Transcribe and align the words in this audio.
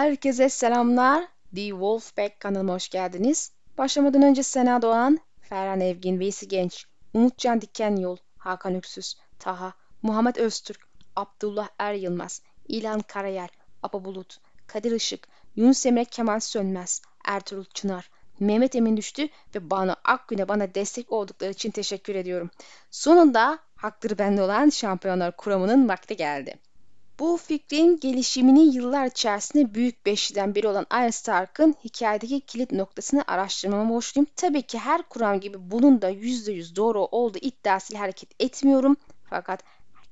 Herkese 0.00 0.48
selamlar. 0.48 1.28
The 1.54 1.68
Wolfpack 1.68 2.40
kanalıma 2.40 2.74
hoş 2.74 2.88
geldiniz. 2.88 3.52
Başlamadan 3.78 4.22
önce 4.22 4.42
Sena 4.42 4.82
Doğan, 4.82 5.18
Ferhan 5.40 5.80
Evgin, 5.80 6.20
Veysi 6.20 6.48
Genç, 6.48 6.86
Umutcan 7.14 7.60
Diken 7.60 7.96
Yol, 7.96 8.16
Hakan 8.38 8.74
Öksüz, 8.74 9.16
Taha, 9.38 9.72
Muhammed 10.02 10.36
Öztürk, 10.36 10.88
Abdullah 11.16 11.68
Er 11.78 11.94
Yılmaz, 11.94 12.42
İlhan 12.68 13.00
Karayel, 13.00 13.48
Apa 13.82 14.04
Bulut, 14.04 14.40
Kadir 14.66 14.92
Işık, 14.92 15.28
Yunus 15.56 15.86
Emre 15.86 16.04
Kemal 16.04 16.40
Sönmez, 16.40 17.02
Ertuğrul 17.24 17.64
Çınar, 17.74 18.10
Mehmet 18.38 18.76
Emin 18.76 18.96
Düştü 18.96 19.28
ve 19.54 19.70
Banu 19.70 19.96
Akgün'e 20.04 20.48
bana 20.48 20.74
destek 20.74 21.12
oldukları 21.12 21.50
için 21.50 21.70
teşekkür 21.70 22.14
ediyorum. 22.14 22.50
Sonunda 22.90 23.58
hakları 23.76 24.18
bende 24.18 24.42
olan 24.42 24.68
şampiyonlar 24.68 25.36
kuramının 25.36 25.88
vakti 25.88 26.16
geldi. 26.16 26.58
Bu 27.20 27.36
fikrin 27.36 28.00
gelişimini 28.00 28.74
yıllar 28.74 29.06
içerisinde 29.06 29.74
büyük 29.74 30.06
beşliden 30.06 30.54
biri 30.54 30.68
olan 30.68 30.86
Arya 30.90 31.12
Stark'ın 31.12 31.74
hikayedeki 31.84 32.40
kilit 32.40 32.72
noktasını 32.72 33.24
araştırmama 33.26 33.94
borçluyum. 33.94 34.26
Tabii 34.36 34.62
ki 34.62 34.78
her 34.78 35.02
kuram 35.02 35.40
gibi 35.40 35.70
bunun 35.70 36.02
da 36.02 36.10
%100 36.10 36.76
doğru 36.76 37.04
olduğu 37.04 37.38
iddiasıyla 37.38 38.02
hareket 38.02 38.30
etmiyorum. 38.40 38.96
Fakat 39.30 39.62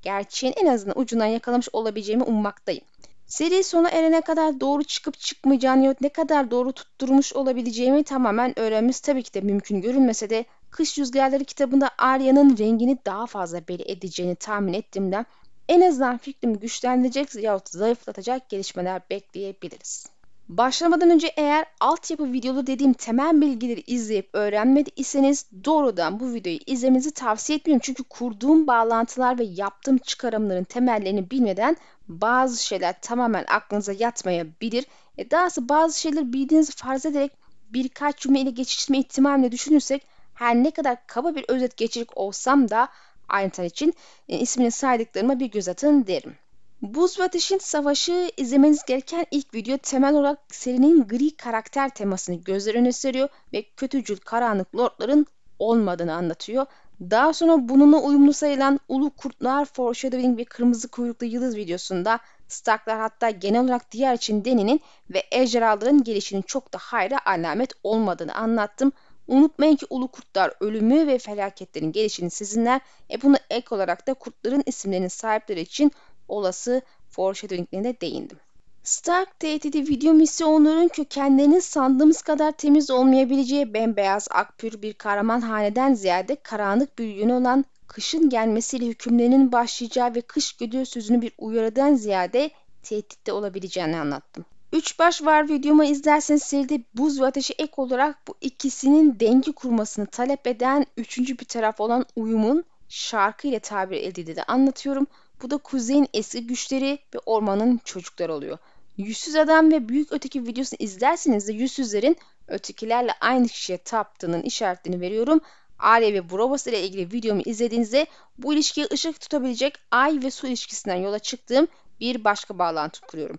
gerçeğin 0.01 0.53
en 0.57 0.65
azından 0.65 0.99
ucundan 0.99 1.25
yakalamış 1.25 1.69
olabileceğimi 1.73 2.23
ummaktayım. 2.23 2.83
Seri 3.27 3.63
sona 3.63 3.89
erene 3.89 4.21
kadar 4.21 4.59
doğru 4.59 4.83
çıkıp 4.83 5.19
çıkmayacağını 5.19 5.85
ya 5.85 5.95
ne 6.01 6.09
kadar 6.09 6.51
doğru 6.51 6.71
tutturmuş 6.71 7.33
olabileceğimi 7.33 8.03
tamamen 8.03 8.59
öğrenmemiz 8.59 8.99
tabii 8.99 9.23
ki 9.23 9.33
de 9.33 9.41
mümkün 9.41 9.81
görünmese 9.81 10.29
de 10.29 10.45
Kış 10.71 10.99
Rüzgarları 10.99 11.45
kitabında 11.45 11.89
Arya'nın 11.97 12.57
rengini 12.57 12.97
daha 13.05 13.25
fazla 13.25 13.67
belli 13.67 13.91
edeceğini 13.91 14.35
tahmin 14.35 14.73
ettiğimden 14.73 15.25
en 15.69 15.81
azından 15.81 16.17
fikrimi 16.17 16.59
güçlendirecek 16.59 17.35
yahut 17.35 17.69
zayıflatacak 17.69 18.49
gelişmeler 18.49 19.01
bekleyebiliriz. 19.09 20.05
Başlamadan 20.49 21.09
önce 21.09 21.33
eğer 21.37 21.65
altyapı 21.79 22.33
videolu 22.33 22.67
dediğim 22.67 22.93
temel 22.93 23.41
bilgileri 23.41 23.83
izleyip 23.87 24.29
öğrenmediyseniz 24.33 25.45
doğrudan 25.65 26.19
bu 26.19 26.33
videoyu 26.33 26.59
izlemenizi 26.65 27.11
tavsiye 27.11 27.57
etmiyorum. 27.57 27.81
Çünkü 27.83 28.03
kurduğum 28.03 28.67
bağlantılar 28.67 29.39
ve 29.39 29.43
yaptığım 29.43 29.97
çıkarımların 29.97 30.63
temellerini 30.63 31.31
bilmeden 31.31 31.77
bazı 32.07 32.65
şeyler 32.65 33.01
tamamen 33.01 33.45
aklınıza 33.47 33.93
yatmayabilir. 33.93 34.85
E 35.17 35.31
dahası 35.31 35.69
bazı 35.69 35.99
şeyleri 35.99 36.33
bildiğinizi 36.33 36.71
farz 36.71 37.05
ederek 37.05 37.31
birkaç 37.69 38.17
cümleyle 38.17 38.49
geçiştirme 38.49 38.99
ihtimaline 38.99 39.51
düşünürsek 39.51 40.07
her 40.33 40.55
ne 40.55 40.71
kadar 40.71 41.07
kaba 41.07 41.35
bir 41.35 41.45
özet 41.47 41.77
geçirik 41.77 42.17
olsam 42.17 42.69
da 42.69 42.89
ayrıntılar 43.29 43.67
için 43.67 43.93
e, 44.29 44.39
ismini 44.39 44.71
saydıklarıma 44.71 45.39
bir 45.39 45.45
göz 45.45 45.69
atın 45.69 46.07
derim. 46.07 46.35
Buz 46.81 47.19
ve 47.19 47.23
Ateş'in 47.23 47.57
Savaşı 47.57 48.31
izlemeniz 48.37 48.85
gereken 48.85 49.25
ilk 49.31 49.53
video 49.53 49.77
temel 49.77 50.15
olarak 50.15 50.39
serinin 50.51 51.07
gri 51.07 51.35
karakter 51.35 51.89
temasını 51.89 52.35
gözler 52.35 52.75
önüne 52.75 52.91
seriyor 52.91 53.29
ve 53.53 53.63
kötücül 53.77 54.17
karanlık 54.17 54.75
lordların 54.75 55.25
olmadığını 55.59 56.13
anlatıyor. 56.13 56.65
Daha 57.01 57.33
sonra 57.33 57.69
bununla 57.69 57.97
uyumlu 57.97 58.33
sayılan 58.33 58.79
Ulu 58.87 59.09
Kurtlar 59.09 59.65
Foreshadowing 59.65 60.39
ve 60.39 60.45
Kırmızı 60.45 60.87
Kuyruklu 60.87 61.25
Yıldız 61.25 61.55
videosunda 61.55 62.19
Starklar 62.47 62.99
hatta 62.99 63.29
genel 63.29 63.63
olarak 63.63 63.91
diğer 63.91 64.13
için 64.13 64.45
Deni'nin 64.45 64.81
ve 65.09 65.23
ejderhaların 65.31 66.03
gelişinin 66.03 66.41
çok 66.41 66.73
da 66.73 66.77
hayra 66.81 67.19
alamet 67.25 67.73
olmadığını 67.83 68.35
anlattım. 68.35 68.91
Unutmayın 69.29 69.75
ki 69.75 69.85
ulu 69.89 70.07
kurtlar 70.07 70.53
ölümü 70.59 71.07
ve 71.07 71.17
felaketlerin 71.17 71.91
gelişini 71.91 72.29
sizinler. 72.29 72.81
E 73.11 73.21
buna 73.21 73.37
ek 73.49 73.75
olarak 73.75 74.07
da 74.07 74.13
kurtların 74.13 74.63
isimlerinin 74.65 75.07
sahipleri 75.07 75.61
için 75.61 75.91
olası 76.27 76.81
foreshadowing'lerine 77.09 78.01
değindim. 78.01 78.37
Stark 78.83 79.39
tehdidi 79.39 79.81
video 79.87 80.13
misyonların 80.13 80.87
kökenlerinin 80.87 81.59
sandığımız 81.59 82.21
kadar 82.21 82.51
temiz 82.51 82.91
olmayabileceği 82.91 83.73
bembeyaz 83.73 84.27
akpür 84.31 84.81
bir 84.81 84.93
kahraman 84.93 85.41
haneden 85.41 85.93
ziyade 85.93 86.35
karanlık 86.35 86.99
bir 86.99 87.07
yönü 87.07 87.33
olan 87.33 87.65
kışın 87.87 88.29
gelmesiyle 88.29 88.85
hükümlerinin 88.85 89.51
başlayacağı 89.51 90.15
ve 90.15 90.21
kış 90.21 90.53
güdüğü 90.53 90.85
sözünü 90.85 91.21
bir 91.21 91.31
uyarıdan 91.37 91.95
ziyade 91.95 92.51
tehditte 92.83 93.31
olabileceğini 93.31 93.97
anlattım. 93.97 94.45
Üç 94.73 94.99
baş 94.99 95.21
var 95.21 95.49
videomu 95.49 95.83
izlerseniz 95.83 96.43
seride 96.43 96.83
buz 96.93 97.21
ve 97.21 97.25
ateşi 97.25 97.53
ek 97.53 97.71
olarak 97.77 98.27
bu 98.27 98.35
ikisinin 98.41 99.19
denge 99.19 99.51
kurmasını 99.51 100.05
talep 100.05 100.47
eden 100.47 100.85
üçüncü 100.97 101.39
bir 101.39 101.45
taraf 101.45 101.81
olan 101.81 102.05
uyumun 102.15 102.63
şarkı 102.89 103.47
ile 103.47 103.59
tabir 103.59 104.03
edildiğini 104.03 104.43
anlatıyorum. 104.43 105.07
Bu 105.41 105.49
da 105.49 105.57
kuzeyin 105.57 106.07
eski 106.13 106.47
güçleri 106.47 106.99
ve 107.15 107.19
ormanın 107.25 107.79
çocukları 107.85 108.33
oluyor. 108.33 108.57
Yüzsüz 108.97 109.35
adam 109.35 109.71
ve 109.71 109.89
büyük 109.89 110.11
öteki 110.11 110.47
videosunu 110.47 110.77
izlerseniz 110.79 111.47
de 111.47 111.53
yüzsüzlerin 111.53 112.17
ötekilerle 112.47 113.11
aynı 113.21 113.47
kişiye 113.47 113.77
taptığının 113.77 114.41
işaretini 114.41 115.01
veriyorum. 115.01 115.41
Arya 115.79 116.13
ve 116.13 116.29
Brovos 116.29 116.67
ile 116.67 116.83
ilgili 116.83 117.13
videomu 117.13 117.41
izlediğinizde 117.45 118.07
bu 118.37 118.53
ilişkiye 118.53 118.87
ışık 118.93 119.19
tutabilecek 119.21 119.77
ay 119.91 120.19
ve 120.23 120.31
su 120.31 120.47
ilişkisinden 120.47 120.95
yola 120.95 121.19
çıktığım 121.19 121.67
bir 121.99 122.23
başka 122.23 122.59
bağlantı 122.59 123.01
kuruyorum. 123.01 123.37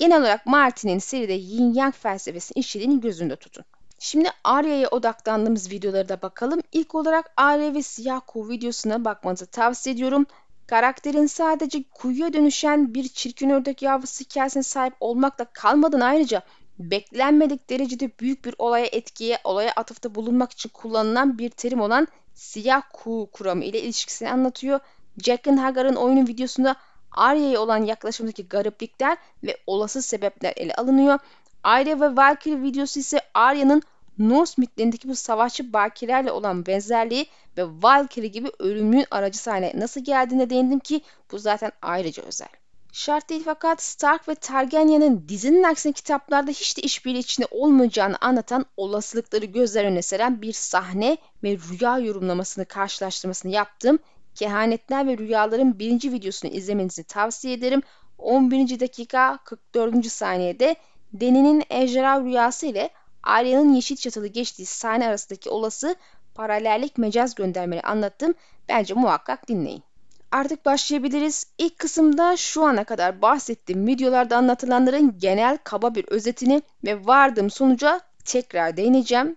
Genel 0.00 0.20
olarak 0.20 0.46
Martin'in 0.46 0.98
seride 0.98 1.32
yin 1.32 1.74
yang 1.74 1.94
felsefesini 1.94 2.60
işlediğini 2.60 3.00
gözünde 3.00 3.36
tutun. 3.36 3.64
Şimdi 3.98 4.30
Arya'ya 4.44 4.88
odaklandığımız 4.88 5.70
videoları 5.70 6.08
da 6.08 6.22
bakalım. 6.22 6.60
İlk 6.72 6.94
olarak 6.94 7.32
Arya 7.36 7.74
ve 7.74 7.82
Siyah 7.82 8.20
Kuğu 8.26 8.48
videosuna 8.48 9.04
bakmanızı 9.04 9.46
tavsiye 9.46 9.94
ediyorum. 9.94 10.26
Karakterin 10.66 11.26
sadece 11.26 11.82
kuyuya 11.94 12.32
dönüşen 12.32 12.94
bir 12.94 13.08
çirkin 13.08 13.50
ördek 13.50 13.82
yavrusu 13.82 14.24
hikayesine 14.24 14.62
sahip 14.62 14.94
olmakla 15.00 15.44
kalmadan 15.44 16.00
ayrıca 16.00 16.42
beklenmedik 16.78 17.70
derecede 17.70 18.10
büyük 18.20 18.44
bir 18.44 18.54
olaya 18.58 18.86
etkiye, 18.86 19.38
olaya 19.44 19.72
atıfta 19.72 20.14
bulunmak 20.14 20.52
için 20.52 20.68
kullanılan 20.68 21.38
bir 21.38 21.50
terim 21.50 21.80
olan 21.80 22.08
siyah 22.34 22.82
kuğu 22.92 23.28
kuramı 23.32 23.64
ile 23.64 23.82
ilişkisini 23.82 24.30
anlatıyor. 24.30 24.80
Jack'ın 25.24 25.56
Hagar'ın 25.56 25.96
oyunun 25.96 26.26
videosunda 26.26 26.76
Arya'ya 27.12 27.60
olan 27.60 27.84
yaklaşımdaki 27.84 28.48
gariplikler 28.48 29.18
ve 29.44 29.56
olası 29.66 30.02
sebepler 30.02 30.52
ele 30.56 30.74
alınıyor. 30.74 31.18
Arya 31.62 32.00
ve 32.00 32.16
Valkyrie 32.16 32.62
videosu 32.62 33.00
ise 33.00 33.20
Arya'nın 33.34 33.82
Norse 34.18 34.54
mitlerindeki 34.56 35.08
bu 35.08 35.14
savaşçı 35.16 35.72
bakilerle 35.72 36.32
olan 36.32 36.66
benzerliği 36.66 37.26
ve 37.58 37.64
Valkyrie 37.64 38.28
gibi 38.28 38.50
ölümlü 38.58 39.06
aracı 39.10 39.38
sahne 39.38 39.72
nasıl 39.74 40.04
geldiğine 40.04 40.50
değindim 40.50 40.78
ki 40.78 41.00
bu 41.32 41.38
zaten 41.38 41.72
ayrıca 41.82 42.22
özel. 42.22 42.48
Şart 42.92 43.30
değil 43.30 43.42
fakat 43.44 43.82
Stark 43.82 44.28
ve 44.28 44.34
Targaryen'in 44.34 45.28
dizinin 45.28 45.62
aksine 45.62 45.92
kitaplarda 45.92 46.50
hiç 46.50 46.76
de 46.76 46.82
işbirliği 46.82 47.18
içinde 47.18 47.46
olmayacağını 47.50 48.16
anlatan 48.20 48.66
olasılıkları 48.76 49.46
gözler 49.46 49.84
önüne 49.84 50.02
seren 50.02 50.42
bir 50.42 50.52
sahne 50.52 51.16
ve 51.44 51.58
rüya 51.58 51.98
yorumlamasını 51.98 52.64
karşılaştırmasını 52.64 53.52
yaptım 53.52 53.98
Kehanetler 54.40 55.06
ve 55.06 55.18
Rüyaların 55.18 55.78
birinci 55.78 56.12
videosunu 56.12 56.50
izlemenizi 56.50 57.04
tavsiye 57.04 57.54
ederim. 57.54 57.82
11. 58.18 58.80
dakika 58.80 59.38
44. 59.44 60.06
saniyede 60.06 60.76
Deni'nin 61.12 61.62
ejderha 61.70 62.20
rüyası 62.20 62.66
ile 62.66 62.90
Arya'nın 63.22 63.72
yeşil 63.72 63.96
çatılı 63.96 64.26
geçtiği 64.26 64.66
sahne 64.66 65.06
arasındaki 65.06 65.50
olası 65.50 65.96
paralellik 66.34 66.98
mecaz 66.98 67.34
göndermeleri 67.34 67.86
anlattım. 67.86 68.34
Bence 68.68 68.94
muhakkak 68.94 69.48
dinleyin. 69.48 69.82
Artık 70.32 70.66
başlayabiliriz. 70.66 71.46
İlk 71.58 71.78
kısımda 71.78 72.36
şu 72.36 72.64
ana 72.64 72.84
kadar 72.84 73.22
bahsettiğim 73.22 73.86
videolarda 73.86 74.36
anlatılanların 74.36 75.18
genel 75.18 75.58
kaba 75.64 75.94
bir 75.94 76.04
özetini 76.08 76.62
ve 76.84 77.06
vardığım 77.06 77.50
sonuca 77.50 78.00
tekrar 78.24 78.76
değineceğim. 78.76 79.36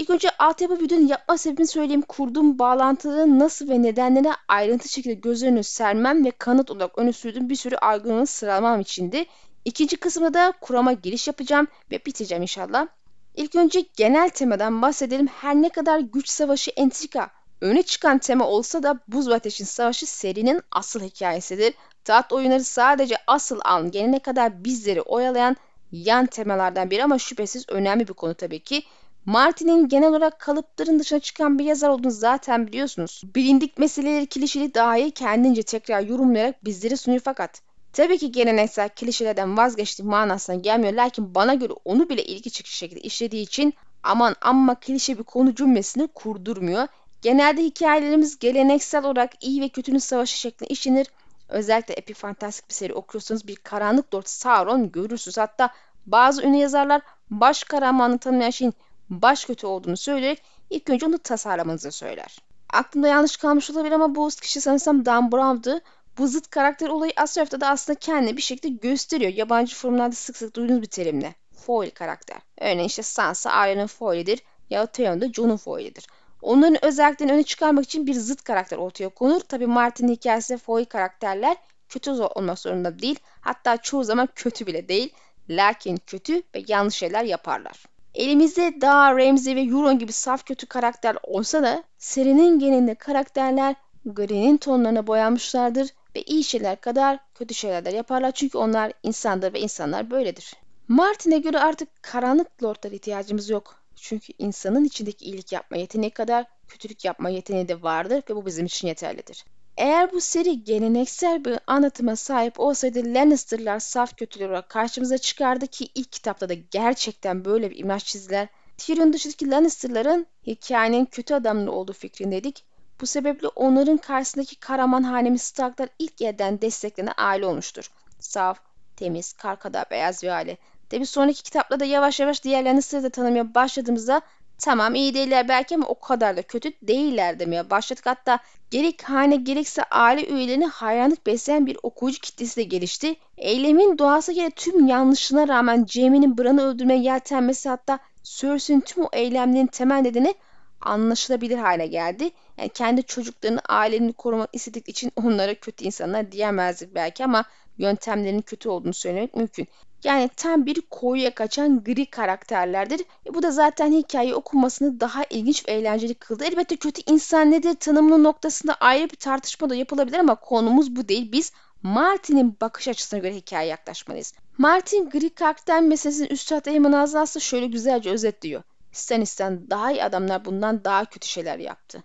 İlk 0.00 0.10
önce 0.10 0.30
altyapı 0.38 0.80
videonun 0.80 1.06
yapma 1.06 1.38
sebebini 1.38 1.66
söyleyeyim. 1.66 2.02
Kurduğum 2.02 2.58
bağlantıları 2.58 3.38
nasıl 3.38 3.68
ve 3.68 3.82
nedenlerine 3.82 4.32
ayrıntı 4.48 4.88
şekilde 4.88 5.14
göz 5.14 5.42
önüne 5.42 5.62
sermem 5.62 6.24
ve 6.24 6.30
kanıt 6.30 6.70
olarak 6.70 6.98
öne 6.98 7.12
sürdüğüm 7.12 7.48
bir 7.48 7.56
sürü 7.56 7.76
argümanı 7.76 8.26
sıralamam 8.26 8.80
içindi. 8.80 9.24
İkinci 9.64 9.96
kısımda 9.96 10.34
da 10.34 10.52
kurama 10.60 10.92
giriş 10.92 11.26
yapacağım 11.26 11.68
ve 11.90 12.04
biteceğim 12.06 12.42
inşallah. 12.42 12.86
İlk 13.34 13.54
önce 13.54 13.84
genel 13.96 14.28
temadan 14.28 14.82
bahsedelim. 14.82 15.26
Her 15.26 15.54
ne 15.54 15.68
kadar 15.68 15.98
güç 15.98 16.28
savaşı 16.28 16.70
entrika 16.70 17.30
öne 17.60 17.82
çıkan 17.82 18.18
tema 18.18 18.46
olsa 18.46 18.82
da 18.82 18.98
Buz 19.08 19.28
ve 19.28 19.34
Ateş'in 19.34 19.64
Savaşı 19.64 20.06
serinin 20.06 20.62
asıl 20.70 21.00
hikayesidir. 21.00 21.74
Taht 22.04 22.32
oyunları 22.32 22.64
sadece 22.64 23.16
asıl 23.26 23.60
an 23.64 23.90
gelene 23.90 24.18
kadar 24.18 24.64
bizleri 24.64 25.02
oyalayan 25.02 25.56
yan 25.92 26.26
temalardan 26.26 26.90
biri 26.90 27.04
ama 27.04 27.18
şüphesiz 27.18 27.64
önemli 27.68 28.08
bir 28.08 28.14
konu 28.14 28.34
tabii 28.34 28.60
ki. 28.60 28.82
Martin'in 29.26 29.88
genel 29.88 30.08
olarak 30.08 30.38
kalıpların 30.38 30.98
dışına 30.98 31.20
çıkan 31.20 31.58
bir 31.58 31.64
yazar 31.64 31.88
olduğunu 31.88 32.10
zaten 32.10 32.66
biliyorsunuz. 32.66 33.22
Bilindik 33.34 33.78
meseleleri 33.78 34.26
klişeli 34.26 34.74
dahi 34.74 35.10
kendince 35.10 35.62
tekrar 35.62 36.00
yorumlayarak 36.00 36.64
bizlere 36.64 36.96
sunuyor 36.96 37.22
fakat 37.24 37.62
Tabii 37.92 38.18
ki 38.18 38.32
geleneksel 38.32 38.88
klişelerden 38.88 39.56
vazgeçtiği 39.56 40.08
manasına 40.08 40.56
gelmiyor. 40.56 40.92
Lakin 40.92 41.34
bana 41.34 41.54
göre 41.54 41.72
onu 41.84 42.08
bile 42.08 42.24
ilgi 42.24 42.50
çekici 42.50 42.76
şekilde 42.76 43.00
işlediği 43.00 43.42
için 43.42 43.74
aman 44.02 44.36
amma 44.40 44.74
klişe 44.74 45.18
bir 45.18 45.24
konu 45.24 45.54
cümlesini 45.54 46.08
kurdurmuyor. 46.08 46.86
Genelde 47.22 47.62
hikayelerimiz 47.62 48.38
geleneksel 48.38 49.04
olarak 49.04 49.44
iyi 49.44 49.62
ve 49.62 49.68
kötünün 49.68 49.98
savaşı 49.98 50.38
şeklinde 50.38 50.68
işlenir. 50.68 51.06
Özellikle 51.48 51.94
epifantastik 51.94 52.68
bir 52.68 52.74
seri 52.74 52.94
okuyorsanız 52.94 53.48
bir 53.48 53.56
karanlık 53.56 54.14
lord 54.14 54.26
Sauron 54.26 54.92
görürsünüz. 54.92 55.38
Hatta 55.38 55.70
Bazı 56.06 56.42
ünlü 56.42 56.56
yazarlar 56.56 57.02
baş 57.30 57.64
kahramanı 57.64 58.18
tanımlayan 58.18 58.50
şeyin 58.50 58.74
baş 59.10 59.44
kötü 59.44 59.66
olduğunu 59.66 59.96
söyleyerek 59.96 60.42
ilk 60.70 60.90
önce 60.90 61.06
onu 61.06 61.18
tasarlamanızı 61.18 61.92
söyler. 61.92 62.38
Aklımda 62.72 63.08
yanlış 63.08 63.36
kalmış 63.36 63.70
olabilir 63.70 63.92
ama 63.92 64.14
bu 64.14 64.28
kişi 64.28 64.60
sanırsam 64.60 65.06
Dan 65.06 65.32
Brown'dı. 65.32 65.80
Bu 66.18 66.28
zıt 66.28 66.50
karakter 66.50 66.88
olayı 66.88 67.12
Asraf'ta 67.16 67.60
da 67.60 67.68
aslında 67.68 67.98
kendini 67.98 68.36
bir 68.36 68.42
şekilde 68.42 68.88
gösteriyor. 68.88 69.32
Yabancı 69.32 69.76
forumlarda 69.76 70.14
sık 70.14 70.36
sık 70.36 70.56
duyduğunuz 70.56 70.82
bir 70.82 70.86
terimle. 70.86 71.34
Foil 71.66 71.90
karakter. 71.90 72.38
Örneğin 72.58 72.88
işte 72.88 73.02
Sansa 73.02 73.50
Arya'nın 73.50 73.86
foilidir 73.86 74.42
ya 74.70 74.86
Theon 74.86 75.20
da 75.20 75.32
Jon'un 75.32 75.56
foilidir. 75.56 76.06
Onların 76.42 76.84
özelliklerini 76.84 77.32
öne 77.32 77.42
çıkarmak 77.42 77.84
için 77.84 78.06
bir 78.06 78.14
zıt 78.14 78.42
karakter 78.42 78.76
ortaya 78.76 79.08
konur. 79.08 79.40
Tabi 79.40 79.66
Martin'in 79.66 80.12
hikayesinde 80.12 80.58
foil 80.58 80.84
karakterler 80.84 81.56
kötü 81.88 82.10
olmak 82.10 82.58
zorunda 82.58 82.98
değil. 82.98 83.18
Hatta 83.40 83.76
çoğu 83.76 84.04
zaman 84.04 84.28
kötü 84.34 84.66
bile 84.66 84.88
değil. 84.88 85.12
Lakin 85.48 85.96
kötü 85.96 86.42
ve 86.54 86.64
yanlış 86.68 86.94
şeyler 86.94 87.24
yaparlar. 87.24 87.89
Elimizde 88.14 88.80
Dağ, 88.80 89.18
Ramsey 89.18 89.56
ve 89.56 89.60
Euron 89.60 89.98
gibi 89.98 90.12
saf 90.12 90.46
kötü 90.46 90.66
karakter 90.66 91.16
olsa 91.22 91.62
da 91.62 91.84
serinin 91.98 92.58
genelinde 92.58 92.94
karakterler 92.94 93.74
gri'nin 94.04 94.56
tonlarına 94.56 95.06
boyanmışlardır 95.06 95.88
ve 96.16 96.22
iyi 96.22 96.44
şeyler 96.44 96.80
kadar 96.80 97.18
kötü 97.34 97.54
şeyler 97.54 97.84
de 97.84 97.90
yaparlar 97.90 98.32
çünkü 98.32 98.58
onlar 98.58 98.92
insandır 99.02 99.52
ve 99.52 99.60
insanlar 99.60 100.10
böyledir. 100.10 100.54
Martin'e 100.88 101.38
göre 101.38 101.58
artık 101.58 102.02
karanlık 102.02 102.62
lordlara 102.62 102.94
ihtiyacımız 102.94 103.50
yok. 103.50 103.82
Çünkü 103.96 104.32
insanın 104.38 104.84
içindeki 104.84 105.24
iyilik 105.24 105.52
yapma 105.52 105.76
yeteneği 105.76 106.10
kadar 106.10 106.44
kötülük 106.68 107.04
yapma 107.04 107.30
yeteneği 107.30 107.68
de 107.68 107.82
vardır 107.82 108.22
ve 108.30 108.36
bu 108.36 108.46
bizim 108.46 108.66
için 108.66 108.88
yeterlidir. 108.88 109.44
Eğer 109.76 110.12
bu 110.12 110.20
seri 110.20 110.64
geleneksel 110.64 111.44
bir 111.44 111.58
anlatıma 111.66 112.16
sahip 112.16 112.60
olsaydı 112.60 113.14
Lannister'lar 113.14 113.78
saf 113.78 114.16
kötüler 114.16 114.48
olarak 114.48 114.68
karşımıza 114.68 115.18
çıkardı 115.18 115.66
ki 115.66 115.88
ilk 115.94 116.12
kitapta 116.12 116.48
da 116.48 116.54
gerçekten 116.54 117.44
böyle 117.44 117.70
bir 117.70 117.78
imaj 117.78 118.04
çizdiler. 118.04 118.48
Tyrion 118.78 119.12
dışındaki 119.12 119.50
Lannister'ların 119.50 120.26
hikayenin 120.46 121.04
kötü 121.04 121.34
adamlı 121.34 121.72
olduğu 121.72 121.92
fikrindeydik. 121.92 122.64
Bu 123.00 123.06
sebeple 123.06 123.48
onların 123.48 123.96
karşısındaki 123.96 124.56
Karaman 124.60 125.02
hanemiz 125.02 125.42
Stark'lar 125.42 125.88
ilk 125.98 126.20
yerden 126.20 126.60
desteklenen 126.60 127.14
aile 127.16 127.46
olmuştur. 127.46 127.90
Saf, 128.18 128.60
temiz, 128.96 129.32
karkada 129.32 129.84
beyaz 129.90 130.22
bir 130.22 130.28
aile. 130.28 130.56
Tabi 130.90 131.06
sonraki 131.06 131.42
kitaplarda 131.42 131.84
yavaş 131.84 132.20
yavaş 132.20 132.44
diğer 132.44 132.64
Lannister'ı 132.64 133.02
da 133.02 133.10
tanımaya 133.10 133.54
başladığımızda 133.54 134.22
tamam 134.60 134.94
iyi 134.94 135.14
değiller 135.14 135.48
belki 135.48 135.74
ama 135.74 135.86
o 135.86 136.00
kadar 136.00 136.36
da 136.36 136.42
kötü 136.42 136.72
değiller 136.82 137.38
demeye 137.38 137.70
başladık. 137.70 138.06
Hatta 138.06 138.38
gerek 138.70 139.02
hane 139.02 139.36
gerekse 139.36 139.82
aile 139.82 140.26
üyelerine 140.26 140.66
hayranlık 140.66 141.26
besleyen 141.26 141.66
bir 141.66 141.78
okuyucu 141.82 142.20
kitlesi 142.20 142.56
de 142.56 142.62
gelişti. 142.62 143.14
Eylemin 143.38 143.98
doğası 143.98 144.32
gereği 144.32 144.50
tüm 144.50 144.86
yanlışına 144.86 145.48
rağmen 145.48 145.86
Jaime'nin 145.88 146.38
Bran'ı 146.38 146.62
öldürmeye 146.62 147.00
yeltenmesi 147.00 147.68
hatta 147.68 147.98
Cersei'nin 148.24 148.80
tüm 148.80 149.04
o 149.04 149.08
eylemlerin 149.12 149.66
temel 149.66 150.00
nedeni 150.00 150.34
anlaşılabilir 150.80 151.58
hale 151.58 151.86
geldi. 151.86 152.30
Yani 152.58 152.68
kendi 152.68 153.02
çocuklarını, 153.02 153.60
ailelerini 153.68 154.12
korumak 154.12 154.50
istedik 154.52 154.88
için 154.88 155.12
onlara 155.16 155.54
kötü 155.54 155.84
insanlar 155.84 156.32
diyemezdik 156.32 156.94
belki 156.94 157.24
ama 157.24 157.44
yöntemlerinin 157.78 158.42
kötü 158.42 158.68
olduğunu 158.68 158.94
söylemek 158.94 159.36
mümkün. 159.36 159.68
Yani 160.04 160.30
tam 160.36 160.66
bir 160.66 160.80
koyuya 160.80 161.34
kaçan 161.34 161.84
gri 161.84 162.06
karakterlerdir. 162.06 163.00
E 163.00 163.34
bu 163.34 163.42
da 163.42 163.50
zaten 163.50 163.92
hikaye 163.92 164.34
okumasını 164.34 165.00
daha 165.00 165.24
ilginç 165.24 165.68
ve 165.68 165.72
eğlenceli 165.72 166.14
kıldı. 166.14 166.44
Elbette 166.44 166.76
kötü 166.76 167.02
insan 167.06 167.50
nedir 167.50 167.74
tanımlı 167.74 168.24
noktasında 168.24 168.74
ayrı 168.74 169.10
bir 169.10 169.16
tartışma 169.16 169.70
da 169.70 169.74
yapılabilir 169.74 170.18
ama 170.18 170.34
konumuz 170.34 170.96
bu 170.96 171.08
değil. 171.08 171.32
Biz 171.32 171.52
Martin'in 171.82 172.56
bakış 172.60 172.88
açısına 172.88 173.20
göre 173.20 173.34
hikaye 173.34 173.68
yaklaşmalıyız. 173.68 174.34
Martin 174.58 175.10
gri 175.10 175.30
karakter 175.30 175.82
meselesini 175.82 176.26
Üstad 176.26 176.66
Eyman 176.66 176.92
Azaz'da 176.92 177.40
şöyle 177.40 177.66
güzelce 177.66 178.10
özetliyor. 178.10 178.62
Stannis'ten 178.92 179.70
daha 179.70 179.92
iyi 179.92 180.04
adamlar 180.04 180.44
bundan 180.44 180.84
daha 180.84 181.04
kötü 181.04 181.28
şeyler 181.28 181.58
yaptı. 181.58 182.02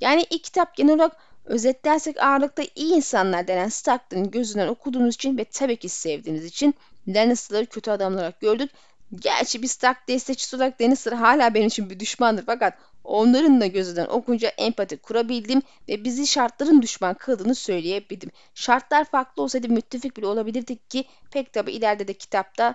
Yani 0.00 0.26
ilk 0.30 0.44
kitap 0.44 0.76
genel 0.76 0.94
olarak 0.94 1.16
özetlersek 1.44 2.22
ağırlıkta 2.22 2.62
iyi 2.74 2.94
insanlar 2.94 3.48
denen 3.48 3.68
Stark'ların 3.68 4.30
gözünden 4.30 4.68
okuduğumuz 4.68 5.14
için 5.14 5.38
ve 5.38 5.44
tabii 5.44 5.76
ki 5.76 5.88
sevdiğimiz 5.88 6.44
için 6.44 6.74
Lannister'ları 7.08 7.66
kötü 7.66 7.90
adamlar 7.90 8.18
olarak 8.18 8.40
gördük. 8.40 8.70
Gerçi 9.14 9.62
bir 9.62 9.68
Stark 9.68 10.08
destekçisi 10.08 10.56
olarak 10.56 10.80
Lannister 10.80 11.12
hala 11.12 11.54
benim 11.54 11.66
için 11.66 11.90
bir 11.90 12.00
düşmandır 12.00 12.44
fakat 12.46 12.74
onların 13.04 13.60
da 13.60 13.66
gözünden 13.66 14.06
okunca 14.06 14.48
empati 14.48 14.96
kurabildim 14.96 15.62
ve 15.88 16.04
bizi 16.04 16.26
şartların 16.26 16.82
düşman 16.82 17.14
kıldığını 17.14 17.54
söyleyebildim. 17.54 18.30
Şartlar 18.54 19.04
farklı 19.04 19.42
olsaydı 19.42 19.68
müttefik 19.68 20.16
bile 20.16 20.26
olabilirdik 20.26 20.90
ki 20.90 21.04
pek 21.30 21.52
tabi 21.52 21.72
ileride 21.72 22.08
de 22.08 22.12
kitapta 22.12 22.74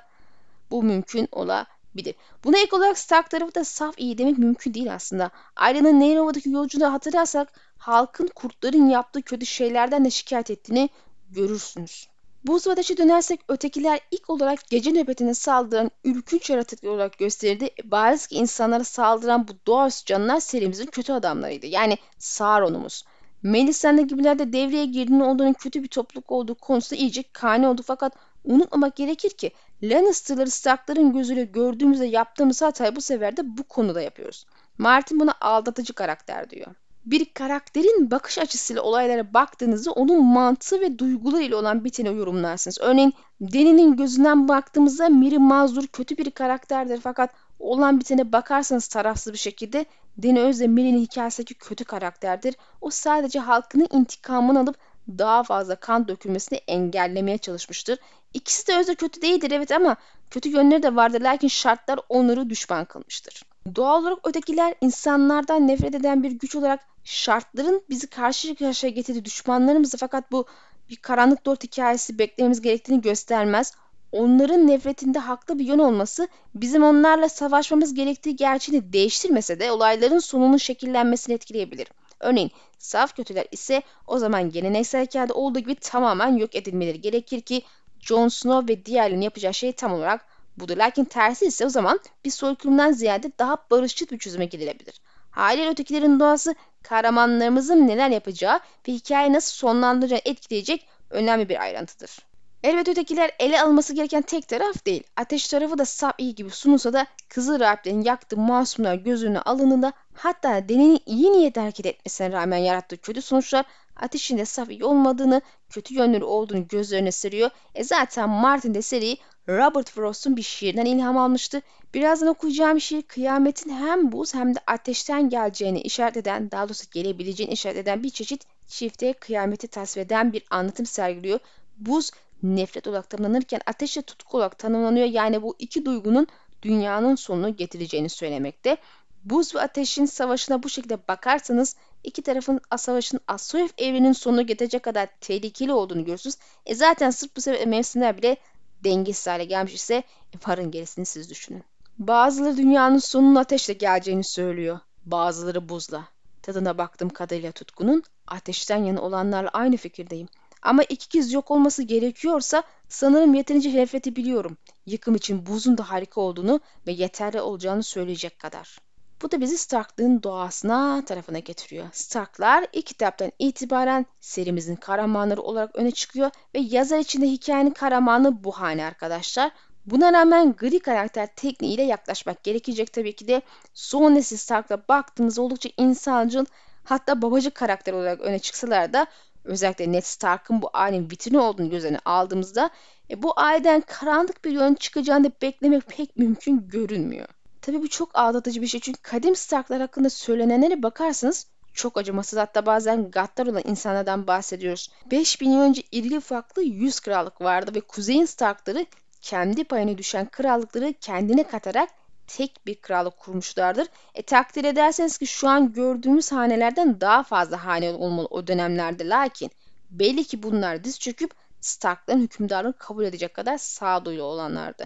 bu 0.72 0.84
mümkün 0.84 1.28
olabilir. 1.32 2.16
Buna 2.44 2.58
ek 2.58 2.76
olarak 2.76 2.98
Stark 2.98 3.30
tarafı 3.30 3.56
da 3.56 3.64
saf 3.64 4.00
iyi 4.00 4.18
demek 4.18 4.38
mümkün 4.38 4.74
değil 4.74 4.94
aslında. 4.94 5.30
Arya'nın 5.56 6.00
Nehrova'daki 6.00 6.50
yolculuğu 6.50 6.94
hatırlarsak 6.94 7.54
halkın 7.78 8.28
kurtların 8.36 8.90
yaptığı 8.90 9.22
kötü 9.22 9.46
şeylerden 9.46 10.06
de 10.06 10.10
şikayet 10.10 10.52
ettiğini 10.52 10.90
görürsünüz. 11.30 12.08
Buz 12.44 12.68
ateşe 12.68 12.98
dönersek 12.98 13.40
ötekiler 13.48 14.00
ilk 14.12 14.30
olarak 14.30 14.68
gece 14.70 14.92
nöbetine 14.92 15.34
saldıran 15.34 15.92
ürkünç 16.04 16.50
yaratıklar 16.50 16.90
olarak 16.90 17.18
gösterildi. 17.18 17.70
Bariz 17.84 18.28
ki 18.28 18.36
insanlara 18.36 18.84
saldıran 18.84 19.48
bu 19.48 19.52
doğaüstü 19.68 20.06
canlılar 20.06 20.40
serimizin 20.40 20.86
kötü 20.86 21.14
adamlarıydı. 21.14 21.66
Yani 21.66 21.98
Sauron'umuz. 22.18 23.04
Melisandre 23.44 24.02
gibiler 24.02 24.40
de 24.40 24.54
devreye 24.54 24.86
girdiğinde 24.86 25.24
onların 25.24 25.54
kötü 25.54 25.84
bir 25.84 25.88
topluluk 25.88 26.32
olduğu 26.32 26.56
konusunda 26.56 27.02
iyice 27.02 27.24
kani 27.34 27.68
oldu. 27.68 27.82
Fakat 27.86 28.14
unutmamak 28.44 28.96
gerekir 28.96 29.30
ki 29.30 29.52
Lannister'ları 29.84 30.50
Stark'ların 30.50 31.14
gözüyle 31.14 31.44
gördüğümüzde 31.44 32.06
yaptığımız 32.06 32.62
hatayı 32.62 32.96
bu 32.96 33.02
sefer 33.02 33.38
de 33.38 33.58
bu 33.58 33.64
konuda 33.64 34.02
yapıyoruz. 34.02 34.46
Martin 34.78 35.20
buna 35.20 35.34
aldatıcı 35.42 35.94
karakter 35.94 36.50
diyor 36.50 36.76
bir 37.06 37.34
karakterin 37.34 38.12
bakış 38.12 38.38
açısıyla 38.38 38.82
olaylara 38.82 39.34
baktığınızda 39.34 39.92
onun 39.92 40.26
mantığı 40.26 40.82
ve 40.82 41.00
duygularıyla 41.00 41.58
olan 41.58 41.84
biteni 41.84 42.18
yorumlarsınız. 42.18 42.78
Örneğin 42.82 43.14
Deni'nin 43.42 43.98
gözünden 43.98 44.48
baktığımızda 44.48 45.10
Miri 45.10 45.40
mazur 45.40 45.88
kötü 45.88 46.18
bir 46.18 46.32
karakterdir 46.32 47.00
fakat 47.02 47.32
olan 47.60 48.00
bitene 48.00 48.32
bakarsanız 48.32 48.88
tarafsız 48.88 49.34
bir 49.34 49.38
şekilde 49.38 49.86
Deni 50.18 50.42
Özde 50.42 50.68
Miri'nin 50.68 51.02
hikayesindeki 51.02 51.54
kötü 51.54 51.86
karakterdir. 51.86 52.56
O 52.82 52.90
sadece 52.90 53.40
halkının 53.40 53.88
intikamını 53.92 54.60
alıp 54.60 54.76
daha 55.08 55.44
fazla 55.44 55.76
kan 55.76 56.08
dökülmesini 56.08 56.60
engellemeye 56.68 57.38
çalışmıştır. 57.38 58.00
İkisi 58.34 58.68
de 58.68 58.78
özde 58.78 58.96
kötü 58.96 59.22
değildir 59.22 59.52
evet 59.52 59.72
ama 59.72 59.96
kötü 60.30 60.50
yönleri 60.50 60.84
de 60.84 60.96
vardır 60.96 61.22
lakin 61.22 61.48
şartlar 61.48 62.00
onları 62.10 62.50
düşman 62.50 62.86
kılmıştır. 62.86 63.44
Doğal 63.76 64.02
olarak 64.02 64.28
ötekiler 64.28 64.74
insanlardan 64.82 65.68
nefret 65.68 65.96
eden 65.96 66.24
bir 66.24 66.32
güç 66.32 66.56
olarak 66.56 66.80
şartların 67.04 67.84
bizi 67.90 68.08
karşı 68.08 68.56
karşıya 68.56 68.92
getirdiği 68.92 69.26
düşmanlarımızı 69.26 69.98
fakat 69.98 70.32
bu 70.32 70.46
bir 70.90 70.96
karanlık 70.96 71.46
dört 71.46 71.64
hikayesi 71.64 72.20
beklememiz 72.20 72.62
gerektiğini 72.62 73.02
göstermez. 73.02 73.74
Onların 74.12 74.68
nefretinde 74.68 75.20
haklı 75.20 75.60
bir 75.60 75.66
yön 75.66 75.80
olması 75.80 76.28
bizim 76.56 76.84
onlarla 76.84 77.30
savaşmamız 77.30 77.94
gerektiği 77.94 78.36
gerçeğini 78.36 78.94
değiştirmese 78.94 79.60
de 79.60 79.72
olayların 79.72 80.20
sonunun 80.20 80.58
şekillenmesini 80.58 81.36
etkileyebilir. 81.36 81.88
Örneğin 82.20 82.52
saf 82.78 83.16
kötüler 83.16 83.46
ise 83.52 83.82
o 84.08 84.18
zaman 84.18 84.50
geleneksel 84.50 85.06
hikayede 85.06 85.34
olduğu 85.34 85.60
gibi 85.60 85.76
tamamen 85.76 86.38
yok 86.38 86.56
edilmeleri 86.56 87.02
gerekir 87.02 87.42
ki 87.42 87.62
Jon 88.00 88.28
Snow 88.28 88.74
ve 88.74 88.86
diğerlerinin 88.86 89.22
yapacağı 89.22 89.54
şey 89.54 89.72
tam 89.72 89.94
olarak 89.94 90.26
budur. 90.60 90.78
Lakin 90.78 91.06
tersi 91.06 91.46
ise 91.46 91.66
o 91.66 91.70
zaman 91.70 92.00
bir 92.26 92.32
soykırımdan 92.32 92.92
ziyade 92.92 93.32
daha 93.40 93.58
barışçıl 93.72 94.08
bir 94.08 94.20
çözüme 94.20 94.46
gidilebilir. 94.46 95.02
Haliyle 95.32 95.70
ötekilerin 95.70 96.20
doğası 96.20 96.56
kahramanlarımızın 96.84 97.88
neler 97.88 98.10
yapacağı 98.10 98.60
ve 98.88 98.92
hikayeyi 98.92 99.34
nasıl 99.34 99.54
sonlandıracağı 99.54 100.22
etkileyecek 100.26 100.88
önemli 101.10 101.50
bir 101.50 101.62
ayrıntıdır. 101.62 102.30
Elbette 102.64 102.92
ötekiler 102.92 103.32
ele 103.40 103.62
alınması 103.62 103.94
gereken 103.94 104.22
tek 104.22 104.48
taraf 104.48 104.86
değil. 104.86 105.04
Ateş 105.18 105.48
tarafı 105.48 105.78
da 105.78 105.86
sap 105.86 106.16
iyi 106.18 106.36
gibi 106.36 106.50
sunulsa 106.50 106.94
da 106.94 107.08
Kızıl 107.30 107.60
Rahiplerin 107.60 108.02
yaktığı 108.02 108.38
masumlar 108.38 108.96
göz 108.96 109.24
önüne 109.24 109.40
alındığında 109.40 109.94
hatta 110.14 110.70
Deni'nin 110.70 111.00
iyi 111.06 111.32
niyetle 111.32 111.62
hareket 111.62 111.86
etmesine 111.86 112.32
rağmen 112.32 112.58
yarattığı 112.58 112.98
kötü 112.98 113.22
sonuçlar 113.22 113.66
ateşin 114.00 114.38
de 114.38 114.46
saf 114.46 114.70
iyi 114.70 114.84
olmadığını, 114.84 115.42
kötü 115.70 115.94
yönleri 115.94 116.24
olduğunu 116.24 116.68
gözlerine 116.68 117.12
seriyor. 117.12 117.50
E 117.76 117.84
zaten 117.84 118.30
Martin 118.30 118.74
de 118.74 118.82
seriyi 118.82 119.18
Robert 119.50 119.90
Frost'un 119.92 120.38
bir 120.38 120.42
şiirinden 120.42 120.86
ilham 120.86 121.18
almıştı. 121.18 121.62
Birazdan 121.94 122.30
okuyacağım 122.30 122.82
şiir 122.82 123.02
kıyametin 123.02 123.70
hem 123.70 124.12
buz 124.12 124.36
hem 124.36 124.56
de 124.56 124.60
ateşten 124.68 125.30
geleceğini 125.30 125.82
işaret 125.82 126.18
eden, 126.18 126.52
daha 126.52 126.70
doğrusu 126.70 126.86
gelebileceğini 126.92 127.54
işaret 127.54 127.78
eden 127.78 128.04
bir 128.04 128.10
çeşit 128.10 128.46
çifte 128.68 129.14
kıyameti 129.14 129.68
tasvir 129.68 130.02
eden 130.02 130.34
bir 130.34 130.44
anlatım 130.50 130.86
sergiliyor. 130.86 131.40
Buz 131.78 132.12
nefret 132.44 132.88
olarak 132.88 133.10
tanımlanırken 133.10 133.62
ateş 133.66 133.98
de 133.98 134.02
tutku 134.02 134.38
olarak 134.38 134.60
tanımlanıyor. 134.60 135.08
Yani 135.08 135.42
bu 135.42 135.56
iki 135.60 135.86
duygunun 135.86 136.28
dünyanın 136.62 137.16
sonunu 137.16 137.56
getireceğini 137.56 138.10
söylemekte. 138.10 138.78
Buz 139.24 139.56
ve 139.56 139.62
ateşin 139.62 140.06
savaşına 140.06 140.64
bu 140.64 140.70
şekilde 140.70 141.08
bakarsanız 141.08 141.76
iki 142.04 142.22
tarafın 142.22 142.62
savaşın 142.78 143.20
Asoyev 143.28 143.68
evrenin 143.78 144.14
sonunu 144.14 144.46
getirecek 144.46 144.84
kadar 144.84 145.10
tehlikeli 145.22 145.74
olduğunu 145.74 146.06
görürsünüz. 146.06 146.36
E 146.66 146.76
zaten 146.76 147.10
sırf 147.10 147.36
bu 147.36 147.42
sebeple 147.42 147.66
mevsimler 147.66 148.18
bile 148.18 148.38
dengesiz 148.84 149.28
hale 149.28 149.46
gelmiş 149.46 149.74
ise 149.74 149.96
e, 149.96 150.48
varın 150.48 150.72
gerisini 150.72 151.06
siz 151.06 151.30
düşünün. 151.30 151.64
Bazıları 152.00 152.58
dünyanın 152.58 152.98
sonunun 152.98 153.36
ateşle 153.36 153.74
geleceğini 153.74 154.24
söylüyor. 154.24 154.80
Bazıları 155.06 155.70
buzla. 155.70 156.08
Tadına 156.42 156.78
baktığım 156.78 157.10
kadarıyla 157.10 157.52
tutkunun 157.52 158.04
ateşten 158.28 158.84
yana 158.84 159.02
olanlarla 159.02 159.50
aynı 159.50 159.78
fikirdeyim. 159.78 160.28
Ama 160.62 160.84
iki 160.84 161.10
kez 161.10 161.34
yok 161.34 161.52
olması 161.52 161.84
gerekiyorsa 161.84 162.64
sanırım 162.90 163.34
yeterince 163.34 163.74
nefreti 163.74 164.16
biliyorum. 164.16 164.58
Yıkım 164.86 165.16
için 165.16 165.46
buzun 165.46 165.78
da 165.78 165.90
harika 165.90 166.22
olduğunu 166.22 166.60
ve 166.88 166.92
yeterli 166.92 167.42
olacağını 167.42 167.84
söyleyecek 167.84 168.40
kadar. 168.40 168.89
Bu 169.22 169.32
da 169.32 169.42
bizi 169.42 169.58
Stark'lığın 169.58 170.24
doğasına 170.24 171.06
tarafına 171.06 171.40
getiriyor. 171.40 171.86
Stark'lar 171.92 172.66
ilk 172.74 172.86
kitaptan 172.86 173.32
itibaren 173.40 174.06
serimizin 174.20 174.76
kahramanları 174.76 175.42
olarak 175.42 175.76
öne 175.76 175.92
çıkıyor 175.92 176.32
ve 176.56 176.60
yazar 176.60 177.00
içinde 177.00 177.28
hikayenin 177.28 177.72
kahramanı 177.72 178.44
bu 178.44 178.52
hane 178.52 178.86
arkadaşlar. 178.86 179.52
Buna 179.86 180.14
rağmen 180.14 180.54
gri 180.54 180.80
karakter 180.80 181.36
tekniğiyle 181.36 181.84
yaklaşmak 181.84 182.44
gerekecek 182.44 182.94
tabii 182.94 183.16
ki 183.16 183.28
de 183.28 183.42
son 183.74 184.16
nesil 184.16 184.38
Stark'la 184.38 184.88
baktığımızda 184.90 185.42
oldukça 185.42 185.70
insancıl 185.78 186.46
hatta 186.84 187.22
babacık 187.22 187.56
karakter 187.56 187.94
olarak 187.94 188.22
öne 188.22 188.40
çıksalar 188.40 188.94
da 188.94 189.08
özellikle 189.44 189.92
Ned 189.92 190.04
Stark'ın 190.04 190.62
bu 190.62 190.70
ailenin 190.74 191.12
vitrini 191.12 191.40
olduğunu 191.40 191.70
göz 191.70 191.86
önüne 191.86 192.00
aldığımızda 192.06 192.70
e, 193.10 193.24
bu 193.24 193.34
aileden 193.36 193.82
karanlık 193.82 194.46
bir 194.46 194.52
yön 194.52 194.74
çıkacağını 194.74 195.32
beklemek 195.42 195.88
pek 195.88 196.18
mümkün 196.18 196.68
görünmüyor. 196.68 197.39
Tabii 197.70 197.82
bu 197.82 197.90
çok 197.90 198.10
aldatıcı 198.14 198.62
bir 198.62 198.68
şey 198.68 198.80
çünkü 198.80 199.02
kadim 199.02 199.36
Stark'lar 199.36 199.82
hakkında 199.82 200.10
söylenenlere 200.10 200.84
bakarsanız 200.84 201.48
çok 201.74 201.98
acımasız 201.98 202.40
hatta 202.40 202.66
bazen 202.66 203.12
gaddar 203.12 203.48
olan 203.48 203.62
insanlardan 203.66 204.28
bahsediyoruz. 204.28 204.90
5000 205.12 205.50
yıl 205.50 205.62
önce 205.62 205.84
irili 205.92 206.18
ufaklı 206.18 206.64
100 206.64 207.00
krallık 207.00 207.42
vardı 207.42 207.72
ve 207.76 207.82
Kuzey'in 207.82 208.26
Stark'ları 208.26 208.86
kendi 209.22 209.64
payına 209.64 209.98
düşen 209.98 210.26
krallıkları 210.26 210.94
kendine 211.02 211.44
katarak 211.44 211.90
tek 212.28 212.66
bir 212.66 212.76
krallık 212.76 213.18
kurmuşlardır. 213.18 213.88
E 214.16 214.22
takdir 214.22 214.64
ederseniz 214.64 215.18
ki 215.18 215.28
şu 215.28 215.50
an 215.50 215.74
gördüğümüz 215.74 216.32
hanelerden 216.32 217.02
daha 217.02 217.24
fazla 217.24 217.66
hane 217.66 217.92
olmalı 217.92 218.28
o 218.30 218.48
dönemlerde 218.48 219.10
lakin 219.10 219.52
belli 219.90 220.24
ki 220.24 220.44
bunlar 220.44 220.84
diz 220.84 221.00
çöküp 221.00 221.32
Stark'ların 221.62 222.22
hükümdarlığını 222.22 222.74
kabul 222.74 223.04
edecek 223.04 223.34
kadar 223.34 223.58
sağduyulu 223.58 224.24
olanlardı. 224.24 224.86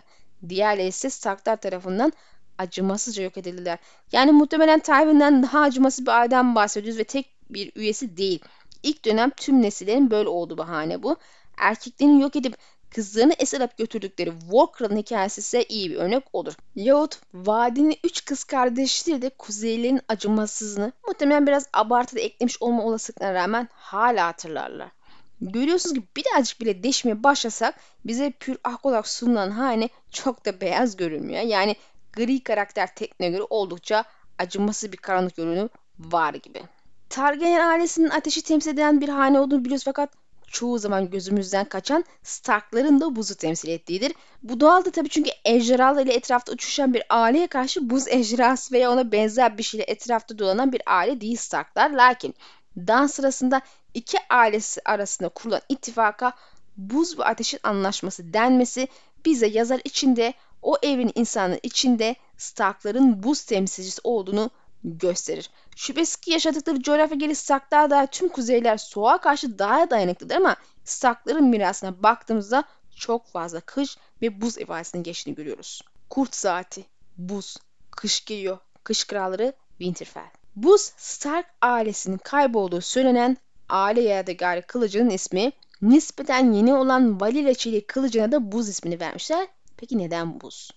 Diğerleri 0.50 0.88
ise 0.88 1.10
Stark'lar 1.10 1.56
tarafından 1.56 2.14
acımasızca 2.58 3.24
yok 3.24 3.38
edildiler. 3.38 3.78
Yani 4.12 4.32
muhtemelen 4.32 4.80
Tywin'den 4.80 5.44
daha 5.44 5.62
acımasız 5.62 6.06
bir 6.06 6.12
aileden 6.12 6.56
bahsediyoruz 6.56 7.00
ve 7.00 7.04
tek 7.04 7.30
bir 7.50 7.72
üyesi 7.76 8.18
değil. 8.18 8.40
İlk 8.84 9.06
dönem 9.06 9.30
tüm 9.30 9.62
nesillerin 9.62 10.12
böyle 10.12 10.30
olduğu 10.30 10.58
bahane 10.58 11.04
bu. 11.04 11.18
Erkeklerini 11.58 12.22
yok 12.22 12.36
edip 12.36 12.58
kızlarını 12.96 13.34
esir 13.40 13.60
alıp 13.62 13.78
götürdükleri 13.78 14.34
War 14.40 14.98
hikayesi 14.98 15.42
ise 15.42 15.64
iyi 15.64 15.92
bir 15.92 15.96
örnek 15.96 16.24
olur. 16.34 16.54
Yahut 16.76 17.20
vadinin 17.34 17.98
üç 18.04 18.26
kız 18.26 18.44
kardeşleri 18.44 19.22
de 19.22 19.30
kuzeylerin 19.30 20.02
acımasızlığını 20.08 20.92
muhtemelen 21.08 21.48
biraz 21.48 21.68
abartıda 21.74 22.20
eklemiş 22.20 22.62
olma 22.62 22.84
olasılıklarına 22.84 23.34
rağmen 23.34 23.70
hala 23.72 24.28
hatırlarlar. 24.28 24.90
Görüyorsunuz 25.42 25.96
ki 25.96 26.04
birazcık 26.18 26.62
bile 26.62 26.84
değişmeye 26.84 27.24
başlasak 27.24 27.76
bize 28.06 28.32
pür 28.32 28.58
ak 28.64 28.86
olarak 28.86 29.08
sunulan 29.08 29.52
hane 29.52 29.90
çok 30.12 30.46
da 30.46 30.62
beyaz 30.62 30.98
görünmüyor. 30.98 31.42
Yani 31.42 31.76
gri 32.14 32.44
karakter 32.44 32.96
tekniğe 32.96 33.32
göre 33.32 33.44
oldukça 33.50 34.04
acımasız 34.40 34.92
bir 34.92 34.98
karanlık 34.98 35.36
görünüm 35.36 35.70
var 36.00 36.34
gibi. 36.34 36.62
Targaryen 37.10 37.70
ailesinin 37.70 38.10
ateşi 38.10 38.42
temsil 38.42 38.70
eden 38.72 39.02
bir 39.02 39.10
hane 39.10 39.40
olduğunu 39.40 39.66
biliyoruz 39.66 39.84
fakat 39.86 40.10
çoğu 40.48 40.80
zaman 40.80 41.10
gözümüzden 41.10 41.66
kaçan 41.66 42.06
Stark'ların 42.24 43.02
da 43.02 43.16
buzu 43.16 43.36
temsil 43.36 43.70
ettiğidir. 43.70 44.14
Bu 44.44 44.60
doğaldı 44.60 44.92
tabii 44.92 45.10
çünkü 45.10 45.30
ejderhalar 45.46 46.06
ile 46.06 46.14
etrafta 46.14 46.52
uçuşan 46.52 46.94
bir 46.94 47.04
aileye 47.10 47.48
karşı 47.48 47.90
buz 47.90 48.08
ejderhası 48.08 48.74
veya 48.74 48.92
ona 48.92 49.12
benzer 49.12 49.58
bir 49.58 49.64
şeyle 49.64 49.84
etrafta 49.84 50.40
dolanan 50.40 50.72
bir 50.72 50.82
aile 50.86 51.22
değil 51.22 51.38
Stark'lar. 51.38 51.90
Lakin 51.90 52.36
dans 52.78 53.14
sırasında 53.14 53.62
iki 53.94 54.18
ailesi 54.30 54.82
arasında 54.86 55.30
kurulan 55.30 55.62
ittifaka 55.70 56.34
buz 56.78 57.20
ve 57.20 57.24
ateşin 57.24 57.60
anlaşması 57.64 58.34
denmesi 58.34 58.88
bize 59.26 59.48
yazar 59.48 59.82
içinde 59.84 60.34
o 60.64 60.78
evin 60.84 61.12
insanı 61.16 61.60
içinde 61.64 62.16
Stark'ların 62.38 63.24
buz 63.24 63.44
temsilcisi 63.44 64.02
olduğunu 64.04 64.50
gösterir. 64.84 65.50
Şüphesiz 65.76 66.16
ki 66.16 66.32
yaşadıkları 66.32 66.82
coğrafya 66.82 67.18
geri 67.18 67.36
Stark'lar 67.36 67.90
da 67.90 68.06
tüm 68.06 68.30
kuzeyler 68.30 68.78
soğuğa 68.78 69.18
karşı 69.18 69.60
daha 69.60 69.90
dayanıklıdır 69.90 70.36
ama 70.36 70.56
Stark'ların 70.84 71.48
mirasına 71.48 72.04
baktığımızda 72.04 72.64
çok 72.96 73.28
fazla 73.28 73.60
kış 73.60 73.98
ve 74.22 74.42
buz 74.42 74.58
ifadesini 74.58 75.04
geçtiğini 75.04 75.36
görüyoruz. 75.36 75.82
Kurt 76.10 76.36
saati, 76.36 76.86
buz, 77.18 77.58
kış 77.92 78.26
geliyor, 78.26 78.58
kış 78.84 79.04
kralları 79.04 79.54
Winterfell. 79.78 80.30
Buz 80.56 80.82
Stark 80.98 81.46
ailesinin 81.62 82.18
kaybolduğu 82.18 82.82
söylenen 82.82 83.38
aile 83.70 84.02
yadigarı 84.02 84.62
kılıcının 84.68 85.10
ismi 85.10 85.52
nispeten 85.82 86.54
yeni 86.54 86.74
olan 86.74 87.22
Valyria 87.22 87.54
çeliği 87.54 87.88
kılıcına 87.88 88.32
da 88.32 88.52
buz 88.52 88.70
ismini 88.70 89.00
vermişler. 89.00 89.48
Peki 89.78 89.98
neden 89.98 90.42
buz? 90.42 90.72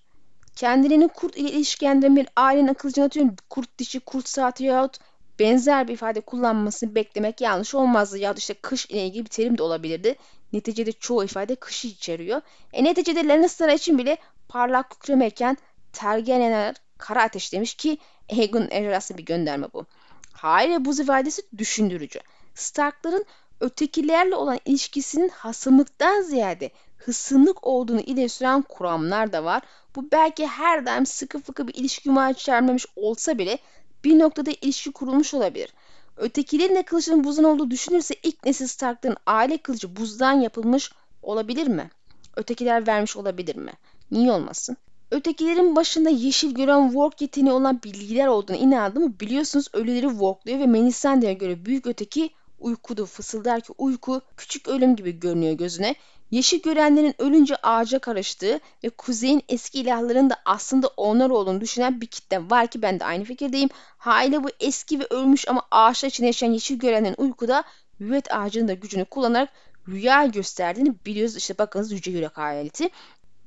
Kendilerini 0.55 1.07
kurt 1.07 1.37
ile 1.37 1.51
ilişkilendiren 1.51 2.15
bir 2.15 2.27
ailenin 2.35 2.67
akılcına 2.67 3.09
tüm 3.09 3.35
kurt 3.49 3.79
dişi, 3.79 3.99
kurt 3.99 4.27
saati 4.27 4.63
yahut 4.63 4.97
benzer 5.39 5.87
bir 5.87 5.93
ifade 5.93 6.21
kullanmasını 6.21 6.95
beklemek 6.95 7.41
yanlış 7.41 7.75
olmazdı. 7.75 8.17
Ya 8.17 8.33
işte 8.37 8.53
kış 8.53 8.85
ile 8.85 9.05
ilgili 9.05 9.25
bir 9.25 9.29
terim 9.29 9.57
de 9.57 9.63
olabilirdi. 9.63 10.15
Neticede 10.53 10.91
çoğu 10.91 11.23
ifade 11.23 11.55
kışı 11.55 11.87
içeriyor. 11.87 12.41
E 12.73 12.83
neticede 12.83 13.27
Lannister 13.27 13.69
için 13.69 13.97
bile 13.97 14.17
parlak 14.49 14.89
kükremeyken 14.89 15.57
Targaryenler 15.93 16.75
kara 16.97 17.23
ateş 17.23 17.53
demiş 17.53 17.73
ki 17.75 17.97
Aegon 18.31 18.67
ejderhası 18.71 19.17
bir 19.17 19.25
gönderme 19.25 19.67
bu. 19.73 19.85
Hayır 20.33 20.85
buz 20.85 20.99
ifadesi 20.99 21.41
düşündürücü. 21.57 22.19
Starkların 22.55 23.25
ötekilerle 23.59 24.35
olan 24.35 24.59
ilişkisinin 24.65 25.29
hasımlıktan 25.29 26.21
ziyade 26.21 26.71
hısımlık 26.97 27.67
olduğunu 27.67 28.01
ileri 28.01 28.29
süren 28.29 28.61
kuramlar 28.61 29.33
da 29.33 29.43
var. 29.43 29.61
Bu 29.95 30.11
belki 30.11 30.47
her 30.47 30.85
daim 30.85 31.05
sıkı 31.05 31.39
fıkı 31.39 31.67
bir 31.67 31.73
ilişki 31.73 32.09
yumağı 32.09 32.31
içermemiş 32.31 32.85
olsa 32.95 33.37
bile 33.37 33.57
bir 34.03 34.19
noktada 34.19 34.51
ilişki 34.61 34.91
kurulmuş 34.91 35.33
olabilir. 35.33 35.73
Ötekilerin 36.17 36.83
kılıcının 36.83 37.23
buzdan 37.23 37.45
olduğu 37.45 37.71
düşünürse 37.71 38.15
ilk 38.23 38.45
nesil 38.45 38.67
Stark'ların 38.67 39.17
aile 39.25 39.57
kılıcı 39.57 39.95
buzdan 39.95 40.41
yapılmış 40.41 40.91
olabilir 41.21 41.67
mi? 41.67 41.89
Ötekiler 42.35 42.87
vermiş 42.87 43.17
olabilir 43.17 43.55
mi? 43.55 43.71
Niye 44.11 44.31
olmasın? 44.31 44.77
Ötekilerin 45.11 45.75
başında 45.75 46.09
yeşil 46.09 46.55
gören 46.55 46.87
work 46.87 47.21
yeteneği 47.21 47.53
olan 47.53 47.83
bilgiler 47.83 48.27
olduğunu 48.27 48.57
inandığımı 48.57 49.19
biliyorsunuz 49.19 49.67
ölüleri 49.73 50.09
workluyor 50.09 50.59
ve 50.59 50.65
Melisandre'ye 50.65 51.33
göre 51.33 51.65
büyük 51.65 51.87
öteki 51.87 52.29
uykudu 52.59 53.05
fısıldar 53.05 53.61
ki 53.61 53.73
uyku 53.77 54.21
küçük 54.37 54.67
ölüm 54.67 54.95
gibi 54.95 55.19
görünüyor 55.19 55.53
gözüne. 55.53 55.95
Yeşil 56.31 56.61
görenlerin 56.61 57.21
ölünce 57.21 57.55
ağaca 57.55 57.99
karıştığı 57.99 58.59
ve 58.83 58.89
kuzeyin 58.89 59.43
eski 59.49 59.79
ilahların 59.79 60.29
da 60.29 60.35
aslında 60.45 60.87
onlar 60.97 61.29
olduğunu 61.29 61.61
düşünen 61.61 62.01
bir 62.01 62.07
kitle 62.07 62.49
var 62.49 62.67
ki 62.67 62.81
ben 62.81 62.99
de 62.99 63.05
aynı 63.05 63.23
fikirdeyim. 63.23 63.69
Haliyle 63.97 64.43
bu 64.43 64.49
eski 64.59 64.99
ve 64.99 65.07
ölmüş 65.09 65.47
ama 65.47 65.61
ağaçlar 65.71 66.09
içinde 66.09 66.27
yaşayan 66.27 66.51
yeşil 66.51 66.79
görenlerin 66.79 67.15
uykuda 67.17 67.63
büvet 67.99 68.33
ağacının 68.33 68.67
da 68.67 68.73
gücünü 68.73 69.05
kullanarak 69.05 69.49
rüya 69.87 70.25
gösterdiğini 70.25 70.95
biliyoruz. 71.05 71.35
İşte 71.35 71.57
bakınız 71.57 71.91
yüce 71.91 72.11
yürek 72.11 72.37
hayaleti. 72.37 72.89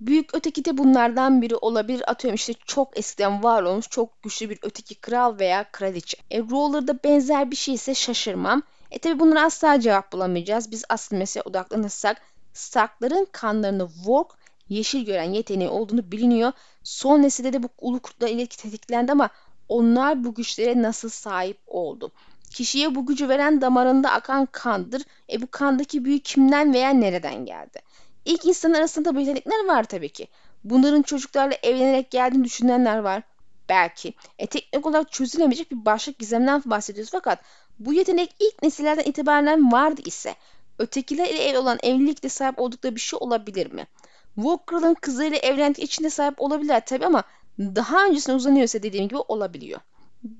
Büyük 0.01 0.35
öteki 0.35 0.65
de 0.65 0.79
bunlardan 0.79 1.43
biri 1.43 1.57
olabilir. 1.57 2.11
Atıyorum 2.11 2.35
işte 2.35 2.53
çok 2.67 2.99
eskiden 2.99 3.43
var 3.43 3.63
olmuş 3.63 3.87
çok 3.91 4.23
güçlü 4.23 4.51
bir 4.51 4.59
öteki 4.63 4.95
kral 4.95 5.39
veya 5.39 5.71
kraliçe. 5.73 6.19
E, 6.31 6.39
Roller'da 6.39 7.03
benzer 7.05 7.51
bir 7.51 7.57
şey 7.57 7.75
ise 7.75 7.95
şaşırmam. 7.95 8.63
E 8.91 8.99
tabi 8.99 9.21
bunlara 9.21 9.45
asla 9.45 9.81
cevap 9.81 10.13
bulamayacağız. 10.13 10.71
Biz 10.71 10.85
asıl 10.89 11.17
meseleye 11.17 11.43
odaklanırsak 11.49 12.23
Stark'ların 12.53 13.27
kanlarını 13.33 13.89
Work 13.89 14.31
yeşil 14.69 15.05
gören 15.05 15.33
yeteneği 15.33 15.69
olduğunu 15.69 16.13
biliniyor. 16.13 16.53
Son 16.83 17.23
nesilde 17.23 17.53
de 17.53 17.63
bu 17.63 17.69
ulu 17.79 18.01
kurtla 18.01 18.29
ilişki 18.29 18.57
tetiklendi 18.57 19.13
ama 19.13 19.31
onlar 19.69 20.25
bu 20.25 20.35
güçlere 20.35 20.83
nasıl 20.83 21.09
sahip 21.09 21.59
oldu? 21.67 22.13
Kişiye 22.51 22.95
bu 22.95 23.07
gücü 23.07 23.29
veren 23.29 23.61
damarında 23.61 24.11
akan 24.11 24.47
kandır. 24.47 25.03
E 25.33 25.43
bu 25.43 25.47
kandaki 25.47 26.05
büyü 26.05 26.19
kimden 26.19 26.75
veya 26.75 26.91
nereden 26.91 27.45
geldi? 27.45 27.79
İlk 28.25 28.47
insan 28.47 28.73
arasında 28.73 29.15
bu 29.15 29.21
yetenekler 29.21 29.67
var 29.67 29.85
tabii 29.85 30.09
ki. 30.09 30.29
Bunların 30.65 31.03
çocuklarla 31.03 31.55
evlenerek 31.63 32.11
geldiğini 32.11 32.45
düşünenler 32.45 32.99
var. 32.99 33.23
Belki. 33.69 34.15
E 34.39 34.47
teknik 34.47 34.87
olarak 34.87 35.13
çözülemeyecek 35.13 35.71
bir 35.71 35.85
başlık 35.85 36.19
gizemden 36.19 36.63
bahsediyoruz 36.67 37.11
fakat 37.13 37.39
bu 37.81 37.95
yetenek 37.95 38.35
ilk 38.41 38.63
nesillerden 38.63 39.05
itibaren 39.05 39.73
vardı 39.73 40.01
ise 40.05 40.35
ötekiler 40.79 41.29
ile 41.29 41.45
ev 41.45 41.59
olan 41.59 41.79
evlilikte 41.83 42.29
sahip 42.29 42.59
oldukları 42.59 42.95
bir 42.95 43.01
şey 43.01 43.19
olabilir 43.23 43.73
mi? 43.73 43.87
Walker'ın 44.35 44.95
kızıyla 44.95 45.39
evlendiği 45.39 45.85
içinde 45.85 46.11
sahip 46.11 46.35
olabilirler 46.41 46.87
tabi 46.87 47.07
ama 47.07 47.25
daha 47.59 48.07
öncesine 48.07 48.35
uzanıyorsa 48.35 48.83
dediğim 48.83 49.09
gibi 49.09 49.19
olabiliyor. 49.19 49.81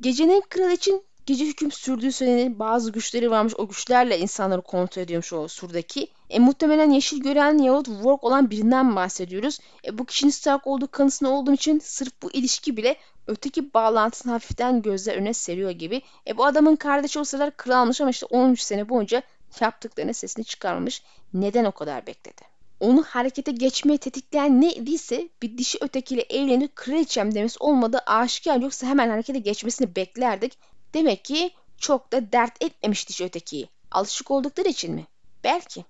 Gecenin 0.01 0.43
kralı 0.49 0.73
için 0.73 1.05
gece 1.27 1.47
hüküm 1.47 1.73
sürdüğü 1.73 2.13
söylenir. 2.13 2.59
Bazı 2.59 2.93
güçleri 2.93 3.31
varmış. 3.31 3.55
O 3.59 3.69
güçlerle 3.69 4.19
insanları 4.19 4.63
kontrol 4.63 5.03
ediyormuş 5.03 5.33
o 5.33 5.49
surdaki. 5.49 6.09
E, 6.31 6.39
muhtemelen 6.39 6.91
yeşil 6.91 7.21
gören 7.21 7.59
yahut 7.59 7.87
work 7.87 8.25
olan 8.25 8.51
birinden 8.51 8.97
bahsediyoruz. 8.97 9.59
E, 9.87 9.99
bu 9.99 10.05
kişinin 10.05 10.31
Stark 10.31 10.67
olduğu 10.67 10.89
kanısında 10.89 11.31
olduğum 11.31 11.53
için 11.53 11.79
sırf 11.79 12.13
bu 12.23 12.33
ilişki 12.33 12.77
bile 12.77 12.97
öteki 13.31 13.75
bağlantısını 13.75 14.33
hafiften 14.33 14.83
gözler 14.83 15.17
önüne 15.17 15.35
seriyor 15.35 15.71
gibi. 15.71 16.03
E, 16.27 16.39
bu 16.39 16.45
adamın 16.45 16.77
kardeşi 16.77 17.19
olsalar 17.19 17.57
kralmış 17.57 18.01
ama 18.01 18.11
işte 18.11 18.27
13 18.27 18.61
sene 18.61 18.89
boyunca 18.89 19.23
yaptıklarına 19.61 20.13
sesini 20.13 20.45
çıkarmamış. 20.45 21.03
Neden 21.35 21.65
o 21.65 21.73
kadar 21.73 22.07
bekledi? 22.07 22.43
Onu 22.81 23.03
harekete 23.03 23.53
geçmeye 23.53 23.99
tetikleyen 23.99 24.61
ne 24.61 24.73
idiyse 24.73 25.29
bir 25.43 25.59
dişi 25.59 25.79
ötekiyle 25.81 26.23
evlenip 26.23 26.77
kraliçem 26.77 27.35
demesi 27.35 27.57
olmadı 27.61 27.99
aşikar 28.07 28.61
yoksa 28.61 28.87
hemen 28.87 29.11
harekete 29.11 29.39
geçmesini 29.39 29.97
beklerdik. 29.97 30.59
Demek 30.95 31.25
ki 31.25 31.51
çok 31.79 32.13
da 32.13 32.33
dert 32.33 32.63
etmemiş 32.63 33.09
dişi 33.09 33.25
ötekiyi. 33.25 33.69
Alışık 33.91 34.31
oldukları 34.31 34.69
için 34.69 34.95
mi? 34.95 35.07
Belki. 35.45 35.85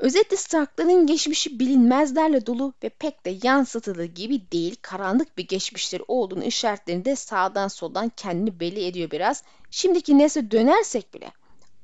Özetle 0.00 0.36
Stark'ların 0.36 1.06
geçmişi 1.06 1.58
bilinmezlerle 1.58 2.46
dolu 2.46 2.74
ve 2.82 2.88
pek 2.88 3.26
de 3.26 3.38
yansıtıldığı 3.42 4.04
gibi 4.04 4.50
değil 4.52 4.76
karanlık 4.82 5.38
bir 5.38 5.48
geçmişleri 5.48 6.02
olduğunu 6.08 6.44
işaretlerini 6.44 7.04
de 7.04 7.16
sağdan 7.16 7.68
soldan 7.68 8.08
kendini 8.16 8.60
belli 8.60 8.84
ediyor 8.84 9.10
biraz. 9.10 9.42
Şimdiki 9.70 10.18
nesle 10.18 10.50
dönersek 10.50 11.14
bile 11.14 11.30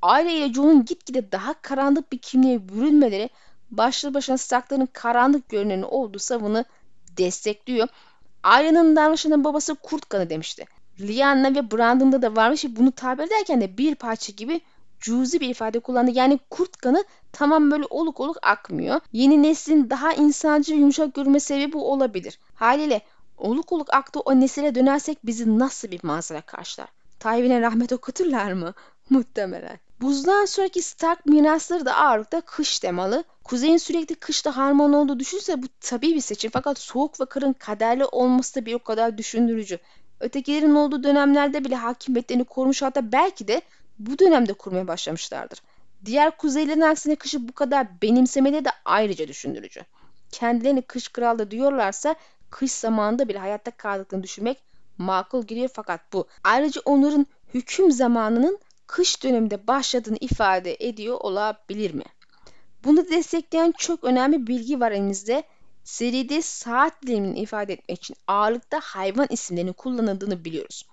aileyle 0.01 0.53
Jon'un 0.53 0.85
gitgide 0.85 1.31
daha 1.31 1.53
karanlık 1.53 2.11
bir 2.11 2.17
kimliğe 2.17 2.69
bürünmeleri 2.69 3.29
başlı 3.71 4.13
başına 4.13 4.37
Stark'ların 4.37 4.89
karanlık 4.93 5.49
görüneni 5.49 5.85
olduğu 5.85 6.19
savını 6.19 6.65
destekliyor. 7.17 7.87
Arya'nın 8.43 8.95
davranışının 8.95 9.43
babası 9.43 9.75
kurt 9.75 10.09
kanı 10.09 10.29
demişti. 10.29 10.65
Lyanna 10.99 11.55
ve 11.55 11.71
Brandon'da 11.71 12.21
da 12.21 12.35
varmış 12.35 12.65
ve 12.65 12.75
bunu 12.75 12.91
tabir 12.91 13.23
ederken 13.23 13.61
de 13.61 13.77
bir 13.77 13.95
parça 13.95 14.33
gibi 14.33 14.61
cüzi 14.99 15.39
bir 15.39 15.49
ifade 15.49 15.79
kullandı. 15.79 16.11
Yani 16.13 16.39
kurt 16.49 16.77
kanı 16.77 17.03
tamam 17.31 17.71
böyle 17.71 17.85
oluk 17.89 18.19
oluk 18.19 18.37
akmıyor. 18.41 18.99
Yeni 19.13 19.43
neslin 19.43 19.89
daha 19.89 20.13
insancı 20.13 20.73
ve 20.73 20.77
yumuşak 20.77 21.13
görünme 21.13 21.39
sebebi 21.39 21.77
olabilir. 21.77 22.39
Haliyle 22.55 23.01
oluk 23.37 23.71
oluk 23.71 23.93
aktığı 23.93 24.19
o 24.19 24.39
nesile 24.39 24.75
dönersek 24.75 25.25
bizi 25.25 25.59
nasıl 25.59 25.91
bir 25.91 26.03
manzara 26.03 26.41
karşılar? 26.41 26.87
Tywin'e 27.19 27.61
rahmet 27.61 27.91
okuturlar 27.91 28.53
mı? 28.53 28.73
Muhtemelen. 29.09 29.79
Buzdan 30.01 30.45
sonraki 30.45 30.81
Stark 30.81 31.25
mirasları 31.25 31.85
da 31.85 31.95
ağırlıkta 31.95 32.41
kış 32.41 32.79
temalı. 32.79 33.23
Kuzeyin 33.43 33.77
sürekli 33.77 34.15
kışta 34.15 34.57
harman 34.57 34.93
olduğu 34.93 35.19
düşünse 35.19 35.63
bu 35.63 35.65
tabii 35.79 36.15
bir 36.15 36.21
seçim 36.21 36.51
fakat 36.51 36.79
soğuk 36.79 37.21
ve 37.21 37.25
karın 37.25 37.53
kaderli 37.53 38.05
olması 38.05 38.55
da 38.55 38.65
bir 38.65 38.73
o 38.73 38.79
kadar 38.79 39.17
düşündürücü. 39.17 39.79
Ötekilerin 40.19 40.75
olduğu 40.75 41.03
dönemlerde 41.03 41.65
bile 41.65 41.75
hakimiyetlerini 41.75 42.43
korumuş 42.43 42.81
hatta 42.81 43.11
belki 43.11 43.47
de 43.47 43.61
bu 43.99 44.19
dönemde 44.19 44.53
kurmaya 44.53 44.87
başlamışlardır. 44.87 45.61
Diğer 46.05 46.37
kuzeylerin 46.37 46.81
aksine 46.81 47.15
kışı 47.15 47.47
bu 47.47 47.53
kadar 47.53 48.01
benimsemeleri 48.01 48.65
de 48.65 48.69
ayrıca 48.85 49.27
düşündürücü. 49.27 49.81
Kendilerini 50.31 50.81
kış 50.81 51.07
kralı 51.07 51.51
diyorlarsa 51.51 52.15
kış 52.49 52.71
zamanında 52.71 53.27
bile 53.27 53.37
hayatta 53.37 53.71
kaldıklarını 53.71 54.23
düşünmek 54.23 54.63
makul 54.97 55.43
geliyor 55.43 55.69
fakat 55.73 56.13
bu 56.13 56.27
ayrıca 56.43 56.81
onların 56.85 57.27
hüküm 57.53 57.91
zamanının 57.91 58.59
kış 58.87 59.23
döneminde 59.23 59.67
başladığını 59.67 60.17
ifade 60.21 60.77
ediyor 60.79 61.17
olabilir 61.21 61.93
mi? 61.93 62.03
Bunu 62.83 63.09
destekleyen 63.09 63.73
çok 63.77 64.03
önemli 64.03 64.47
bilgi 64.47 64.79
var 64.79 64.91
elimizde. 64.91 65.43
Seride 65.83 66.41
saat 66.41 67.01
dilimini 67.01 67.39
ifade 67.39 67.73
etmek 67.73 67.97
için 67.97 68.15
ağırlıkta 68.27 68.79
hayvan 68.83 69.27
isimlerinin 69.29 69.73
kullanıldığını 69.73 70.45
biliyoruz. 70.45 70.85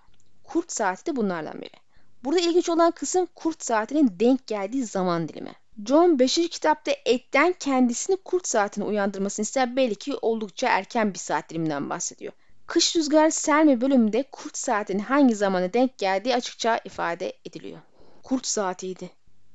Kurt 0.44 0.72
saati 0.72 1.06
de 1.06 1.16
bunlardan 1.16 1.60
biri. 1.60 1.83
Burada 2.24 2.40
ilginç 2.40 2.68
olan 2.68 2.90
kısım 2.90 3.28
kurt 3.34 3.64
saatinin 3.64 4.16
denk 4.20 4.46
geldiği 4.46 4.84
zaman 4.84 5.28
dilimi. 5.28 5.52
John 5.86 6.18
5. 6.18 6.34
kitapta 6.34 6.92
etten 7.04 7.54
kendisini 7.60 8.16
kurt 8.16 8.48
saatine 8.48 8.84
uyandırmasını 8.84 9.42
ister 9.42 9.76
belki 9.76 10.14
oldukça 10.22 10.68
erken 10.68 11.14
bir 11.14 11.18
saat 11.18 11.50
diliminden 11.50 11.90
bahsediyor. 11.90 12.32
Kış 12.66 12.96
rüzgar 12.96 13.30
serme 13.30 13.80
bölümünde 13.80 14.24
kurt 14.32 14.56
saatinin 14.56 14.98
hangi 14.98 15.34
zamana 15.34 15.72
denk 15.72 15.98
geldiği 15.98 16.34
açıkça 16.34 16.80
ifade 16.84 17.32
ediliyor. 17.44 17.78
Kurt 18.22 18.46
saatiydi. 18.46 19.10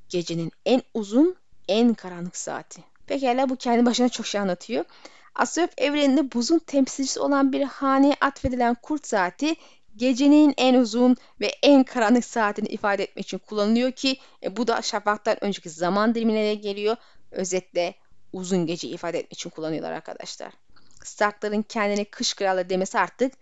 Gecenin 0.09 0.51
en 0.65 0.81
uzun, 0.93 1.35
en 1.67 1.93
karanlık 1.93 2.37
saati. 2.37 2.83
Pekala 3.07 3.49
bu 3.49 3.55
kendi 3.55 3.85
başına 3.85 4.09
çok 4.09 4.25
şey 4.25 4.41
anlatıyor. 4.41 4.85
Asyop 5.35 5.69
evreninde 5.77 6.31
buzun 6.31 6.59
temsilcisi 6.59 7.19
olan 7.19 7.53
bir 7.53 7.61
haneye 7.63 8.15
atfedilen 8.21 8.75
kurt 8.81 9.07
saati 9.07 9.55
gecenin 9.99 10.53
en 10.57 10.75
uzun 10.75 11.15
ve 11.41 11.47
en 11.63 11.83
karanlık 11.83 12.25
saatini 12.25 12.67
ifade 12.67 13.03
etmek 13.03 13.25
için 13.25 13.37
kullanılıyor 13.37 13.91
ki 13.91 14.17
e, 14.43 14.57
bu 14.57 14.67
da 14.67 14.81
şafaktan 14.81 15.43
önceki 15.43 15.69
zaman 15.69 16.15
dilimine 16.15 16.55
geliyor. 16.55 16.95
Özetle 17.31 17.95
uzun 18.33 18.65
gece 18.65 18.87
ifade 18.87 19.19
etmek 19.19 19.33
için 19.33 19.49
kullanıyorlar 19.49 19.91
arkadaşlar. 19.91 20.53
Starkların 21.03 21.61
kendine 21.61 22.03
kış 22.03 22.33
kralı 22.33 22.69
demesi 22.69 22.99
artık 22.99 23.33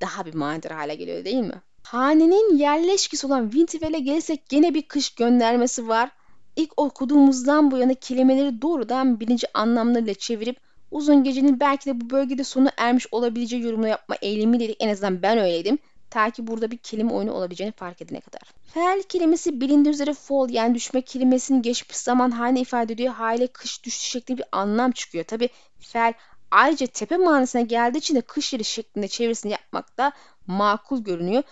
daha 0.00 0.26
bir 0.26 0.34
manidar 0.34 0.72
hale 0.72 0.94
geliyor 0.94 1.24
değil 1.24 1.36
mi? 1.36 1.62
Hanenin 1.82 2.56
yerleşkisi 2.56 3.26
olan 3.26 3.50
Winterfell'e 3.50 3.98
gelirsek 3.98 4.48
gene 4.48 4.74
bir 4.74 4.82
kış 4.82 5.14
göndermesi 5.14 5.88
var. 5.88 6.10
İlk 6.56 6.72
okuduğumuzdan 6.76 7.70
bu 7.70 7.78
yana 7.78 7.94
kelimeleri 7.94 8.62
doğrudan 8.62 9.20
birinci 9.20 9.46
anlamlarıyla 9.54 10.14
çevirip 10.14 10.56
uzun 10.90 11.24
gecenin 11.24 11.60
belki 11.60 11.86
de 11.86 12.00
bu 12.00 12.10
bölgede 12.10 12.44
sonu 12.44 12.68
ermiş 12.76 13.06
olabileceği 13.10 13.62
yorumunu 13.62 13.88
yapma 13.88 14.16
eğilimiyle 14.22 14.74
en 14.80 14.88
azından 14.88 15.22
ben 15.22 15.38
öyleydim. 15.38 15.78
Ta 16.14 16.30
ki 16.30 16.46
burada 16.46 16.70
bir 16.70 16.76
kelime 16.76 17.12
oyunu 17.12 17.32
olabileceğini 17.32 17.72
fark 17.72 18.02
edene 18.02 18.20
kadar. 18.20 18.42
Fel 18.74 19.02
kelimesi 19.02 19.60
bilindiği 19.60 19.90
üzere 19.90 20.14
fall 20.14 20.50
yani 20.50 20.74
düşme 20.74 21.02
kelimesinin 21.02 21.62
geçmiş 21.62 21.96
zaman 21.96 22.30
haline 22.30 22.60
ifade 22.60 22.92
ediyor. 22.92 23.14
Hale 23.14 23.46
kış 23.46 23.84
düştü 23.84 24.04
şeklinde 24.04 24.38
bir 24.38 24.46
anlam 24.52 24.90
çıkıyor. 24.90 25.24
Tabi 25.24 25.48
fel 25.80 26.12
ayrıca 26.50 26.86
tepe 26.86 27.16
manasına 27.16 27.62
geldiği 27.62 27.98
için 27.98 28.14
de 28.14 28.20
kış 28.20 28.52
yeri 28.52 28.64
şeklinde 28.64 29.08
çevirisini 29.08 29.52
yapmak 29.52 29.98
da 29.98 30.12
makul 30.46 31.04
görünüyor. 31.04 31.42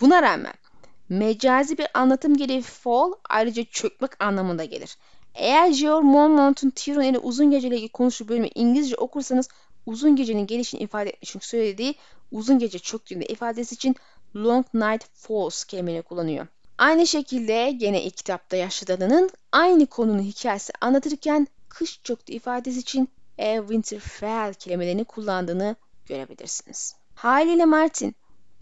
Buna 0.00 0.22
rağmen 0.22 0.54
mecazi 1.08 1.78
bir 1.78 1.86
anlatım 1.94 2.36
gereği 2.36 2.62
fall 2.62 3.12
ayrıca 3.28 3.64
çökmek 3.64 4.24
anlamında 4.24 4.64
gelir. 4.64 4.96
Eğer 5.34 5.68
George 5.68 6.06
Monmouth'un 6.06 6.70
Tyrion 6.70 7.02
ile 7.02 7.18
uzun 7.18 7.50
geceyle 7.50 7.76
ilgili 7.76 7.92
konuştuğu 7.92 8.28
bölümü 8.28 8.48
İngilizce 8.54 8.96
okursanız 8.96 9.48
uzun 9.86 10.16
gecenin 10.16 10.46
gelişini 10.46 10.80
ifade 10.80 11.08
etmek 11.08 11.24
için 11.24 11.40
söylediği 11.40 11.94
uzun 12.32 12.58
gece 12.58 12.78
çöktüğünde 12.78 13.26
ifadesi 13.26 13.74
için 13.74 13.96
long 14.36 14.66
night 14.74 15.04
falls 15.14 15.64
kelimeni 15.64 16.02
kullanıyor. 16.02 16.46
Aynı 16.78 17.06
şekilde 17.06 17.70
gene 17.70 18.02
ilk 18.02 18.16
kitapta 18.16 18.56
yaşadığının 18.56 19.30
aynı 19.52 19.86
konunun 19.86 20.22
hikayesi 20.22 20.72
anlatırken 20.80 21.46
kış 21.68 22.00
çöktü 22.02 22.32
ifadesi 22.32 22.80
için 22.80 23.08
a 23.38 23.60
winter 23.60 23.98
fell 23.98 24.54
kelimelerini 24.54 25.04
kullandığını 25.04 25.76
görebilirsiniz. 26.06 26.94
Haliyle 27.14 27.64
Martin 27.64 28.14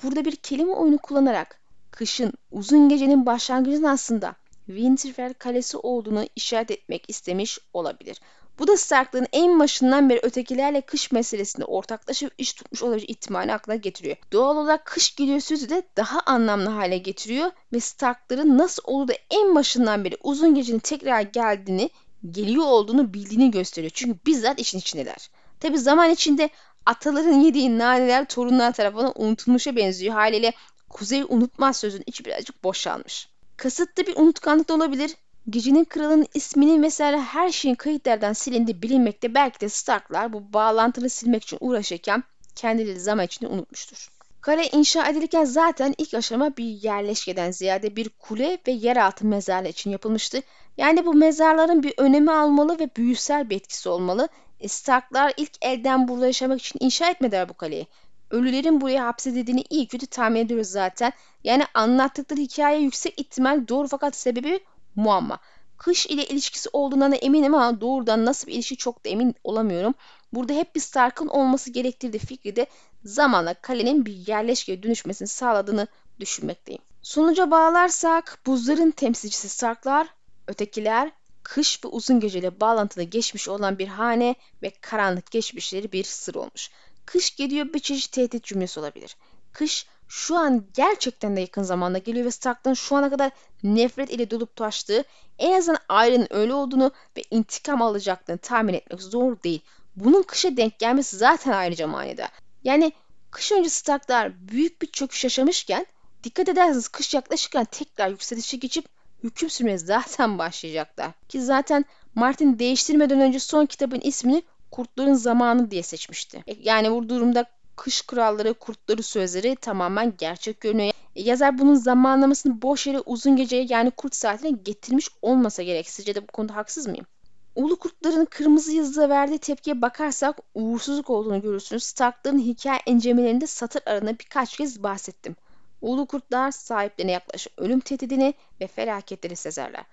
burada 0.03 0.25
bir 0.25 0.37
kelime 0.37 0.73
oyunu 0.73 0.99
kullanarak 0.99 1.61
kışın 1.91 2.33
uzun 2.51 2.89
gecenin 2.89 3.27
başlangıcının 3.27 3.89
aslında 3.89 4.37
Winterfell 4.67 5.35
kalesi 5.35 5.77
olduğunu 5.77 6.27
işaret 6.37 6.71
etmek 6.71 7.11
istemiş 7.11 7.59
olabilir. 7.73 8.21
Bu 8.63 8.67
da 8.67 8.77
Stark'ların 8.77 9.27
en 9.33 9.61
başından 9.61 10.11
beri 10.11 10.21
ötekilerle 10.23 10.81
kış 10.81 11.13
meselesinde 11.13 11.65
ortaklaşıp 11.65 12.33
iş 12.39 12.53
tutmuş 12.53 12.83
olabilecek 12.83 13.11
ihtimali 13.11 13.53
aklına 13.53 13.77
getiriyor. 13.77 14.17
Doğal 14.33 14.57
olarak 14.57 14.85
kış 14.85 15.15
geliyor 15.17 15.41
sözü 15.41 15.69
de 15.69 15.83
daha 15.97 16.21
anlamlı 16.21 16.71
hale 16.71 16.99
getiriyor 16.99 17.51
ve 17.73 17.81
Stark'ların 17.81 18.59
nasıl 18.59 18.83
olur 18.87 19.09
da 19.09 19.13
en 19.31 19.55
başından 19.55 20.05
beri 20.05 20.17
uzun 20.23 20.55
gecenin 20.55 20.79
tekrar 20.79 21.21
geldiğini, 21.21 21.91
geliyor 22.31 22.65
olduğunu 22.65 23.15
bildiğini 23.15 23.51
gösteriyor. 23.51 23.91
Çünkü 23.95 24.19
bizzat 24.27 24.61
işin 24.61 24.79
içindeler. 24.79 25.31
Tabi 25.61 25.79
zaman 25.79 26.11
içinde 26.11 26.51
ataların 26.87 27.41
yediği 27.41 27.79
naneler 27.79 28.29
torunlar 28.29 28.73
tarafından 28.73 29.13
unutulmuşa 29.17 29.77
benziyor. 29.77 30.15
Haliyle 30.15 30.53
Kuzey 30.89 31.23
unutmaz 31.29 31.77
sözün 31.77 32.03
içi 32.07 32.25
birazcık 32.25 32.65
boşalmış. 32.65 33.29
Kasıtlı 33.57 34.07
bir 34.07 34.17
unutkanlık 34.17 34.69
da 34.69 34.75
olabilir. 34.75 35.17
Gecenin 35.51 35.85
kralının 35.85 36.27
isminin 36.35 36.83
vesaire 36.83 37.21
her 37.21 37.51
şeyin 37.51 37.75
kayıtlardan 37.75 38.33
silindi 38.33 38.83
bilinmekte. 38.83 39.35
Belki 39.35 39.61
de 39.61 39.69
Starklar 39.69 40.33
bu 40.33 40.53
bağlantını 40.53 41.09
silmek 41.09 41.43
için 41.43 41.59
uğraşırken 41.61 42.25
kendileri 42.55 43.01
zaman 43.01 43.27
içinde 43.27 43.51
unutmuştur. 43.51 44.09
Kale 44.41 44.69
inşa 44.69 45.09
edilirken 45.09 45.45
zaten 45.45 45.95
ilk 45.99 46.15
aşama 46.15 46.57
bir 46.57 46.65
yerleşkeden 46.65 47.51
ziyade 47.51 47.97
bir 47.97 48.09
kule 48.09 48.59
ve 48.67 48.73
yeraltı 48.73 49.27
mezarlığı 49.27 49.69
için 49.69 49.91
yapılmıştı. 49.91 50.43
Yani 50.77 51.07
bu 51.07 51.15
mezarların 51.15 51.83
bir 51.83 51.95
önemi 51.97 52.33
almalı 52.33 52.79
ve 52.79 52.91
büyüsel 52.97 53.51
bir 53.51 53.57
etkisi 53.57 53.89
olmalı. 53.89 54.29
E, 54.61 54.69
Starklar 54.69 55.33
ilk 55.37 55.53
elden 55.63 56.09
burada 56.09 56.27
yaşamak 56.27 56.61
için 56.61 56.79
inşa 56.83 57.11
etmediler 57.11 57.49
bu 57.49 57.55
kaleyi. 57.55 57.87
Ölülerin 58.31 58.81
buraya 58.81 59.07
hapsedildiğini 59.07 59.65
iyi 59.71 59.87
kötü 59.89 60.07
tahmin 60.07 60.41
ediyoruz 60.41 60.69
zaten. 60.69 61.13
Yani 61.45 61.65
anlattıkları 61.75 62.41
hikaye 62.41 62.81
yüksek 62.81 63.21
ihtimal 63.21 63.69
doğru 63.69 63.89
fakat 63.89 64.17
sebebi 64.17 64.61
muamma. 64.97 65.39
Kış 65.79 66.07
ile 66.07 66.27
ilişkisi 66.27 66.69
olduğundan 66.73 67.13
da 67.13 67.17
eminim 67.17 67.55
ama 67.55 67.81
doğrudan 67.81 68.25
nasıl 68.25 68.47
bir 68.47 68.53
ilişki 68.53 68.77
çok 68.77 69.05
da 69.05 69.09
emin 69.09 69.35
olamıyorum. 69.45 69.95
Burada 70.33 70.53
hep 70.53 70.75
bir 70.75 70.81
Stark'ın 70.81 71.29
olması 71.29 71.71
gerektirdiği 71.71 72.19
fikri 72.19 72.57
de 72.57 72.67
zamanla 73.05 73.55
kalenin 73.55 74.07
bir 74.07 74.13
yerleşkeye 74.13 74.83
dönüşmesini 74.83 75.29
sağladığını 75.29 75.87
düşünmekteyim. 76.21 76.83
Sonuca 77.03 77.51
bağlarsak 77.51 78.39
buzların 78.47 78.91
temsilcisi 78.91 79.49
Starklar, 79.49 80.07
ötekiler 80.47 81.13
kış 81.43 81.85
ve 81.85 81.89
uzun 81.89 82.21
geceyle 82.21 82.61
bağlantılı 82.61 83.05
geçmiş 83.05 83.49
olan 83.49 83.79
bir 83.79 83.89
hane 83.89 84.35
ve 84.63 84.71
karanlık 84.81 85.31
geçmişleri 85.31 85.93
bir 85.93 86.05
sır 86.05 86.35
olmuş. 86.35 86.71
Kış 87.07 87.37
geliyor 87.37 87.73
bir 87.73 87.79
çeşit 87.79 88.13
tehdit 88.13 88.45
cümlesi 88.45 88.81
olabilir. 88.81 89.17
Kış 89.53 89.87
şu 90.15 90.37
an 90.37 90.65
gerçekten 90.75 91.37
de 91.37 91.41
yakın 91.41 91.63
zamanda 91.63 91.99
geliyor 91.99 92.27
ve 92.27 92.31
Stark'tan 92.31 92.75
şu 92.75 92.97
ana 92.97 93.11
kadar 93.11 93.31
nefret 93.63 94.11
ile 94.11 94.31
dolup 94.31 94.57
taştığı, 94.57 95.05
en 95.39 95.59
azından 95.59 95.81
ailenin 95.89 96.33
öyle 96.33 96.55
olduğunu 96.55 96.93
ve 97.17 97.23
intikam 97.31 97.83
alacaklarını 97.83 98.41
tahmin 98.41 98.75
etmek 98.75 99.03
zor 99.03 99.43
değil. 99.43 99.61
Bunun 99.97 100.23
kışa 100.23 100.57
denk 100.57 100.79
gelmesi 100.79 101.17
zaten 101.17 101.53
ayrıca 101.53 101.87
manidar. 101.87 102.29
Yani 102.65 102.93
kış 103.31 103.53
önce 103.53 103.69
Starklar 103.69 104.49
büyük 104.49 104.83
bir 104.83 104.87
çöküş 104.87 105.25
yaşamışken 105.25 105.87
dikkat 106.25 106.49
ederseniz 106.49 106.89
kış 106.89 107.15
yaklaşırken 107.15 107.65
tekrar 107.65 108.09
yükselişe 108.09 108.57
geçip 108.57 108.85
hüküm 109.23 109.51
sürmeye 109.51 109.79
zaten 109.79 110.39
başlayacaklar. 110.39 111.11
Ki 111.29 111.43
zaten 111.43 111.85
Martin 112.15 112.59
değiştirmeden 112.59 113.21
önce 113.21 113.41
son 113.41 113.67
kitabın 113.67 114.01
ismini 114.01 114.43
Kurtların 114.71 115.15
Zamanı 115.15 115.71
diye 115.71 115.83
seçmişti. 115.83 116.45
E, 116.47 116.57
yani 116.61 116.91
bu 116.91 117.09
durumda 117.09 117.47
kış 117.77 118.03
kralları, 118.03 118.55
kurtları 118.55 119.03
sözleri 119.03 119.57
tamamen 119.57 120.15
gerçek 120.19 120.61
görünüyor. 120.61 120.93
E, 121.17 121.23
yazar 121.23 121.59
bunun 121.59 121.75
zamanlamasını 121.75 122.63
boş 122.63 122.87
yere 122.87 123.01
uzun 123.01 123.37
geceye 123.37 123.67
yani 123.69 123.91
kurt 123.91 124.15
saatine 124.15 124.51
getirmiş 124.51 125.09
olmasa 125.23 125.63
gerek. 125.63 125.89
Sizce 125.89 126.15
de 126.15 126.23
bu 126.23 126.27
konuda 126.27 126.57
haksız 126.57 126.87
mıyım? 126.87 127.07
Ulu 127.55 127.79
kurtların 127.79 128.25
kırmızı 128.25 128.73
yazıda 128.73 129.09
verdiği 129.09 129.39
tepkiye 129.39 129.83
bakarsak 129.83 130.39
uğursuzluk 130.55 131.11
olduğunu 131.11 131.43
görürsünüz. 131.43 131.85
Starkların 131.85 132.39
hikaye 132.39 132.81
incelemelerinde 132.87 133.47
satır 133.47 133.83
arasında 133.87 134.19
birkaç 134.19 134.57
kez 134.57 134.83
bahsettim. 134.83 135.37
Ulu 135.81 136.07
kurtlar 136.07 136.51
sahiplerine 136.51 137.13
yaklaşık 137.13 137.53
ölüm 137.57 137.81
tehdidini 137.81 138.35
ve 138.61 138.67
felaketleri 138.67 139.37
sezerler. 139.37 139.85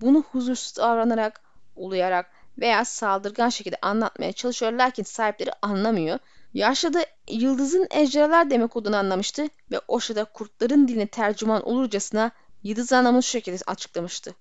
Bunu 0.00 0.22
huzursuz 0.32 0.76
davranarak, 0.76 1.40
uluyarak 1.76 2.30
veya 2.58 2.84
saldırgan 2.84 3.48
şekilde 3.48 3.76
anlatmaya 3.82 4.32
çalışıyor 4.32 4.72
lakin 4.72 5.02
sahipleri 5.02 5.50
anlamıyor. 5.62 6.18
Yaşlıda 6.56 7.06
yıldızın 7.28 7.86
ejderhalar 7.90 8.50
demek 8.50 8.76
olduğunu 8.76 8.96
anlamıştı 8.96 9.48
ve 9.70 9.80
Oşa'da 9.88 10.24
kurtların 10.24 10.88
diline 10.88 11.06
tercüman 11.06 11.68
olurcasına 11.68 12.30
yıldız 12.62 12.92
anlamını 12.92 13.22
şu 13.22 13.30
şekilde 13.30 13.56
açıklamıştı. 13.66 14.34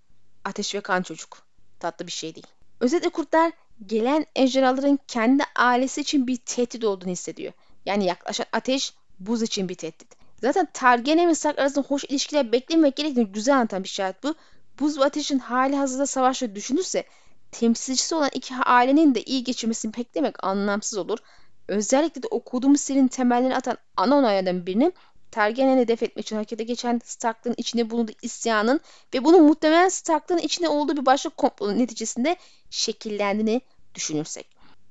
Ateş 0.46 0.76
ve 0.76 0.82
kan 0.82 1.02
çocuk. 1.02 1.38
Tatlı 1.80 2.08
bir 2.08 2.12
şey 2.12 2.36
değil. 2.36 2.48
Özetle 2.80 3.10
kurtlar 3.10 3.52
gelen 3.86 4.26
ejderhaların 4.36 5.00
kendi 5.08 5.44
ailesi 5.56 6.02
için 6.02 6.28
bir 6.28 6.38
tehdit 6.38 6.84
olduğunu 6.84 7.10
hissediyor. 7.10 7.54
Yani 7.86 8.06
yaklaşan 8.06 8.46
ateş 8.54 8.94
buz 9.20 9.42
için 9.42 9.70
bir 9.70 9.76
tehdit. 9.76 10.16
Zaten 10.42 10.68
Targaryen 10.74 11.30
ve 11.30 11.36
Stark 11.36 11.60
arasında 11.60 11.86
hoş 11.88 12.04
ilişkiler 12.04 12.52
beklemek 12.52 12.96
gerektiğini 12.96 13.32
güzel 13.32 13.56
anlatan 13.56 13.84
bir 13.84 13.90
şart 13.90 14.24
bu. 14.24 14.36
Buz 14.80 15.00
ve 15.00 15.04
ateşin 15.04 15.40
hali 15.40 15.76
hazırda 15.76 16.06
savaşları 16.06 16.56
düşünürse 16.56 17.04
temsilcisi 17.52 18.16
olan 18.16 18.30
iki 18.34 18.56
ailenin 18.56 19.16
de 19.16 19.24
iyi 19.24 19.44
geçirmesini 19.44 19.94
beklemek 19.94 20.44
anlamsız 20.44 20.98
olur. 20.98 21.20
Özellikle 21.68 22.24
de 22.24 22.28
okuduğumuz 22.28 22.82
serinin 22.82 23.08
temellerini 23.08 23.56
atan 23.56 23.78
ana 23.98 24.16
olaylardan 24.16 24.66
birinin 24.66 24.94
Targaryen'i 25.32 25.82
hedef 25.82 26.04
etmek 26.04 26.26
için 26.26 26.36
harekete 26.36 26.64
geçen 26.64 27.02
Stark'ların 27.04 27.56
içinde 27.58 27.90
bulunduğu 27.90 28.12
isyanın 28.22 28.80
ve 29.14 29.24
bunun 29.24 29.44
muhtemelen 29.44 29.90
Stark'ların 29.90 30.40
içinde 30.40 30.70
olduğu 30.70 30.98
bir 30.98 31.06
başka 31.06 31.30
komplonun 31.30 31.80
neticesinde 31.80 32.36
şekillendiğini 32.70 33.62
düşünürsek. 33.96 34.48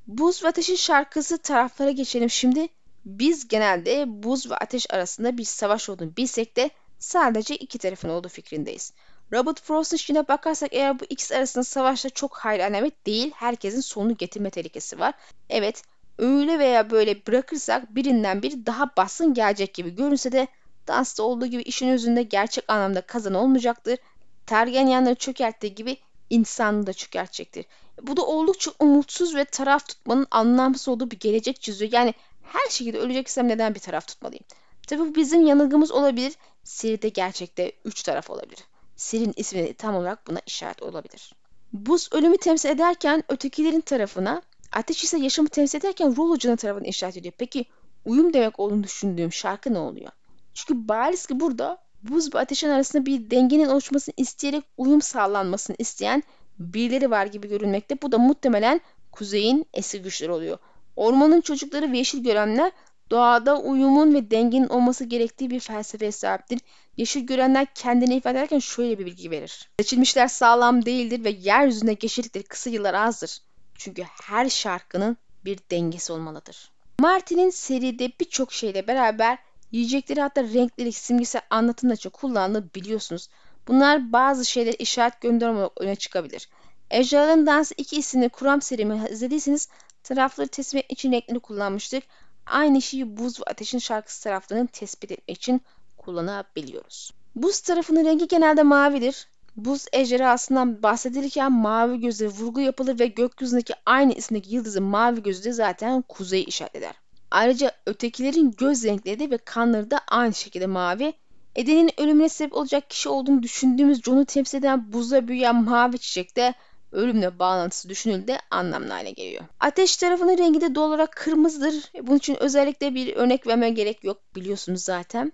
Buz 0.06 0.44
ve 0.44 0.48
Ateş'in 0.48 0.76
şarkısı 0.76 1.38
taraflara 1.38 1.90
geçelim 1.90 2.30
şimdi. 2.30 2.68
Biz 3.04 3.48
genelde 3.48 4.04
buz 4.22 4.50
ve 4.50 4.56
ateş 4.56 4.90
arasında 4.90 5.38
bir 5.38 5.44
savaş 5.44 5.88
olduğunu 5.88 6.16
bilsek 6.16 6.56
de 6.56 6.70
sadece 6.98 7.56
iki 7.56 7.78
tarafın 7.78 8.08
olduğu 8.08 8.28
fikrindeyiz. 8.28 8.92
Robert 9.32 9.60
Frost'un 9.60 9.96
işine 9.96 10.28
bakarsak 10.28 10.68
eğer 10.72 11.00
bu 11.00 11.04
ikisi 11.08 11.36
arasında 11.36 11.64
savaşta 11.64 12.10
çok 12.10 12.36
hayır 12.36 12.60
alamet 12.60 13.06
değil, 13.06 13.32
herkesin 13.34 13.80
sonunu 13.80 14.16
getirme 14.16 14.50
tehlikesi 14.50 14.98
var. 14.98 15.14
Evet, 15.48 15.82
öyle 16.18 16.58
veya 16.58 16.90
böyle 16.90 17.26
bırakırsak 17.26 17.94
birinden 17.94 18.42
biri 18.42 18.66
daha 18.66 18.96
baskın 18.96 19.34
gelecek 19.34 19.74
gibi 19.74 19.94
görünse 19.94 20.32
de 20.32 20.48
dansta 20.88 21.22
olduğu 21.22 21.46
gibi 21.46 21.62
işin 21.62 21.88
özünde 21.88 22.22
gerçek 22.22 22.64
anlamda 22.68 23.00
kazan 23.00 23.34
olmayacaktır. 23.34 23.98
Tergenyanları 24.46 25.14
çökerttiği 25.14 25.74
gibi 25.74 25.96
insanlığı 26.30 26.86
da 26.86 26.92
çökertecektir. 26.92 27.66
Bu 28.02 28.16
da 28.16 28.26
oldukça 28.26 28.70
umutsuz 28.78 29.36
ve 29.36 29.44
taraf 29.44 29.88
tutmanın 29.88 30.26
anlamsız 30.30 30.88
olduğu 30.88 31.10
bir 31.10 31.18
gelecek 31.18 31.60
çiziyor. 31.60 31.92
Yani 31.92 32.14
her 32.42 32.70
şekilde 32.70 32.98
öleceksem 32.98 33.48
neden 33.48 33.74
bir 33.74 33.80
taraf 33.80 34.06
tutmalıyım? 34.06 34.44
Tabii 34.86 35.00
bu 35.00 35.14
bizim 35.14 35.46
yanılgımız 35.46 35.92
olabilir. 35.92 36.34
Siri'de 36.64 37.08
gerçekte 37.08 37.72
üç 37.84 38.02
taraf 38.02 38.30
olabilir. 38.30 38.64
Sir'in 38.96 39.32
ismi 39.36 39.74
tam 39.74 39.94
olarak 39.94 40.26
buna 40.26 40.40
işaret 40.46 40.82
olabilir. 40.82 41.34
Buz 41.72 42.08
ölümü 42.12 42.36
temsil 42.36 42.68
ederken 42.68 43.22
ötekilerin 43.28 43.80
tarafına, 43.80 44.42
ateş 44.74 45.04
ise 45.04 45.18
yaşamı 45.18 45.48
temsil 45.48 45.78
ederken 45.78 46.16
ruh 46.16 46.30
hocanın 46.30 46.56
tarafına 46.56 46.86
işaret 46.86 47.16
ediyor. 47.16 47.34
Peki 47.38 47.64
uyum 48.04 48.32
demek 48.32 48.60
olduğunu 48.60 48.84
düşündüğüm 48.84 49.32
şarkı 49.32 49.74
ne 49.74 49.78
oluyor? 49.78 50.10
Çünkü 50.54 50.88
bariz 50.88 51.26
ki 51.26 51.40
burada 51.40 51.78
buz 52.02 52.34
ve 52.34 52.38
ateşin 52.38 52.68
arasında 52.68 53.06
bir 53.06 53.30
dengenin 53.30 53.68
oluşmasını 53.68 54.14
isteyerek 54.16 54.64
uyum 54.76 55.02
sağlanmasını 55.02 55.76
isteyen 55.78 56.22
birileri 56.58 57.10
var 57.10 57.26
gibi 57.26 57.48
görünmekte. 57.48 58.02
Bu 58.02 58.12
da 58.12 58.18
muhtemelen 58.18 58.80
kuzeyin 59.12 59.66
eski 59.74 60.02
güçleri 60.02 60.32
oluyor. 60.32 60.58
Ormanın 60.96 61.40
çocukları 61.40 61.92
ve 61.92 61.98
yeşil 61.98 62.22
görenler 62.22 62.72
doğada 63.10 63.58
uyumun 63.58 64.14
ve 64.14 64.30
dengenin 64.30 64.68
olması 64.68 65.04
gerektiği 65.04 65.50
bir 65.50 65.60
felsefeye 65.60 66.12
sahiptir. 66.12 66.60
Yeşil 66.96 67.26
görenler 67.26 67.66
kendini 67.74 68.14
ifade 68.14 68.38
ederken 68.38 68.58
şöyle 68.58 68.98
bir 68.98 69.06
bilgi 69.06 69.30
verir. 69.30 69.68
Seçilmişler 69.80 70.28
sağlam 70.28 70.84
değildir 70.84 71.24
ve 71.24 71.30
yeryüzünde 71.30 71.94
geçirdikleri 71.94 72.44
kısa 72.44 72.70
yıllar 72.70 72.94
azdır. 72.94 73.38
Çünkü 73.74 74.02
her 74.22 74.48
şarkının 74.48 75.16
bir 75.44 75.58
dengesi 75.70 76.12
olmalıdır. 76.12 76.70
Martin'in 77.00 77.50
seride 77.50 78.12
birçok 78.20 78.52
şeyle 78.52 78.86
beraber 78.86 79.38
yiyecekleri 79.72 80.20
hatta 80.20 80.42
renkleri 80.42 80.92
simgesel 80.92 81.42
anlatımda 81.50 81.96
çok 81.96 82.12
kullandığını 82.12 82.74
biliyorsunuz. 82.74 83.28
Bunlar 83.68 84.12
bazı 84.12 84.44
şeyler 84.44 84.74
işaret 84.78 85.20
gönderme 85.20 85.68
öne 85.76 85.96
çıkabilir. 85.96 86.48
Ejderhaların 86.90 87.46
Dansı 87.46 87.74
iki 87.76 87.96
isimli 87.96 88.28
kuram 88.28 88.62
serimi 88.62 89.04
izlediyseniz 89.10 89.68
tarafları 90.02 90.48
tespit 90.48 90.84
etmek 90.84 90.98
için 90.98 91.12
renkleri 91.12 91.40
kullanmıştık. 91.40 92.04
Aynı 92.46 92.82
şeyi 92.82 93.16
buz 93.16 93.40
ve 93.40 93.44
ateşin 93.44 93.78
şarkısı 93.78 94.24
taraflarını 94.24 94.66
tespit 94.66 95.12
etmek 95.12 95.36
için 95.36 95.62
kullanabiliyoruz. 95.96 97.12
Buz 97.34 97.60
tarafının 97.60 98.04
rengi 98.04 98.28
genelde 98.28 98.62
mavidir. 98.62 99.28
Buz 99.56 99.86
ejderhasından 99.92 100.82
bahsedilirken 100.82 101.52
mavi 101.52 102.00
gözle 102.00 102.26
vurgu 102.26 102.60
yapılır 102.60 102.98
ve 102.98 103.06
gökyüzündeki 103.06 103.74
aynı 103.86 104.12
isimdeki 104.12 104.54
yıldızın 104.54 104.82
mavi 104.82 105.22
gözü 105.22 105.44
de 105.44 105.52
zaten 105.52 106.02
kuzeyi 106.02 106.44
işaret 106.44 106.76
eder. 106.76 106.94
Ayrıca 107.30 107.72
ötekilerin 107.86 108.54
göz 108.58 108.84
renkleri 108.84 109.30
ve 109.30 109.38
kanları 109.38 109.90
da 109.90 110.00
aynı 110.08 110.34
şekilde 110.34 110.66
mavi. 110.66 111.12
Eden'in 111.56 111.90
ölümüne 112.00 112.28
sebep 112.28 112.52
olacak 112.52 112.90
kişi 112.90 113.08
olduğunu 113.08 113.42
düşündüğümüz 113.42 114.02
John'u 114.02 114.24
temsil 114.24 114.58
eden 114.58 114.92
buzla 114.92 115.28
büyüyen 115.28 115.64
mavi 115.64 115.98
çiçek 115.98 116.36
de 116.36 116.54
ölümle 116.92 117.38
bağlantısı 117.38 117.88
düşünüldüğünde 117.88 118.38
anlamlı 118.50 118.88
hale 118.88 119.10
geliyor. 119.10 119.44
Ateş 119.60 119.96
tarafının 119.96 120.38
rengi 120.38 120.60
de 120.60 120.74
doğal 120.74 120.88
olarak 120.88 121.12
kırmızıdır. 121.12 121.92
Bunun 122.02 122.16
için 122.16 122.36
özellikle 122.40 122.94
bir 122.94 123.16
örnek 123.16 123.46
vermeye 123.46 123.70
gerek 123.70 124.04
yok 124.04 124.18
biliyorsunuz 124.36 124.82
zaten. 124.82 125.32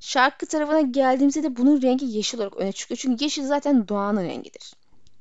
Şarkı 0.00 0.46
tarafına 0.46 0.80
geldiğimizde 0.80 1.42
de 1.42 1.56
bunun 1.56 1.82
rengi 1.82 2.06
yeşil 2.06 2.38
olarak 2.38 2.56
öne 2.56 2.72
çıkıyor. 2.72 2.98
Çünkü 2.98 3.24
yeşil 3.24 3.46
zaten 3.46 3.88
doğanın 3.88 4.24
rengidir. 4.24 4.72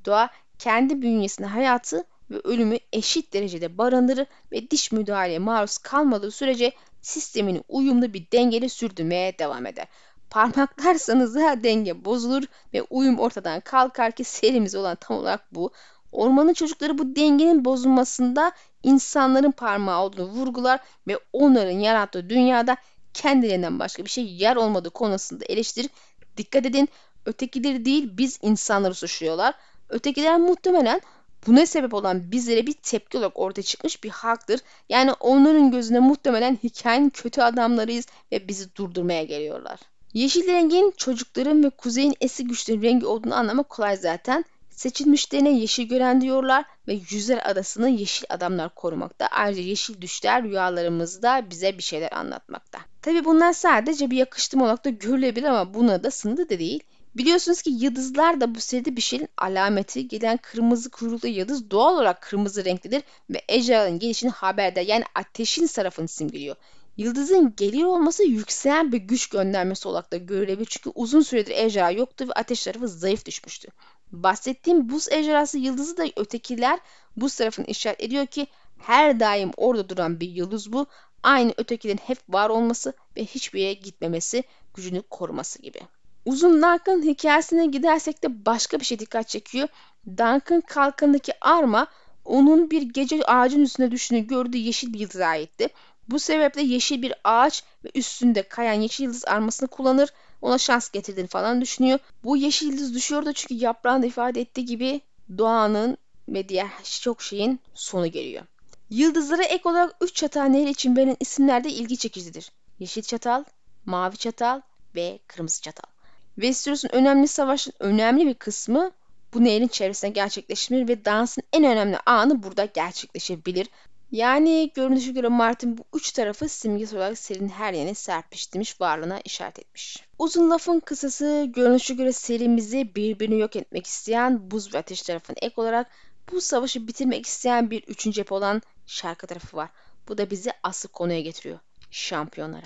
Doğa 0.05 0.29
kendi 0.59 1.01
bünyesinde 1.01 1.47
hayatı 1.47 2.03
ve 2.31 2.39
ölümü 2.43 2.77
eşit 2.93 3.33
derecede 3.33 3.77
barındırır 3.77 4.27
ve 4.51 4.71
diş 4.71 4.91
müdahaleye 4.91 5.39
maruz 5.39 5.77
kalmadığı 5.77 6.31
sürece 6.31 6.71
sistemini 7.01 7.63
uyumlu 7.69 8.13
bir 8.13 8.31
dengeli 8.31 8.69
sürdürmeye 8.69 9.39
devam 9.39 9.65
eder. 9.65 9.87
Parmaklarsanız 10.29 11.35
da 11.35 11.63
denge 11.63 12.05
bozulur 12.05 12.43
ve 12.73 12.81
uyum 12.81 13.19
ortadan 13.19 13.59
kalkar 13.59 14.11
ki 14.11 14.23
serimiz 14.23 14.75
olan 14.75 14.95
tam 14.95 15.17
olarak 15.17 15.55
bu. 15.55 15.71
Ormanın 16.11 16.53
çocukları 16.53 16.97
bu 16.97 17.15
dengenin 17.15 17.65
bozulmasında 17.65 18.51
insanların 18.83 19.51
parmağı 19.51 20.03
olduğunu 20.03 20.27
vurgular 20.27 20.79
ve 21.07 21.19
onların 21.33 21.79
yarattığı 21.79 22.29
dünyada 22.29 22.77
kendilerinden 23.21 23.79
başka 23.79 24.05
bir 24.05 24.09
şey 24.09 24.25
yer 24.25 24.55
olmadığı 24.55 24.89
konusunda 24.89 25.45
eleştirir. 25.45 25.89
Dikkat 26.37 26.65
edin 26.65 26.89
ötekileri 27.25 27.85
değil 27.85 28.09
biz 28.17 28.39
insanları 28.41 28.93
suçluyorlar. 28.93 29.53
Ötekiler 29.89 30.37
muhtemelen 30.37 31.01
buna 31.47 31.65
sebep 31.65 31.93
olan 31.93 32.31
bizlere 32.31 32.67
bir 32.67 32.73
tepki 32.73 33.17
olarak 33.17 33.39
ortaya 33.39 33.63
çıkmış 33.63 34.03
bir 34.03 34.09
halktır. 34.09 34.59
Yani 34.89 35.11
onların 35.13 35.71
gözünde 35.71 35.99
muhtemelen 35.99 36.59
hikayenin 36.63 37.09
kötü 37.09 37.41
adamlarıyız 37.41 38.05
ve 38.31 38.47
bizi 38.47 38.75
durdurmaya 38.75 39.23
geliyorlar. 39.23 39.79
Yeşil 40.13 40.47
rengin 40.47 40.93
çocukların 40.97 41.63
ve 41.63 41.69
kuzeyin 41.69 42.15
eski 42.21 42.47
güçlerin 42.47 42.81
rengi 42.81 43.05
olduğunu 43.05 43.35
anlamak 43.35 43.69
kolay 43.69 43.97
zaten. 43.97 44.45
Seçilmişlerine 44.69 45.51
yeşil 45.59 45.83
gören 45.83 46.21
diyorlar 46.21 46.65
ve 46.87 46.93
Yüzler 47.09 47.49
Adası'nı 47.49 47.89
yeşil 47.89 48.25
adamlar 48.29 48.75
korumakta. 48.75 49.27
Ayrıca 49.27 49.61
yeşil 49.61 50.01
düşler 50.01 50.43
rüyalarımızda 50.43 51.49
bize 51.49 51.77
bir 51.77 51.83
şeyler 51.83 52.11
anlatmakta. 52.11 52.79
Tabi 53.01 53.25
bunlar 53.25 53.53
sadece 53.53 54.11
bir 54.11 54.17
yakıştırma 54.17 54.65
olarak 54.65 54.85
da 54.85 54.89
görülebilir 54.89 55.47
ama 55.47 55.73
buna 55.73 56.03
da 56.03 56.11
sınırlı 56.11 56.49
da 56.49 56.59
değil. 56.59 56.83
Biliyorsunuz 57.17 57.61
ki 57.61 57.69
yıldızlar 57.69 58.41
da 58.41 58.55
bu 58.55 58.59
seride 58.59 58.95
bir 58.95 59.01
şeyin 59.01 59.27
alameti. 59.37 60.07
Gelen 60.07 60.37
kırmızı 60.37 60.91
kuyruklu 60.91 61.27
yıldız 61.27 61.71
doğal 61.71 61.93
olarak 61.93 62.21
kırmızı 62.21 62.65
renklidir 62.65 63.03
ve 63.29 63.41
ejderhanın 63.49 63.99
gelişini 63.99 64.31
haberde 64.31 64.81
yani 64.81 65.03
ateşin 65.15 65.67
tarafını 65.67 66.07
simgeliyor. 66.07 66.55
Yıldızın 66.97 67.53
geliyor 67.57 67.89
olması 67.89 68.23
yükselen 68.23 68.91
bir 68.91 68.97
güç 68.97 69.29
göndermesi 69.29 69.87
olarak 69.87 70.11
da 70.11 70.17
görülebilir. 70.17 70.67
Çünkü 70.69 70.91
uzun 70.95 71.21
süredir 71.21 71.51
ejderha 71.55 71.91
yoktu 71.91 72.25
ve 72.27 72.33
ateş 72.33 72.63
tarafı 72.63 72.87
zayıf 72.87 73.25
düşmüştü. 73.25 73.67
Bahsettiğim 74.11 74.89
buz 74.89 75.11
ejderhası 75.11 75.57
yıldızı 75.57 75.97
da 75.97 76.03
ötekiler 76.15 76.79
buz 77.17 77.35
tarafını 77.35 77.65
işaret 77.65 78.03
ediyor 78.03 78.25
ki 78.25 78.47
her 78.77 79.19
daim 79.19 79.51
orada 79.57 79.89
duran 79.89 80.19
bir 80.19 80.29
yıldız 80.29 80.73
bu. 80.73 80.87
Aynı 81.23 81.53
ötekilerin 81.57 81.99
hep 82.05 82.17
var 82.29 82.49
olması 82.49 82.93
ve 83.17 83.25
hiçbir 83.25 83.61
yere 83.61 83.73
gitmemesi, 83.73 84.43
gücünü 84.73 85.01
koruması 85.01 85.61
gibi. 85.61 85.79
Uzun 86.25 86.53
Duncan 86.61 87.01
hikayesine 87.01 87.65
gidersek 87.65 88.23
de 88.23 88.45
başka 88.45 88.79
bir 88.79 88.85
şey 88.85 88.99
dikkat 88.99 89.27
çekiyor. 89.27 89.67
Duncan 90.07 90.61
kalkanındaki 90.61 91.33
arma 91.41 91.87
onun 92.25 92.71
bir 92.71 92.81
gece 92.81 93.23
ağacın 93.23 93.61
üstüne 93.61 93.91
düştüğünü 93.91 94.27
gördüğü 94.27 94.57
yeşil 94.57 94.93
bir 94.93 94.99
yıldıza 94.99 95.25
aitti. 95.25 95.69
Bu 96.07 96.19
sebeple 96.19 96.61
yeşil 96.61 97.01
bir 97.01 97.13
ağaç 97.23 97.63
ve 97.83 97.89
üstünde 97.95 98.43
kayan 98.43 98.81
yeşil 98.81 99.03
yıldız 99.03 99.25
armasını 99.25 99.69
kullanır. 99.69 100.09
Ona 100.41 100.57
şans 100.57 100.89
getirdiğini 100.89 101.27
falan 101.27 101.61
düşünüyor. 101.61 101.99
Bu 102.23 102.37
yeşil 102.37 102.67
yıldız 102.67 102.95
düşüyor 102.95 103.25
da 103.25 103.33
çünkü 103.33 103.53
yaprağın 103.53 104.03
ifade 104.03 104.41
ettiği 104.41 104.65
gibi 104.65 105.01
doğanın 105.37 105.97
ve 106.29 106.49
diğer 106.49 106.67
çok 107.01 107.21
şeyin 107.21 107.59
sonu 107.73 108.07
geliyor. 108.07 108.43
Yıldızlara 108.89 109.43
ek 109.43 109.69
olarak 109.69 109.95
3 110.01 110.15
çatal 110.15 110.45
nehri 110.45 110.69
için 110.69 110.95
verilen 110.95 111.17
isimler 111.19 111.63
de 111.63 111.69
ilgi 111.69 111.97
çekicidir. 111.97 112.51
Yeşil 112.79 113.01
çatal, 113.01 113.43
mavi 113.85 114.17
çatal 114.17 114.61
ve 114.95 115.19
kırmızı 115.27 115.61
çatal. 115.61 115.91
Westeros'un 116.35 116.89
önemli 116.91 117.27
savaşın 117.27 117.73
önemli 117.79 118.27
bir 118.27 118.33
kısmı 118.33 118.91
bu 119.33 119.43
nehrin 119.43 119.67
çevresinde 119.67 120.11
gerçekleşir 120.11 120.87
ve 120.87 121.05
dansın 121.05 121.43
en 121.53 121.63
önemli 121.63 121.97
anı 122.05 122.43
burada 122.43 122.65
gerçekleşebilir. 122.65 123.67
Yani 124.11 124.71
görünüşe 124.75 125.11
göre 125.11 125.27
Martin 125.27 125.77
bu 125.77 125.83
üç 125.93 126.11
tarafı 126.11 126.49
simgesel 126.49 126.99
olarak 126.99 127.17
serinin 127.17 127.49
her 127.49 127.73
yerine 127.73 127.93
serpiştirmiş 127.93 128.81
varlığına 128.81 129.19
işaret 129.25 129.59
etmiş. 129.59 129.97
Uzun 130.19 130.49
lafın 130.49 130.79
kısası 130.79 131.45
görünüşe 131.55 131.93
göre 131.93 132.13
serimizi 132.13 132.95
birbirini 132.95 133.39
yok 133.39 133.55
etmek 133.55 133.87
isteyen 133.87 134.51
buz 134.51 134.73
ve 134.73 134.77
ateş 134.77 135.01
tarafına 135.01 135.35
ek 135.41 135.53
olarak 135.57 135.87
bu 136.31 136.41
savaşı 136.41 136.87
bitirmek 136.87 137.25
isteyen 137.25 137.71
bir 137.71 137.83
üçüncü 137.83 138.15
cephe 138.15 138.35
olan 138.35 138.61
şarkı 138.89 139.27
tarafı 139.27 139.57
var. 139.57 139.69
Bu 140.07 140.17
da 140.17 140.29
bizi 140.29 140.51
asıl 140.63 140.89
konuya 140.89 141.21
getiriyor. 141.21 141.59
Şampiyonlara. 141.91 142.65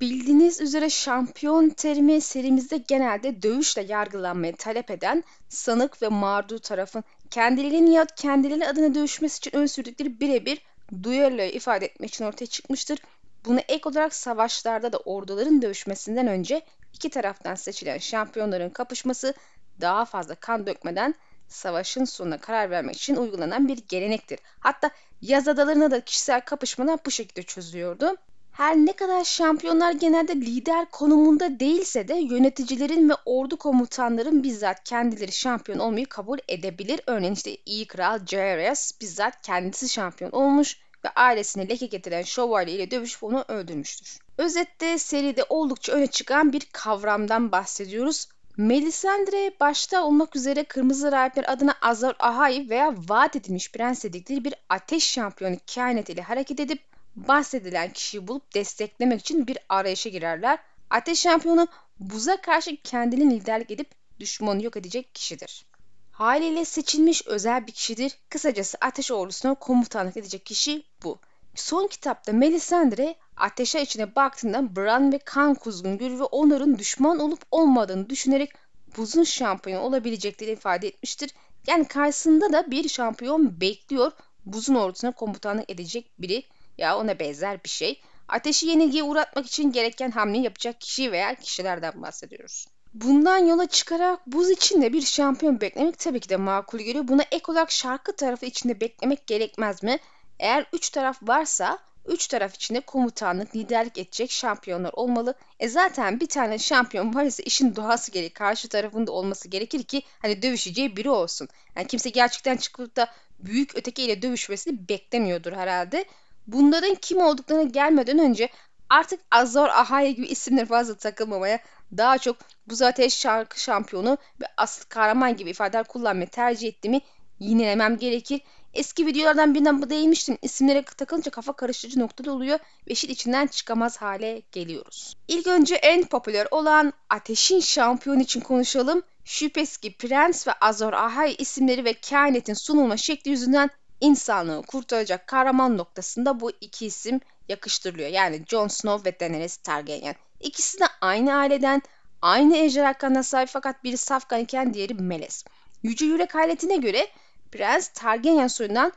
Bildiğiniz 0.00 0.60
üzere 0.60 0.90
şampiyon 0.90 1.68
terimi 1.68 2.20
serimizde 2.20 2.76
genelde 2.76 3.42
dövüşle 3.42 3.82
yargılanmayı 3.82 4.56
talep 4.56 4.90
eden 4.90 5.24
sanık 5.48 6.02
ve 6.02 6.08
mağdur 6.08 6.58
tarafın 6.58 7.04
kendilerinin 7.30 7.90
ya 7.90 8.06
kendileri 8.16 8.68
adına 8.68 8.94
dövüşmesi 8.94 9.38
için 9.38 9.56
ön 9.56 9.66
sürdükleri 9.66 10.20
birebir 10.20 10.62
duyarlılığı 11.02 11.42
ifade 11.42 11.86
etmek 11.86 12.14
için 12.14 12.24
ortaya 12.24 12.46
çıkmıştır. 12.46 12.98
Buna 13.44 13.60
ek 13.60 13.88
olarak 13.88 14.14
savaşlarda 14.14 14.92
da 14.92 14.98
orduların 14.98 15.62
dövüşmesinden 15.62 16.26
önce 16.26 16.62
iki 16.92 17.10
taraftan 17.10 17.54
seçilen 17.54 17.98
şampiyonların 17.98 18.70
kapışması 18.70 19.34
daha 19.80 20.04
fazla 20.04 20.34
kan 20.34 20.66
dökmeden 20.66 21.14
savaşın 21.52 22.04
sonuna 22.04 22.38
karar 22.38 22.70
vermek 22.70 22.96
için 22.96 23.16
uygulanan 23.16 23.68
bir 23.68 23.78
gelenektir. 23.88 24.38
Hatta 24.60 24.90
yaz 25.22 25.48
adalarına 25.48 25.90
da 25.90 26.00
kişisel 26.00 26.40
kapışmalar 26.40 26.98
bu 27.06 27.10
şekilde 27.10 27.42
çözülüyordu. 27.42 28.16
Her 28.52 28.76
ne 28.76 28.92
kadar 28.92 29.24
şampiyonlar 29.24 29.92
genelde 29.92 30.34
lider 30.34 30.90
konumunda 30.90 31.60
değilse 31.60 32.08
de 32.08 32.14
yöneticilerin 32.14 33.08
ve 33.08 33.14
ordu 33.24 33.56
komutanların 33.56 34.42
bizzat 34.42 34.84
kendileri 34.84 35.32
şampiyon 35.32 35.78
olmayı 35.78 36.06
kabul 36.06 36.38
edebilir. 36.48 37.00
Örneğin 37.06 37.34
işte 37.34 37.56
iyi 37.66 37.86
kral 37.86 38.26
Jaehaerys 38.26 39.00
bizzat 39.00 39.42
kendisi 39.42 39.88
şampiyon 39.88 40.30
olmuş 40.30 40.78
ve 41.04 41.08
ailesine 41.08 41.68
leke 41.68 41.86
getiren 41.86 42.22
şövalye 42.22 42.74
ile 42.74 42.90
dövüşüp 42.90 43.22
onu 43.22 43.44
öldürmüştür. 43.48 44.18
Özette 44.38 44.98
seride 44.98 45.44
oldukça 45.48 45.92
öne 45.92 46.06
çıkan 46.06 46.52
bir 46.52 46.62
kavramdan 46.72 47.52
bahsediyoruz. 47.52 48.28
Melisandre 48.56 49.52
başta 49.60 50.04
olmak 50.04 50.36
üzere 50.36 50.64
Kırmızı 50.64 51.12
Rahipler 51.12 51.44
adına 51.48 51.74
Azor 51.82 52.14
Ahai 52.18 52.70
veya 52.70 52.94
vaat 53.08 53.36
edilmiş 53.36 53.72
prens 53.72 54.04
dedikleri 54.04 54.44
bir 54.44 54.54
ateş 54.68 55.04
şampiyonu 55.04 55.56
kainat 55.74 56.10
ile 56.10 56.22
hareket 56.22 56.60
edip 56.60 56.82
bahsedilen 57.16 57.92
kişiyi 57.92 58.28
bulup 58.28 58.54
desteklemek 58.54 59.20
için 59.20 59.46
bir 59.46 59.58
arayışa 59.68 60.10
girerler. 60.10 60.58
Ateş 60.90 61.20
şampiyonu 61.20 61.68
buza 62.00 62.40
karşı 62.40 62.76
kendini 62.76 63.30
liderlik 63.30 63.70
edip 63.70 63.90
düşmanı 64.20 64.64
yok 64.64 64.76
edecek 64.76 65.14
kişidir. 65.14 65.66
Haliyle 66.12 66.64
seçilmiş 66.64 67.26
özel 67.26 67.66
bir 67.66 67.72
kişidir. 67.72 68.18
Kısacası 68.28 68.78
ateş 68.80 69.10
ordusuna 69.10 69.54
komutanlık 69.54 70.16
edecek 70.16 70.46
kişi 70.46 70.82
bu. 71.02 71.18
Son 71.54 71.86
kitapta 71.86 72.32
Melisandre 72.32 73.14
ateşe 73.36 73.80
içine 73.82 74.16
baktığında 74.16 74.76
Bran 74.76 75.12
ve 75.12 75.18
kan 75.18 75.54
kuzgun 75.54 75.98
görür 75.98 76.18
ve 76.18 76.24
onların 76.24 76.78
düşman 76.78 77.18
olup 77.18 77.42
olmadığını 77.50 78.10
düşünerek 78.10 78.52
buzun 78.96 79.24
şampiyon 79.24 79.82
olabileceklerini 79.82 80.54
ifade 80.54 80.88
etmiştir. 80.88 81.30
Yani 81.66 81.88
karşısında 81.88 82.52
da 82.52 82.70
bir 82.70 82.88
şampiyon 82.88 83.60
bekliyor. 83.60 84.12
Buzun 84.46 84.74
ordusuna 84.74 85.12
komutanlık 85.12 85.70
edecek 85.70 86.10
biri 86.18 86.44
ya 86.78 86.98
ona 86.98 87.18
benzer 87.18 87.64
bir 87.64 87.68
şey. 87.68 88.00
Ateşi 88.28 88.66
yenilgiye 88.66 89.02
uğratmak 89.02 89.46
için 89.46 89.72
gereken 89.72 90.10
hamle 90.10 90.38
yapacak 90.38 90.80
kişi 90.80 91.12
veya 91.12 91.34
kişilerden 91.34 92.02
bahsediyoruz. 92.02 92.66
Bundan 92.94 93.38
yola 93.38 93.66
çıkarak 93.66 94.26
buz 94.26 94.50
içinde 94.50 94.92
bir 94.92 95.02
şampiyon 95.02 95.60
beklemek 95.60 95.98
tabii 95.98 96.20
ki 96.20 96.28
de 96.28 96.36
makul 96.36 96.78
geliyor. 96.78 97.08
Buna 97.08 97.22
ek 97.30 97.44
olarak 97.48 97.70
şarkı 97.70 98.16
tarafı 98.16 98.46
içinde 98.46 98.80
beklemek 98.80 99.26
gerekmez 99.26 99.82
mi? 99.82 99.98
Eğer 100.42 100.66
üç 100.72 100.90
taraf 100.90 101.18
varsa 101.22 101.78
üç 102.06 102.26
taraf 102.26 102.54
içinde 102.54 102.80
komutanlık, 102.80 103.56
liderlik 103.56 103.98
edecek 103.98 104.30
şampiyonlar 104.30 104.92
olmalı. 104.92 105.34
E 105.60 105.68
zaten 105.68 106.20
bir 106.20 106.26
tane 106.26 106.58
şampiyon 106.58 107.14
var 107.14 107.24
ise 107.24 107.42
işin 107.42 107.76
doğası 107.76 108.10
gereği 108.10 108.32
karşı 108.32 108.68
tarafında 108.68 109.12
olması 109.12 109.48
gerekir 109.48 109.82
ki 109.82 110.02
hani 110.22 110.42
dövüşeceği 110.42 110.96
biri 110.96 111.10
olsun. 111.10 111.48
Yani 111.76 111.86
kimse 111.86 112.10
gerçekten 112.10 112.56
çıkıp 112.56 112.96
da 112.96 113.08
büyük 113.38 113.76
ötekiyle 113.76 114.22
dövüşmesini 114.22 114.88
beklemiyordur 114.88 115.52
herhalde. 115.52 116.04
Bunların 116.46 116.94
kim 116.94 117.18
olduklarına 117.18 117.62
gelmeden 117.62 118.18
önce 118.18 118.48
artık 118.90 119.20
Azor 119.30 119.68
Ahai 119.68 120.14
gibi 120.14 120.26
isimler 120.26 120.66
fazla 120.66 120.94
takılmamaya 120.94 121.58
daha 121.96 122.18
çok 122.18 122.36
Buz 122.66 122.82
Ateş 122.82 123.14
şarkı 123.14 123.60
şampiyonu 123.60 124.18
ve 124.40 124.44
asıl 124.56 124.84
kahraman 124.88 125.36
gibi 125.36 125.50
ifadeler 125.50 125.84
kullanmayı 125.84 126.28
tercih 126.28 126.68
ettiğimi 126.68 127.00
yinelemem 127.42 127.98
gerekir. 127.98 128.40
Eski 128.74 129.06
videolardan 129.06 129.54
birinden 129.54 129.82
bu 129.82 129.90
değinmiştim. 129.90 130.38
İsimlere 130.42 130.82
takılınca 130.82 131.30
kafa 131.30 131.52
karıştırıcı 131.52 132.00
noktada 132.00 132.32
oluyor 132.32 132.58
ve 132.88 132.92
işin 132.92 133.08
içinden 133.08 133.46
çıkamaz 133.46 133.96
hale 133.96 134.42
geliyoruz. 134.52 135.16
İlk 135.28 135.46
önce 135.46 135.74
en 135.74 136.04
popüler 136.04 136.48
olan 136.50 136.92
Ateşin 137.10 137.60
şampiyonu 137.60 138.20
için 138.20 138.40
konuşalım. 138.40 139.02
Şüphesiz 139.24 139.76
ki 139.76 139.96
Prens 139.96 140.48
ve 140.48 140.52
Azor 140.52 140.92
Ahai 140.92 141.34
isimleri 141.34 141.84
ve 141.84 141.94
kainatın 142.10 142.54
sunulma 142.54 142.96
şekli 142.96 143.30
yüzünden 143.30 143.70
insanlığı 144.00 144.62
kurtaracak 144.62 145.26
kahraman 145.26 145.78
noktasında 145.78 146.40
bu 146.40 146.50
iki 146.60 146.86
isim 146.86 147.20
yakıştırılıyor. 147.48 148.08
Yani 148.08 148.44
Jon 148.48 148.68
Snow 148.68 149.10
ve 149.10 149.20
Daenerys 149.20 149.56
Targaryen. 149.56 150.14
İkisi 150.40 150.80
de 150.80 150.84
aynı 151.00 151.34
aileden, 151.34 151.82
aynı 152.22 152.56
ejderha 152.56 152.92
kanına 152.92 153.22
sahip 153.22 153.48
fakat 153.48 153.84
biri 153.84 153.96
safkan 153.96 154.40
iken 154.40 154.74
diğeri 154.74 154.94
melez. 154.94 155.44
Yüce 155.82 156.04
Yürek 156.04 156.36
aletine 156.36 156.76
göre 156.76 157.08
Prens 157.52 157.88
Targaryen 157.88 158.46
soyundan 158.46 158.92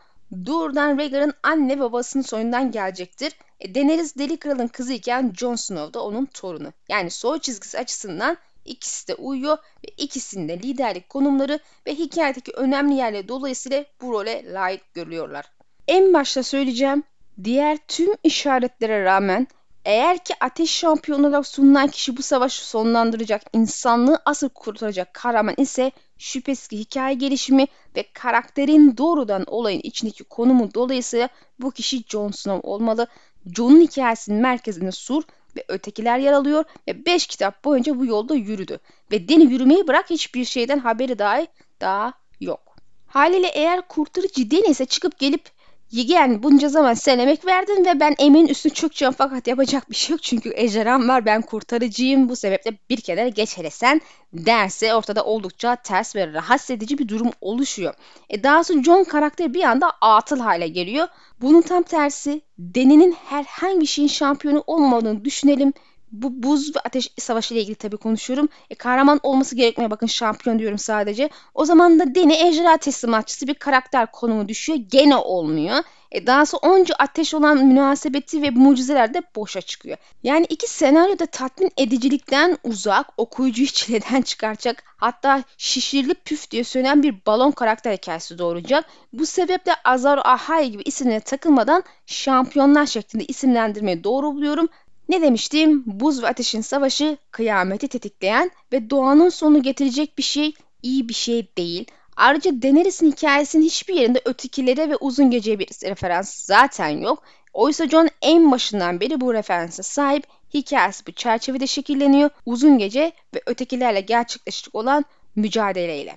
doğrudan 0.46 0.98
Rhaegar'ın 0.98 1.34
anne 1.44 1.80
babasının 1.80 2.24
soyundan 2.24 2.72
gelecektir. 2.72 3.34
E, 3.60 3.76
Daenerys 3.76 4.18
Deli 4.18 4.38
Kral'ın 4.38 4.68
kızı 4.68 4.94
iken 4.94 5.34
Jon 5.38 5.56
Snow 5.56 5.94
da 5.94 6.04
onun 6.04 6.26
torunu. 6.26 6.74
Yani 6.90 7.12
soy 7.12 7.40
çizgisi 7.40 7.80
açısından 7.80 8.38
İkisi 8.66 9.08
de 9.08 9.16
uyuyor 9.16 9.58
ve 9.58 9.88
ikisinde 9.98 10.60
liderlik 10.60 11.10
konumları 11.10 11.60
ve 11.88 11.96
hikayedeki 11.96 12.52
önemli 12.52 12.94
yerleri 12.94 13.28
dolayısıyla 13.28 13.86
bu 14.02 14.12
role 14.14 14.54
layık 14.54 14.94
görülüyorlar. 14.94 15.46
En 15.88 16.14
başta 16.14 16.44
söyleyeceğim 16.44 17.04
diğer 17.44 17.78
tüm 17.88 18.10
işaretlere 18.24 19.04
rağmen 19.04 19.48
eğer 19.86 20.18
ki 20.18 20.34
ateş 20.40 20.72
şampiyonu 20.72 21.28
olarak 21.28 21.48
sunulan 21.48 21.88
kişi 21.88 22.18
bu 22.18 22.22
savaşı 22.22 22.68
sonlandıracak, 22.68 23.42
insanlığı 23.54 24.22
asıl 24.26 24.50
kurtaracak 24.50 25.14
kahraman 25.14 25.56
ise 25.58 25.92
şüphesiz 26.18 26.68
ki 26.68 26.80
hikaye 26.80 27.16
gelişimi 27.16 27.68
ve 27.96 28.06
karakterin 28.14 28.98
doğrudan 28.98 29.44
olayın 29.48 29.82
içindeki 29.84 30.24
konumu 30.24 30.74
dolayısıyla 30.74 31.30
bu 31.60 31.72
kişi 31.72 32.04
Jon 32.08 32.32
Snow 32.32 32.70
olmalı. 32.70 33.08
Jon'un 33.56 33.82
hikayesinin 33.82 34.42
merkezinde 34.42 34.92
Sur 34.92 35.24
ve 35.58 35.66
ötekiler 35.68 36.20
yer 36.20 36.34
alıyor 36.34 36.64
ve 36.88 37.06
5 37.06 37.28
kitap 37.28 37.66
boyunca 37.66 38.00
bu 38.00 38.06
yolda 38.06 38.36
yürüdü. 38.36 38.80
Ve 39.12 39.28
Deni 39.28 39.44
yürümeyi 39.44 39.88
bırak 39.88 40.10
hiçbir 40.10 40.46
şeyden 40.46 40.80
haberi 40.80 41.20
dahi 41.20 41.48
daha 41.82 42.14
yok. 42.40 42.76
Haliyle 43.08 43.48
eğer 43.48 43.88
kurtarıcı 43.88 44.52
Deni 44.52 44.68
ise 44.68 44.86
çıkıp 44.86 45.20
gelip 45.20 45.55
Yani 45.92 46.44
bunca 46.44 46.70
zaman 46.70 46.94
sen 46.94 47.20
emek 47.20 47.46
verdin 47.46 47.86
ve 47.86 48.00
ben 48.00 48.16
emeğin 48.20 48.48
üstüne 48.48 48.74
çökeceğim 48.74 49.14
fakat 49.18 49.48
yapacak 49.48 49.90
bir 49.90 49.96
şey 49.96 50.14
yok. 50.14 50.24
Çünkü 50.24 50.52
ejderham 50.56 51.08
var 51.08 51.26
ben 51.26 51.42
kurtarıcıyım 51.42 52.30
bu 52.30 52.36
sebeple 52.36 52.78
bir 52.90 53.02
kere 53.02 53.30
geç 53.30 53.58
hele 53.58 53.70
sen 53.70 54.02
derse 54.34 54.96
ortada 54.96 55.26
oldukça 55.26 55.76
ters 55.76 56.16
ve 56.16 56.34
rahatsız 56.34 56.72
edici 56.72 56.98
bir 56.98 57.08
durum 57.08 57.32
oluşuyor. 57.42 57.94
E 58.30 58.44
daha 58.44 58.64
sonra 58.64 58.84
John 58.84 59.04
karakteri 59.04 59.54
bir 59.54 59.64
anda 59.64 59.92
atıl 60.02 60.40
hale 60.40 60.68
geliyor. 60.68 61.08
Bunun 61.42 61.62
tam 61.62 61.84
tersi 61.84 62.42
Deni'nin 62.58 63.12
herhangi 63.26 63.88
şeyin 63.88 64.08
şampiyonu 64.08 64.64
olmadığını 64.68 65.26
düşünelim 65.26 65.74
bu 66.12 66.44
buz 66.44 66.76
ve 66.76 66.80
ateş 66.80 67.10
savaşı 67.18 67.54
ile 67.54 67.62
ilgili 67.62 67.76
tabii 67.76 67.98
konuşuyorum. 67.98 68.50
E, 68.70 68.76
kahraman 68.76 69.20
olması 69.24 69.56
gerekmiyor. 69.56 69.92
Bakın 69.92 70.08
şampiyon 70.08 70.60
diyorum 70.60 70.78
sadece. 70.78 71.30
O 71.54 71.66
zaman 71.66 72.00
da 72.00 72.16
Deni 72.16 72.34
ejderha 72.34 72.78
teslimatçısı 72.78 73.48
bir 73.48 73.54
karakter 73.54 74.12
konumu 74.12 74.48
düşüyor. 74.48 74.80
Gene 74.92 75.16
olmuyor. 75.16 75.84
E, 76.12 76.28
daha 76.28 76.46
sonra 76.46 76.74
onca 76.74 76.96
ateş 77.00 77.34
olan 77.34 77.66
münasebeti 77.66 78.42
ve 78.42 78.50
mucizeler 78.50 79.14
de 79.14 79.22
boşa 79.36 79.62
çıkıyor. 79.62 79.98
Yani 80.24 80.46
iki 80.50 80.68
senaryo 80.68 81.20
da 81.20 81.26
tatmin 81.26 81.72
edicilikten 81.78 82.58
uzak, 82.64 83.08
okuyucuyu 83.18 83.68
çileden 83.74 84.22
çıkaracak. 84.22 84.84
Hatta 84.98 85.44
şişirilip 85.58 86.26
püf 86.26 86.52
diye 86.52 86.64
söylenen 86.64 87.04
bir 87.04 87.26
balon 87.26 87.52
karakter 87.52 87.94
hikayesi 87.94 88.38
doğuracak. 88.38 88.86
Bu 89.14 89.26
sebeple 89.26 89.72
Azar 89.84 90.20
Ahai 90.24 90.72
gibi 90.72 90.84
isimlere 90.86 91.20
takılmadan 91.20 91.84
şampiyonlar 92.06 92.86
şeklinde 92.86 93.26
isimlendirmeyi 93.26 94.04
doğru 94.04 94.36
buluyorum. 94.36 94.70
Ne 95.10 95.22
demiştim? 95.22 95.84
Buz 95.86 96.24
ve 96.24 96.28
ateşin 96.28 96.62
savaşı 96.62 97.18
kıyameti 97.32 97.88
tetikleyen 97.88 98.52
ve 98.74 98.90
doğanın 98.90 99.30
sonunu 99.30 99.64
getirecek 99.64 100.18
bir 100.18 100.24
şey, 100.24 100.54
iyi 100.84 101.10
bir 101.10 101.14
şey 101.14 101.56
değil. 101.58 101.86
Ayrıca 102.16 102.62
Daenerys'in 102.62 103.12
hikayesinin 103.12 103.66
hiçbir 103.66 103.94
yerinde 103.94 104.22
ötekilere 104.26 104.90
ve 104.90 104.96
uzun 104.96 105.30
geceye 105.30 105.60
bir 105.60 105.68
referans 105.68 106.36
zaten 106.36 106.90
yok. 106.90 107.24
Oysa 107.54 107.90
John 107.90 108.10
en 108.22 108.52
başından 108.52 109.00
beri 109.00 109.22
bu 109.22 109.34
referansa 109.34 109.84
sahip. 109.84 110.28
Hikayesi 110.54 111.08
bu 111.08 111.12
çerçevede 111.12 111.68
şekilleniyor. 111.68 112.30
Uzun 112.46 112.78
gece 112.78 113.12
ve 113.36 113.42
ötekilerle 113.46 114.02
gerçekleşecek 114.02 114.76
olan 114.76 115.06
mücadeleyle. 115.36 116.16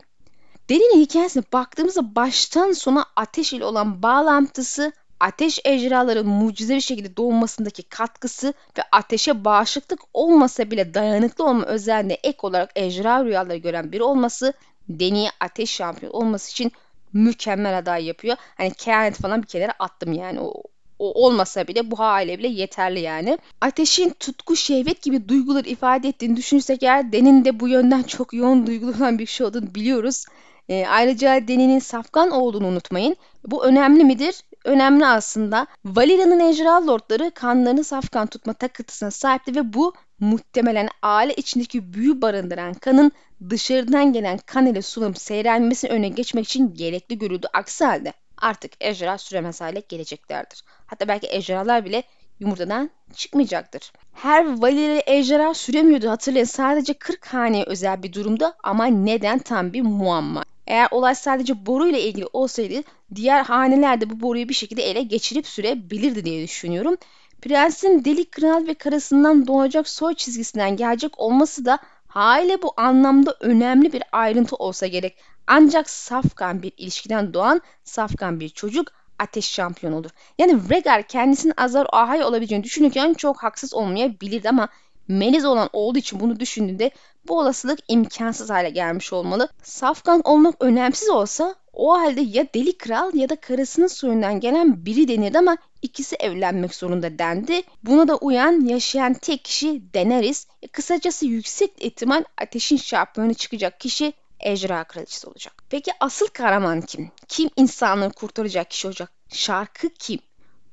Derin'in 0.70 1.01
hikayesine 1.01 1.42
baktığımızda 1.53 2.14
baştan 2.14 2.72
sona 2.72 3.07
ateş 3.16 3.53
ile 3.53 3.64
olan 3.64 4.03
bağlantısı 4.03 4.92
ateş 5.20 5.61
ejderhaların 5.64 6.26
mucizevi 6.26 6.83
şekilde 6.83 7.16
doğmasındaki 7.16 7.83
katkısı 7.83 8.54
ve 8.78 8.83
ateşe 8.92 9.44
bağışıklık 9.44 10.00
olmasa 10.14 10.70
bile 10.70 10.94
dayanıklı 10.94 11.44
olma 11.44 11.64
özelliğine 11.64 12.18
ek 12.22 12.38
olarak 12.42 12.70
ejderha 12.76 13.24
rüyaları 13.24 13.57
gören 13.57 13.92
biri 13.92 14.02
olması 14.02 14.52
Deni'ye 14.88 15.31
ateş 15.40 15.70
şampiyon 15.70 16.12
olması 16.12 16.50
için 16.50 16.72
mükemmel 17.12 17.78
aday 17.78 18.04
yapıyor. 18.04 18.37
Hani 18.57 18.70
kehanet 18.70 19.14
falan 19.14 19.42
bir 19.42 19.46
kenara 19.46 19.72
attım 19.78 20.12
yani 20.12 20.40
o, 20.40 20.62
o 20.98 21.26
olmasa 21.26 21.68
bile 21.68 21.90
bu 21.90 21.98
hale 21.98 22.38
bile 22.38 22.48
yeterli 22.48 23.00
yani. 23.00 23.38
Ateşin 23.61 24.11
tutku, 24.11 24.57
şehvet 24.57 25.02
gibi 25.02 25.28
duygular 25.28 25.64
ifade 25.64 26.09
ettiğini 26.09 26.37
düşünürsek 26.37 26.83
eğer 26.83 27.12
Den'in 27.12 27.44
de 27.44 27.61
bu 27.61 27.68
yönden 27.68 28.02
çok 28.02 28.35
yoğun 28.35 28.66
duygulu 28.66 28.94
olan 28.98 29.18
bir 29.18 29.26
şey 29.26 29.46
olduğunu 29.46 29.74
biliyoruz. 29.74 30.24
E, 30.68 30.87
ayrıca 30.87 31.48
Deni'nin 31.48 31.78
safkan 31.78 32.31
olduğunu 32.31 32.66
unutmayın. 32.66 33.16
Bu 33.46 33.64
önemli 33.64 34.04
midir? 34.04 34.42
Önemli 34.64 35.07
aslında. 35.07 35.66
Valeria'nın 35.85 36.40
ejderha 36.40 36.87
lordları 36.87 37.31
kanlarını 37.31 37.85
safkan 37.85 38.27
tutma 38.27 38.53
takıntısına 38.53 39.11
sahipti 39.11 39.55
ve 39.55 39.73
bu 39.73 39.94
muhtemelen 40.21 40.88
aile 41.03 41.35
içindeki 41.35 41.92
büyü 41.92 42.23
barındıran 42.23 42.75
kanın 42.75 43.12
dışarıdan 43.51 44.12
gelen 44.12 44.38
kan 44.47 44.66
ile 44.66 44.83
sulanıp 44.83 45.18
seyrelmesini 45.18 45.90
öne 45.90 46.09
geçmek 46.09 46.44
için 46.44 46.75
gerekli 46.75 47.18
görüldü. 47.18 47.47
Aksi 47.53 47.85
halde 47.85 48.12
artık 48.37 48.73
ejderha 48.81 49.18
süremez 49.18 49.61
hale 49.61 49.83
geleceklerdir. 49.88 50.62
Hatta 50.87 51.09
belki 51.09 51.27
ejderhalar 51.31 51.85
bile 51.85 52.03
yumurtadan 52.40 52.90
çıkmayacaktır. 53.14 53.92
Her 54.12 54.61
Valeri 54.61 55.03
ejderha 55.07 55.55
süremiyordu 55.55 56.09
hatırlayın 56.09 56.46
sadece 56.46 56.94
40 56.94 57.27
haneye 57.27 57.64
özel 57.64 58.03
bir 58.03 58.12
durumda 58.12 58.55
ama 58.62 58.85
neden 58.87 59.38
tam 59.38 59.72
bir 59.72 59.83
muamma. 59.83 60.44
Eğer 60.66 60.88
olay 60.90 61.14
sadece 61.14 61.66
boru 61.66 61.88
ile 61.88 62.03
ilgili 62.03 62.27
olsaydı 62.33 62.83
diğer 63.14 63.44
haneler 63.44 64.01
de 64.01 64.11
bu 64.11 64.20
boruyu 64.20 64.48
bir 64.48 64.55
şekilde 64.55 64.83
ele 64.83 65.03
geçirip 65.03 65.46
sürebilirdi 65.46 66.24
diye 66.24 66.44
düşünüyorum. 66.44 66.96
Prensin 67.42 68.05
deli 68.05 68.31
kral 68.31 68.66
ve 68.66 68.74
karısından 68.74 69.46
doğacak 69.46 69.88
soy 69.88 70.14
çizgisinden 70.14 70.77
gelecek 70.77 71.18
olması 71.20 71.64
da 71.64 71.79
haliyle 72.07 72.62
bu 72.62 72.72
anlamda 72.77 73.37
önemli 73.40 73.92
bir 73.92 74.03
ayrıntı 74.12 74.57
olsa 74.57 74.87
gerek. 74.87 75.16
Ancak 75.46 75.90
safkan 75.90 76.62
bir 76.62 76.72
ilişkiden 76.77 77.35
doğan 77.35 77.61
safkan 77.85 78.40
bir 78.40 78.48
çocuk 78.48 78.92
ateş 79.18 79.50
şampiyon 79.50 79.92
olur. 79.92 80.11
Yani 80.38 80.61
Rhaegar 80.70 81.02
kendisinin 81.02 81.54
Azar 81.57 81.87
Ahai 81.92 82.24
olabileceğini 82.24 82.64
düşünürken 82.64 83.14
çok 83.14 83.42
haksız 83.42 83.74
olmayabilirdi 83.74 84.48
ama 84.48 84.68
Meliz 85.09 85.44
olan 85.44 85.70
olduğu 85.72 85.98
için 85.98 86.20
bunu 86.20 86.40
düşündüğünde 86.40 86.90
bu 87.28 87.38
olasılık 87.38 87.78
imkansız 87.88 88.50
hale 88.50 88.70
gelmiş 88.70 89.12
olmalı. 89.12 89.48
Safkan 89.62 90.20
olmak 90.24 90.54
önemsiz 90.61 91.09
olsa 91.09 91.54
o 91.72 91.92
halde 91.92 92.20
ya 92.20 92.46
deli 92.54 92.78
kral 92.78 93.14
ya 93.14 93.28
da 93.28 93.37
karısının 93.37 93.87
soyundan 93.87 94.40
gelen 94.40 94.87
biri 94.87 95.09
denirdi 95.09 95.38
ama 95.38 95.57
ikisi 95.83 96.16
evlenmek 96.16 96.74
zorunda 96.74 97.18
dendi. 97.18 97.62
Buna 97.83 98.09
da 98.09 98.16
uyan 98.16 98.61
yaşayan 98.64 99.14
tek 99.14 99.44
kişi 99.44 99.94
Daenerys. 99.94 100.46
E, 100.62 100.68
kısacası 100.68 101.26
yüksek 101.26 101.85
ihtimal 101.85 102.24
ateşin 102.37 102.76
şampiyonu 102.76 103.35
çıkacak 103.35 103.81
kişi 103.81 104.12
Ejderha 104.40 104.85
Kraliçesi 104.85 105.27
olacak. 105.27 105.55
Peki 105.70 105.90
asıl 106.01 106.27
kahraman 106.27 106.81
kim? 106.81 107.11
Kim 107.29 107.51
insanları 107.57 108.12
kurtaracak 108.12 108.70
kişi 108.70 108.87
olacak? 108.87 109.12
Şarkı 109.33 109.88
kim? 109.98 110.18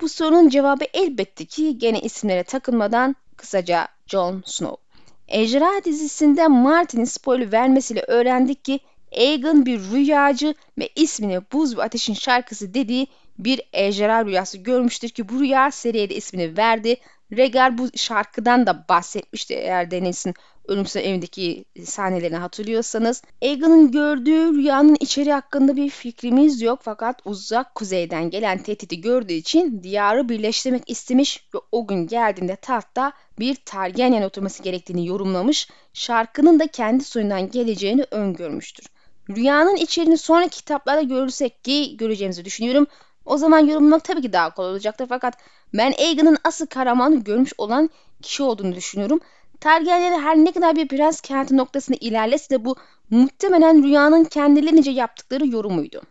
Bu 0.01 0.09
sorunun 0.09 0.49
cevabı 0.49 0.85
elbette 0.93 1.45
ki 1.45 1.77
gene 1.77 1.99
isimlere 1.99 2.43
takılmadan 2.43 3.15
kısaca 3.37 3.87
Jon 4.07 4.43
Snow. 4.45 4.85
Ejderha 5.27 5.83
dizisinde 5.85 6.47
Martin'in 6.47 7.05
spoiler 7.05 7.51
vermesiyle 7.51 8.01
öğrendik 8.07 8.65
ki 8.65 8.79
Aegon 9.17 9.65
bir 9.65 9.79
rüyacı 9.79 10.55
ve 10.77 10.89
ismini 10.95 11.41
Buz 11.53 11.77
ve 11.77 11.83
Ateşin 11.83 12.13
şarkısı 12.13 12.73
dediği 12.73 13.07
bir 13.39 13.61
ejderha 13.73 14.25
rüyası 14.25 14.57
görmüştür 14.57 15.09
ki 15.09 15.29
bu 15.29 15.39
rüya 15.39 15.71
seriye 15.71 16.09
de 16.09 16.15
ismini 16.15 16.57
verdi. 16.57 16.97
Regar 17.31 17.77
bu 17.77 17.87
şarkıdan 17.95 18.67
da 18.67 18.85
bahsetmişti 18.89 19.53
eğer 19.53 19.91
Deniz'in 19.91 20.33
ölümsüz 20.67 20.95
evindeki 20.95 21.65
sahnelerini 21.83 22.37
hatırlıyorsanız. 22.37 23.21
Aegon'un 23.41 23.91
gördüğü 23.91 24.53
rüyanın 24.57 24.97
içeriği 24.99 25.33
hakkında 25.33 25.75
bir 25.75 25.89
fikrimiz 25.89 26.61
yok 26.61 26.79
fakat 26.83 27.21
uzak 27.25 27.75
kuzeyden 27.75 28.29
gelen 28.29 28.57
tehdidi 28.57 29.01
gördüğü 29.01 29.33
için 29.33 29.83
diyarı 29.83 30.29
birleştirmek 30.29 30.83
istemiş 30.87 31.47
ve 31.55 31.59
o 31.71 31.87
gün 31.87 32.07
geldiğinde 32.07 32.55
tahtta 32.55 33.11
bir 33.39 33.55
Targaryen 33.65 34.21
oturması 34.21 34.63
gerektiğini 34.63 35.07
yorumlamış, 35.07 35.67
şarkının 35.93 36.59
da 36.59 36.67
kendi 36.67 37.03
soyundan 37.03 37.51
geleceğini 37.51 38.05
öngörmüştür. 38.11 38.85
Rüyanın 39.29 39.75
içeriğini 39.75 40.17
sonraki 40.17 40.57
kitaplarda 40.57 41.01
görürsek 41.01 41.63
ki 41.63 41.97
göreceğimizi 41.97 42.45
düşünüyorum. 42.45 42.87
O 43.25 43.37
zaman 43.37 43.59
yorumlamak 43.59 44.03
tabii 44.03 44.21
ki 44.21 44.33
daha 44.33 44.53
kolay 44.53 44.71
olacaktır 44.71 45.05
fakat 45.09 45.37
ben 45.73 45.93
Aegon'un 45.99 46.37
asıl 46.43 46.65
kahramanı 46.65 47.23
görmüş 47.23 47.53
olan 47.57 47.89
kişi 48.21 48.43
olduğunu 48.43 48.75
düşünüyorum. 48.75 49.19
Targaryenler 49.59 50.19
her 50.19 50.37
ne 50.37 50.51
kadar 50.51 50.75
bir 50.75 50.87
prens 50.87 51.21
kenti 51.21 51.57
noktasında 51.57 51.97
ilerlese 52.01 52.49
de 52.49 52.65
bu 52.65 52.75
muhtemelen 53.09 53.83
rüyanın 53.83 54.23
kendilerince 54.23 54.91
yaptıkları 54.91 55.47
yorumuydu. 55.47 56.01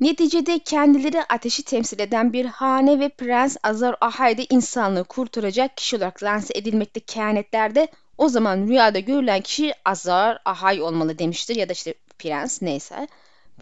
Neticede 0.00 0.58
kendileri 0.58 1.22
ateşi 1.22 1.62
temsil 1.62 2.00
eden 2.00 2.32
bir 2.32 2.44
hane 2.44 3.00
ve 3.00 3.08
Prens 3.08 3.56
Azar 3.62 3.96
Ahai'de 4.00 4.46
insanlığı 4.50 5.04
kurtaracak 5.04 5.76
kişi 5.76 5.96
olarak 5.96 6.22
lanse 6.22 6.58
edilmekte 6.58 7.00
kehanetlerde 7.00 7.88
o 8.18 8.28
zaman 8.28 8.68
rüyada 8.68 8.98
görülen 8.98 9.40
kişi 9.40 9.72
Azar 9.84 10.38
Ahai 10.44 10.82
olmalı 10.82 11.18
demiştir 11.18 11.56
ya 11.56 11.68
da 11.68 11.72
işte 11.72 11.94
prens 12.18 12.62
neyse. 12.62 13.08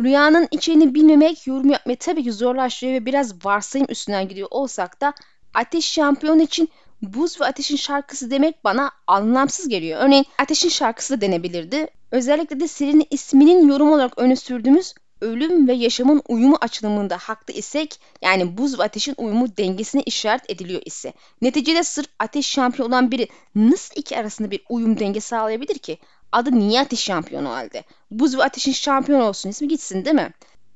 Rüyanın 0.00 0.48
içeriğini 0.50 0.94
bilmemek 0.94 1.46
yorum 1.46 1.70
yapmayı 1.70 1.98
tabii 1.98 2.22
ki 2.22 2.32
zorlaştırıyor 2.32 3.00
ve 3.00 3.06
biraz 3.06 3.44
varsayım 3.44 3.86
üstünden 3.90 4.28
gidiyor 4.28 4.48
olsak 4.50 5.00
da 5.00 5.12
Ateş 5.54 5.92
Şampiyon 5.92 6.38
için 6.38 6.68
Buz 7.02 7.40
ve 7.40 7.44
Ateş'in 7.44 7.76
şarkısı 7.76 8.30
demek 8.30 8.64
bana 8.64 8.90
anlamsız 9.06 9.68
geliyor. 9.68 10.00
Örneğin 10.00 10.26
Ateş'in 10.38 10.68
şarkısı 10.68 11.16
da 11.16 11.20
denebilirdi. 11.20 11.86
Özellikle 12.10 12.60
de 12.60 12.68
serinin 12.68 13.06
isminin 13.10 13.68
yorum 13.68 13.92
olarak 13.92 14.18
öne 14.18 14.36
sürdüğümüz 14.36 14.94
ölüm 15.20 15.68
ve 15.68 15.72
yaşamın 15.72 16.22
uyumu 16.28 16.56
açılımında 16.60 17.18
haklı 17.18 17.54
isek 17.54 18.00
yani 18.22 18.58
buz 18.58 18.78
ve 18.78 18.82
ateşin 18.82 19.14
uyumu 19.16 19.56
dengesine 19.56 20.02
işaret 20.02 20.50
ediliyor 20.50 20.82
ise 20.84 21.12
neticede 21.42 21.82
sırf 21.82 22.06
ateş 22.18 22.46
şampiyon 22.46 22.88
olan 22.88 23.10
biri 23.10 23.28
nasıl 23.54 23.94
iki 23.96 24.18
arasında 24.18 24.50
bir 24.50 24.64
uyum 24.68 24.98
denge 24.98 25.20
sağlayabilir 25.20 25.78
ki? 25.78 25.98
Adı 26.32 26.58
niye 26.58 26.80
ateş 26.80 27.00
şampiyonu 27.00 27.48
halde? 27.48 27.84
Buz 28.10 28.38
ve 28.38 28.44
ateşin 28.44 28.72
şampiyon 28.72 29.20
olsun 29.20 29.50
ismi 29.50 29.68
gitsin 29.68 30.04
değil 30.04 30.16
mi? 30.16 30.32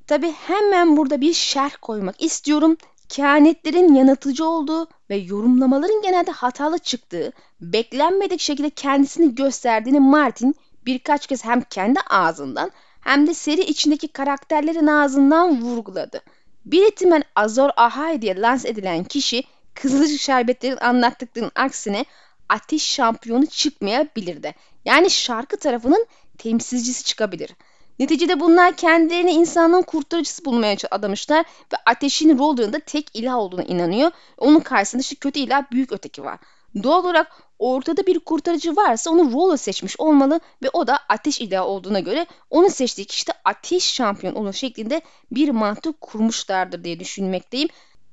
Tabi 0.07 0.33
hemen 0.33 0.97
burada 0.97 1.21
bir 1.21 1.35
şerh 1.35 1.77
koymak 1.83 2.23
istiyorum. 2.23 2.77
Kehanetlerin 3.11 3.95
yanıltıcı 3.95 4.45
olduğu 4.49 4.89
ve 5.11 5.17
yorumlamaların 5.17 6.03
genelde 6.03 6.31
hatalı 6.31 6.79
çıktığı, 6.79 7.33
beklenmedik 7.61 8.41
şekilde 8.41 8.71
kendisini 8.71 9.35
gösterdiğini 9.35 10.01
Martin 10.01 10.55
birkaç 10.87 11.27
kez 11.27 11.45
hem 11.45 11.61
kendi 11.61 12.01
ağzından 12.01 12.71
hem 13.01 13.27
de 13.27 13.35
seri 13.35 13.61
içindeki 13.61 14.09
karakterlerin 14.09 14.87
ağzından 14.87 15.63
vurguladı. 15.63 16.23
Bir 16.65 16.87
ihtimal 16.87 17.23
Azor 17.37 17.71
Ahai 17.77 18.23
diye 18.23 18.41
lanse 18.41 18.69
edilen 18.69 19.05
kişi 19.05 19.45
Kızılcık 19.75 20.21
Şerbetler'in 20.21 20.79
anlattıklarının 20.81 21.53
aksine 21.55 22.05
ateş 22.49 22.83
şampiyonu 22.83 23.47
çıkmayabilir 23.47 24.43
de. 24.43 24.55
Yani 24.85 25.11
şarkı 25.11 25.57
tarafının 25.57 26.07
temsilcisi 26.39 27.05
çıkabilir. 27.05 27.51
Neticede 28.01 28.41
bunlar 28.41 28.77
kendilerini 28.77 29.31
insanlığın 29.31 29.83
kurtarıcısı 29.83 30.45
bulmaya 30.45 30.77
adamışlar 30.91 31.41
ve 31.73 31.77
ateşin 31.87 32.39
Roller'ın 32.39 32.73
da 32.73 32.79
tek 32.79 33.17
ilah 33.17 33.37
olduğuna 33.37 33.63
inanıyor. 33.63 34.11
Onun 34.39 34.61
karşısında 34.61 35.01
işte 35.01 35.17
kötü 35.17 35.41
ilah 35.41 35.71
büyük 35.73 35.93
öteki 35.93 36.25
var. 36.25 36.39
Doğal 36.83 37.05
olarak 37.05 37.33
ortada 37.59 38.07
bir 38.07 38.19
kurtarıcı 38.19 38.77
varsa 38.77 39.11
onu 39.11 39.33
Roller 39.33 39.57
seçmiş 39.57 40.01
olmalı 40.01 40.41
ve 40.63 40.71
o 40.73 40.87
da 40.87 40.99
ateş 41.09 41.41
ilahı 41.41 41.65
olduğuna 41.65 42.01
göre 42.01 42.27
onu 42.51 42.71
seçtiği 42.71 43.07
kişi 43.07 43.27
de 43.27 43.33
ateş 43.45 43.85
şampiyon 43.85 44.35
olur 44.35 44.53
şeklinde 44.53 45.01
bir 45.33 45.49
mantık 45.49 46.01
kurmuşlardır 46.01 46.85
diye 46.85 47.01
düşünmekteyim. 47.01 47.69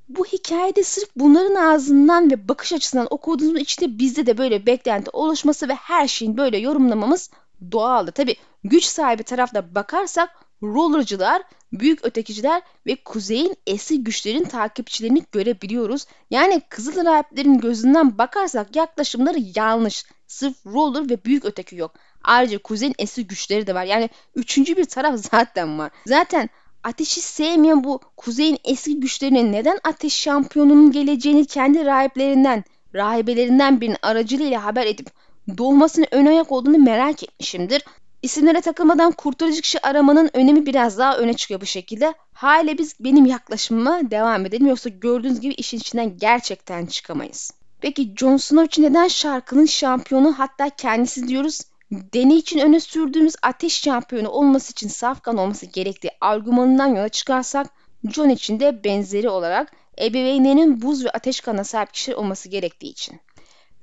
Bu 0.10 0.26
hikayede 0.26 0.84
sırf 0.84 1.10
bunların 1.16 1.56
ağzından 1.56 2.32
ve 2.32 2.48
bakış 2.48 2.74
açısından 2.74 3.08
okuduğumuz 3.10 3.62
içinde 3.62 4.00
bizde 4.00 4.26
de 4.26 4.38
böyle 4.38 4.66
beklenti 4.66 5.10
oluşması 5.10 5.70
ve 5.70 5.74
her 5.74 6.08
şeyin 6.08 6.38
böyle 6.38 6.58
yorumlamamız 6.58 7.30
doğaldı. 7.72 8.12
Tabi 8.12 8.36
güç 8.64 8.84
sahibi 8.84 9.24
tarafta 9.24 9.76
bakarsak 9.76 10.30
rollercılar, 10.64 11.42
büyük 11.74 12.06
ötekiciler 12.06 12.62
ve 12.86 12.96
kuzeyin 12.96 13.56
eski 13.68 14.04
güçlerin 14.04 14.44
takipçilerini 14.44 15.24
görebiliyoruz. 15.32 16.06
Yani 16.32 16.62
Kızıl 16.70 17.06
Rahiplerin 17.06 17.58
gözünden 17.58 18.18
bakarsak 18.18 18.76
yaklaşımları 18.76 19.38
yanlış. 19.56 20.06
Sırf 20.28 20.66
roller 20.66 21.10
ve 21.10 21.26
büyük 21.26 21.46
öteki 21.46 21.76
yok. 21.76 21.96
Ayrıca 22.24 22.58
kuzeyin 22.58 22.96
eski 23.00 23.28
güçleri 23.28 23.68
de 23.68 23.76
var. 23.76 23.84
Yani 23.84 24.10
üçüncü 24.36 24.78
bir 24.78 24.86
taraf 24.86 25.20
zaten 25.32 25.80
var. 25.80 25.92
Zaten 26.06 26.50
ateşi 26.84 27.22
sevmeyen 27.22 27.84
bu 27.84 28.00
kuzeyin 28.18 28.58
eski 28.64 29.00
güçlerine 29.00 29.52
neden 29.52 29.80
ateş 29.84 30.14
şampiyonunun 30.14 30.92
geleceğini 30.92 31.46
kendi 31.46 31.86
rahiplerinden, 31.86 32.64
rahibelerinden 32.96 33.82
birinin 33.82 33.98
aracılığıyla 34.02 34.64
haber 34.64 34.86
edip 34.86 35.10
doğmasının 35.58 36.08
ön 36.12 36.26
ayak 36.26 36.52
olduğunu 36.52 36.78
merak 36.78 37.24
etmişimdir. 37.24 37.84
İsimlere 38.22 38.62
takılmadan 38.62 39.12
kurtarıcı 39.12 39.62
kişi 39.62 39.88
aramanın 39.88 40.30
önemi 40.34 40.66
biraz 40.66 40.98
daha 40.98 41.18
öne 41.18 41.34
çıkıyor 41.34 41.62
bu 41.62 41.66
şekilde. 41.66 42.14
Hale 42.34 42.78
biz 42.78 42.96
benim 43.00 43.26
yaklaşımıma 43.26 44.12
devam 44.12 44.46
edelim 44.46 44.68
yoksa 44.68 44.90
gördüğünüz 44.90 45.40
gibi 45.40 45.54
işin 45.54 45.78
içinden 45.78 46.18
gerçekten 46.18 46.86
çıkamayız. 46.86 47.52
Peki 47.82 48.14
Jon 48.18 48.38
Snow 48.38 48.66
için 48.66 48.84
neden 48.84 49.08
şarkının 49.08 49.66
şampiyonu 49.66 50.40
hatta 50.40 50.70
kendisi 50.70 51.28
diyoruz? 51.28 51.62
Deney 51.92 52.38
için 52.38 52.60
öne 52.60 52.80
sürdüğümüz 52.80 53.36
ateş 53.42 53.82
şampiyonu 53.82 54.30
olması 54.30 54.72
için 54.72 54.88
safkan 54.88 55.38
olması 55.38 55.66
gerektiği 55.66 56.12
argümanından 56.22 56.88
yola 56.88 57.10
çıkarsak 57.10 57.68
Jon 58.12 58.30
için 58.30 58.60
de 58.60 58.84
benzeri 58.84 59.30
olarak 59.30 59.72
ebeveynlerinin 60.02 60.82
buz 60.82 61.06
ve 61.06 61.10
ateş 61.10 61.42
kanına 61.42 61.64
sahip 61.64 61.94
kişi 61.94 62.16
olması 62.16 62.50
gerektiği 62.50 62.90
için. 62.90 63.20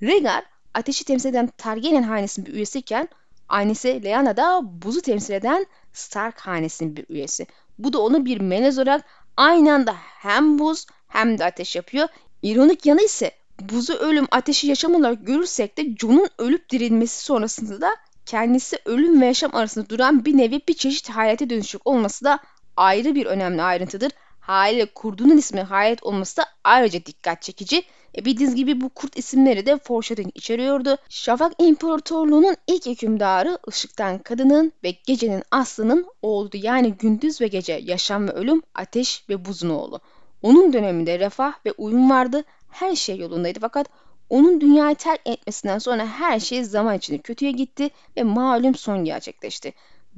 Rhaegar 0.02 0.53
ateşi 0.74 1.04
temsil 1.04 1.28
eden 1.28 1.46
Targaryen 1.58 2.02
hanesinin 2.02 2.46
bir 2.46 2.52
üyesiyken 2.52 3.08
annesi 3.48 4.02
Lyanna 4.04 4.36
da 4.36 4.60
buzu 4.64 5.00
temsil 5.00 5.34
eden 5.34 5.66
Stark 5.92 6.40
hanesinin 6.40 6.96
bir 6.96 7.06
üyesi. 7.08 7.46
Bu 7.78 7.92
da 7.92 8.00
onu 8.00 8.24
bir 8.24 8.40
melez 8.40 8.78
olarak 8.78 9.04
aynı 9.36 9.74
anda 9.74 9.94
hem 9.98 10.58
buz 10.58 10.86
hem 11.08 11.38
de 11.38 11.44
ateş 11.44 11.76
yapıyor. 11.76 12.08
İronik 12.42 12.86
yanı 12.86 13.02
ise 13.02 13.30
buzu 13.60 13.94
ölüm 13.94 14.26
ateşi 14.30 14.66
yaşam 14.66 14.94
olarak 14.94 15.26
görürsek 15.26 15.78
de 15.78 15.96
Jon'un 15.96 16.28
ölüp 16.38 16.70
dirilmesi 16.70 17.24
sonrasında 17.24 17.80
da 17.80 17.90
kendisi 18.26 18.78
ölüm 18.84 19.20
ve 19.20 19.26
yaşam 19.26 19.54
arasında 19.54 19.88
duran 19.88 20.24
bir 20.24 20.36
nevi 20.36 20.60
bir 20.68 20.74
çeşit 20.74 21.10
hayalete 21.10 21.50
dönüşük 21.50 21.86
olması 21.86 22.24
da 22.24 22.38
ayrı 22.76 23.14
bir 23.14 23.26
önemli 23.26 23.62
ayrıntıdır. 23.62 24.12
Haliyle 24.40 24.86
kurduğunun 24.86 25.36
ismi 25.36 25.60
hayalet 25.60 26.02
olması 26.02 26.36
da 26.36 26.46
ayrıca 26.64 27.04
dikkat 27.06 27.42
çekici. 27.42 27.84
E 28.18 28.24
bildiğiniz 28.24 28.54
gibi 28.54 28.80
bu 28.80 28.88
kurt 28.88 29.18
isimleri 29.18 29.66
de 29.66 29.78
foreshadowing 29.78 30.36
içeriyordu. 30.36 30.96
Şafak 31.08 31.52
İmparatorluğu'nun 31.58 32.56
ilk 32.66 32.86
hükümdarı 32.86 33.58
ışıktan 33.68 34.18
kadının 34.18 34.72
ve 34.84 34.90
gecenin 34.90 35.42
aslının 35.50 36.06
oğlu 36.22 36.50
yani 36.52 36.92
gündüz 36.92 37.40
ve 37.40 37.48
gece 37.48 37.72
yaşam 37.72 38.28
ve 38.28 38.32
ölüm 38.32 38.62
ateş 38.74 39.24
ve 39.28 39.44
buzun 39.44 39.70
oğlu. 39.70 40.00
Onun 40.42 40.72
döneminde 40.72 41.18
refah 41.18 41.52
ve 41.66 41.72
uyum 41.72 42.10
vardı. 42.10 42.44
Her 42.70 42.94
şey 42.94 43.18
yolundaydı 43.18 43.60
fakat 43.60 43.88
onun 44.30 44.60
dünyayı 44.60 44.94
terk 44.96 45.20
etmesinden 45.26 45.78
sonra 45.78 46.06
her 46.06 46.40
şey 46.40 46.64
zaman 46.64 46.96
içinde 46.96 47.18
kötüye 47.18 47.50
gitti 47.50 47.90
ve 48.16 48.22
malum 48.22 48.74
son 48.74 49.04
gerçekleşti. 49.04 49.72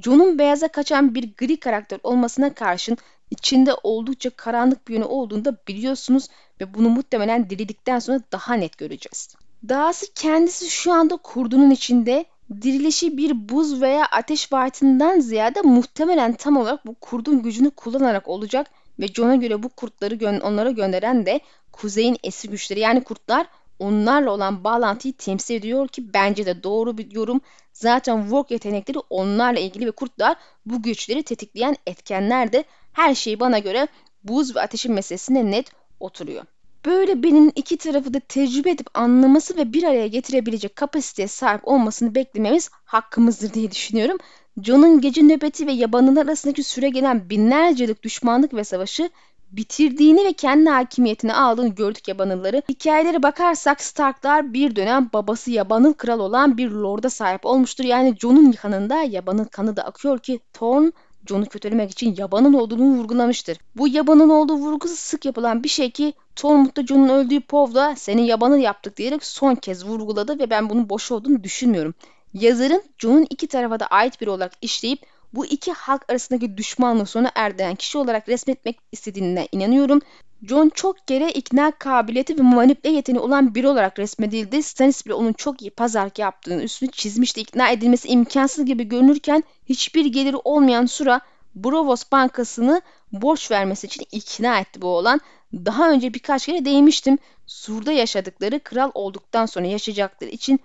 Jon'un 0.04 0.38
beyaza 0.38 0.68
kaçan 0.68 1.14
bir 1.14 1.36
gri 1.36 1.60
karakter 1.60 2.00
olmasına 2.02 2.54
karşın 2.54 2.96
içinde 3.30 3.74
oldukça 3.82 4.30
karanlık 4.30 4.88
bir 4.88 4.94
yönü 4.94 5.04
olduğunu 5.04 5.44
da 5.44 5.56
biliyorsunuz 5.68 6.28
ve 6.60 6.74
bunu 6.74 6.88
muhtemelen 6.88 7.50
dirildikten 7.50 7.98
sonra 7.98 8.20
daha 8.32 8.54
net 8.54 8.78
göreceğiz. 8.78 9.34
Dahası 9.68 10.06
kendisi 10.14 10.70
şu 10.70 10.92
anda 10.92 11.16
kurdunun 11.16 11.70
içinde 11.70 12.24
dirilişi 12.62 13.16
bir 13.16 13.48
buz 13.48 13.82
veya 13.82 14.06
ateş 14.06 14.52
vaatinden 14.52 15.20
ziyade 15.20 15.60
muhtemelen 15.60 16.34
tam 16.34 16.56
olarak 16.56 16.86
bu 16.86 16.94
kurdun 16.94 17.42
gücünü 17.42 17.70
kullanarak 17.70 18.28
olacak 18.28 18.70
ve 18.98 19.08
Jon'a 19.08 19.36
göre 19.36 19.62
bu 19.62 19.68
kurtları 19.68 20.14
gö 20.14 20.40
onlara 20.40 20.70
gönderen 20.70 21.26
de 21.26 21.40
kuzeyin 21.72 22.16
eski 22.22 22.48
güçleri 22.48 22.80
yani 22.80 23.04
kurtlar 23.04 23.46
onlarla 23.78 24.30
olan 24.30 24.64
bağlantıyı 24.64 25.14
temsil 25.14 25.54
ediyor 25.54 25.88
ki 25.88 26.14
bence 26.14 26.46
de 26.46 26.62
doğru 26.62 26.98
bir 26.98 27.10
yorum. 27.10 27.40
Zaten 27.76 28.22
work 28.22 28.50
yetenekleri 28.50 28.98
onlarla 29.10 29.60
ilgili 29.60 29.86
ve 29.86 29.90
kurtlar 29.90 30.36
bu 30.66 30.82
güçleri 30.82 31.22
tetikleyen 31.22 31.76
etkenler 31.86 32.52
de 32.52 32.64
her 32.92 33.14
şey 33.14 33.40
bana 33.40 33.58
göre 33.58 33.88
buz 34.24 34.56
ve 34.56 34.60
ateşin 34.60 34.92
meselesine 34.92 35.50
net 35.50 35.66
oturuyor. 36.00 36.44
Böyle 36.84 37.22
birinin 37.22 37.52
iki 37.54 37.76
tarafı 37.76 38.14
da 38.14 38.20
tecrübe 38.20 38.70
edip 38.70 38.86
anlaması 38.94 39.56
ve 39.56 39.72
bir 39.72 39.82
araya 39.82 40.06
getirebilecek 40.06 40.76
kapasiteye 40.76 41.28
sahip 41.28 41.68
olmasını 41.68 42.14
beklememiz 42.14 42.70
hakkımızdır 42.84 43.54
diye 43.54 43.70
düşünüyorum. 43.70 44.18
John'un 44.62 45.00
gece 45.00 45.22
nöbeti 45.22 45.66
ve 45.66 45.72
yabanılar 45.72 46.26
arasındaki 46.26 46.62
süre 46.62 46.88
gelen 46.88 47.30
binlerce 47.30 47.84
yıllık 47.84 48.02
düşmanlık 48.02 48.54
ve 48.54 48.64
savaşı 48.64 49.10
bitirdiğini 49.52 50.24
ve 50.24 50.32
kendi 50.32 50.70
hakimiyetine 50.70 51.34
aldığını 51.34 51.68
gördük 51.68 52.08
yabanılları. 52.08 52.62
Hikayelere 52.68 53.22
bakarsak 53.22 53.82
Starklar 53.82 54.52
bir 54.52 54.76
dönem 54.76 55.10
babası 55.12 55.50
yabanıl 55.50 55.92
kral 55.92 56.20
olan 56.20 56.58
bir 56.58 56.70
lorda 56.70 57.10
sahip 57.10 57.46
olmuştur. 57.46 57.84
Yani 57.84 58.16
Jon'un 58.20 58.52
kanında 58.52 59.02
yabanıl 59.02 59.44
kanı 59.44 59.76
da 59.76 59.82
akıyor 59.84 60.18
ki 60.18 60.40
Thorn 60.52 60.90
Jon'u 61.28 61.46
kötülemek 61.46 61.90
için 61.90 62.14
yabanın 62.18 62.52
olduğunu 62.52 62.82
vurgulamıştır. 62.82 63.58
Bu 63.76 63.88
yabanın 63.88 64.28
olduğu 64.28 64.54
vurgusu 64.54 64.96
sık 64.96 65.24
yapılan 65.24 65.64
bir 65.64 65.68
şey 65.68 65.90
ki 65.90 66.12
Tormund 66.36 66.76
da 66.76 66.86
Jon'un 66.86 67.08
öldüğü 67.08 67.40
povda 67.40 67.96
seni 67.96 68.26
yabanı 68.26 68.58
yaptık 68.58 68.96
diyerek 68.96 69.24
son 69.24 69.54
kez 69.54 69.86
vurguladı 69.86 70.38
ve 70.38 70.50
ben 70.50 70.70
bunun 70.70 70.88
boş 70.88 71.12
olduğunu 71.12 71.44
düşünmüyorum. 71.44 71.94
Yazarın 72.34 72.82
Jon'un 72.98 73.26
iki 73.30 73.46
tarafa 73.46 73.80
da 73.80 73.86
ait 73.86 74.20
biri 74.20 74.30
olarak 74.30 74.52
işleyip 74.62 75.06
bu 75.36 75.46
iki 75.46 75.72
halk 75.72 76.04
arasındaki 76.08 76.56
düşmanlığı 76.56 77.06
sona 77.06 77.30
erdiren 77.34 77.74
kişi 77.74 77.98
olarak 77.98 78.28
resmetmek 78.28 78.78
istediğine 78.92 79.48
inanıyorum. 79.52 80.00
John 80.42 80.68
çok 80.74 81.08
kere 81.08 81.30
ikna 81.30 81.70
kabiliyeti 81.70 82.38
ve 82.38 82.42
manipüle 82.42 82.92
yeteneği 82.92 83.20
olan 83.20 83.54
biri 83.54 83.68
olarak 83.68 83.98
resmedildi. 83.98 84.62
Stannis 84.62 85.06
bile 85.06 85.14
onun 85.14 85.32
çok 85.32 85.62
iyi 85.62 85.70
pazarlık 85.70 86.18
yaptığını 86.18 86.62
üstünü 86.62 86.90
çizmişti. 86.90 87.40
İkna 87.40 87.70
edilmesi 87.70 88.08
imkansız 88.08 88.64
gibi 88.64 88.84
görünürken 88.84 89.44
hiçbir 89.68 90.04
geliri 90.04 90.36
olmayan 90.36 90.86
Sura 90.86 91.20
Brovos 91.54 92.02
Bankası'nı 92.12 92.82
borç 93.12 93.50
vermesi 93.50 93.86
için 93.86 94.06
ikna 94.12 94.60
etti 94.60 94.82
bu 94.82 94.86
olan. 94.86 95.20
Daha 95.54 95.90
önce 95.90 96.14
birkaç 96.14 96.46
kere 96.46 96.64
değmiştim. 96.64 97.18
Sur'da 97.46 97.92
yaşadıkları 97.92 98.60
kral 98.60 98.90
olduktan 98.94 99.46
sonra 99.46 99.66
yaşayacakları 99.66 100.30
için 100.30 100.60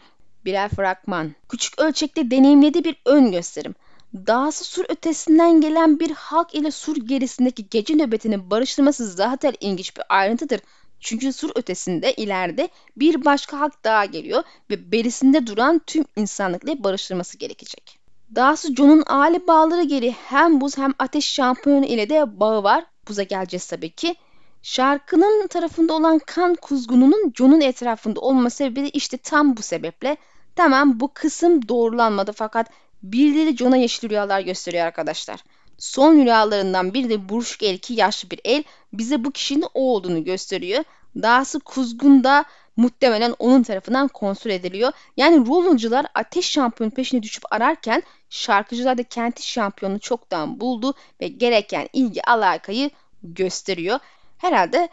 birer 0.46 0.70
fragman. 0.70 1.36
Küçük 1.50 1.80
ölçekte 1.80 2.32
deneyimlediği 2.32 2.84
bir 2.84 2.96
ön 3.06 3.32
gösterim. 3.32 3.76
Dağısı 4.14 4.64
sur 4.64 4.86
ötesinden 4.90 5.62
gelen 5.62 6.00
bir 6.00 6.12
halk 6.12 6.56
ile 6.56 6.72
sur 6.72 6.96
gerisindeki 6.96 7.70
gece 7.70 7.96
nöbetini 7.96 8.50
barıştırması 8.50 9.08
zaten 9.08 9.54
ilginç 9.60 9.98
bir 9.98 10.04
ayrıntıdır. 10.10 10.62
Çünkü 11.00 11.34
sur 11.34 11.52
ötesinde 11.56 12.14
ileride 12.14 12.70
bir 12.98 13.26
başka 13.26 13.60
halk 13.60 13.84
daha 13.84 14.06
geliyor 14.06 14.44
ve 14.70 14.92
berisinde 14.92 15.48
duran 15.48 15.82
tüm 15.88 16.06
insanlıkla 16.16 16.84
barıştırması 16.84 17.38
gerekecek. 17.38 18.00
Dahası 18.36 18.76
Jon'un 18.76 19.04
aile 19.08 19.48
bağları 19.48 19.84
geri 19.84 20.12
hem 20.12 20.62
buz 20.62 20.78
hem 20.78 20.94
ateş 21.00 21.26
şampiyonu 21.26 21.86
ile 21.86 22.10
de 22.10 22.40
bağı 22.40 22.64
var. 22.64 22.86
Buza 23.08 23.24
geleceğiz 23.24 23.68
tabii 23.68 23.90
ki. 23.90 24.16
Şarkının 24.62 25.48
tarafında 25.48 25.94
olan 25.94 26.20
kan 26.20 26.56
kuzgununun 26.56 27.34
Jon'un 27.36 27.62
etrafında 27.62 28.20
olma 28.20 28.50
sebebi 28.50 28.84
de 28.84 28.90
işte 28.90 29.18
tam 29.18 29.58
bu 29.58 29.62
sebeple. 29.62 30.18
Tamam 30.56 31.00
bu 31.00 31.14
kısım 31.14 31.68
doğrulanmadı 31.68 32.32
fakat 32.32 32.70
Birileri 33.04 33.58
John'a 33.58 33.78
yeşil 33.78 34.10
rüyalar 34.10 34.42
gösteriyor 34.42 34.86
arkadaşlar. 34.86 35.40
Son 35.78 36.16
rüyalarından 36.16 36.94
biri 36.94 37.10
de 37.10 37.30
buruşuk 37.30 37.64
elki 37.64 37.94
yaşlı 37.94 38.30
bir 38.30 38.40
el 38.44 38.64
bize 38.94 39.26
bu 39.26 39.32
kişinin 39.32 39.66
o 39.74 39.94
olduğunu 39.94 40.24
gösteriyor. 40.24 40.84
Dahası 41.22 41.60
kuzgunda 41.60 42.46
muhtemelen 42.78 43.36
onun 43.40 43.64
tarafından 43.64 44.08
kontrol 44.08 44.52
ediliyor. 44.52 44.92
Yani 45.18 45.48
Rolluncular 45.48 46.06
ateş 46.16 46.50
şampiyonu 46.50 46.92
peşine 46.92 47.24
düşüp 47.24 47.44
ararken 47.54 48.04
şarkıcılar 48.30 48.98
da 48.98 49.04
kenti 49.04 49.48
şampiyonu 49.48 50.00
çoktan 50.00 50.60
buldu 50.60 50.94
ve 51.22 51.28
gereken 51.28 51.88
ilgi 51.94 52.24
alakayı 52.24 52.90
gösteriyor. 53.24 54.00
Herhalde 54.38 54.90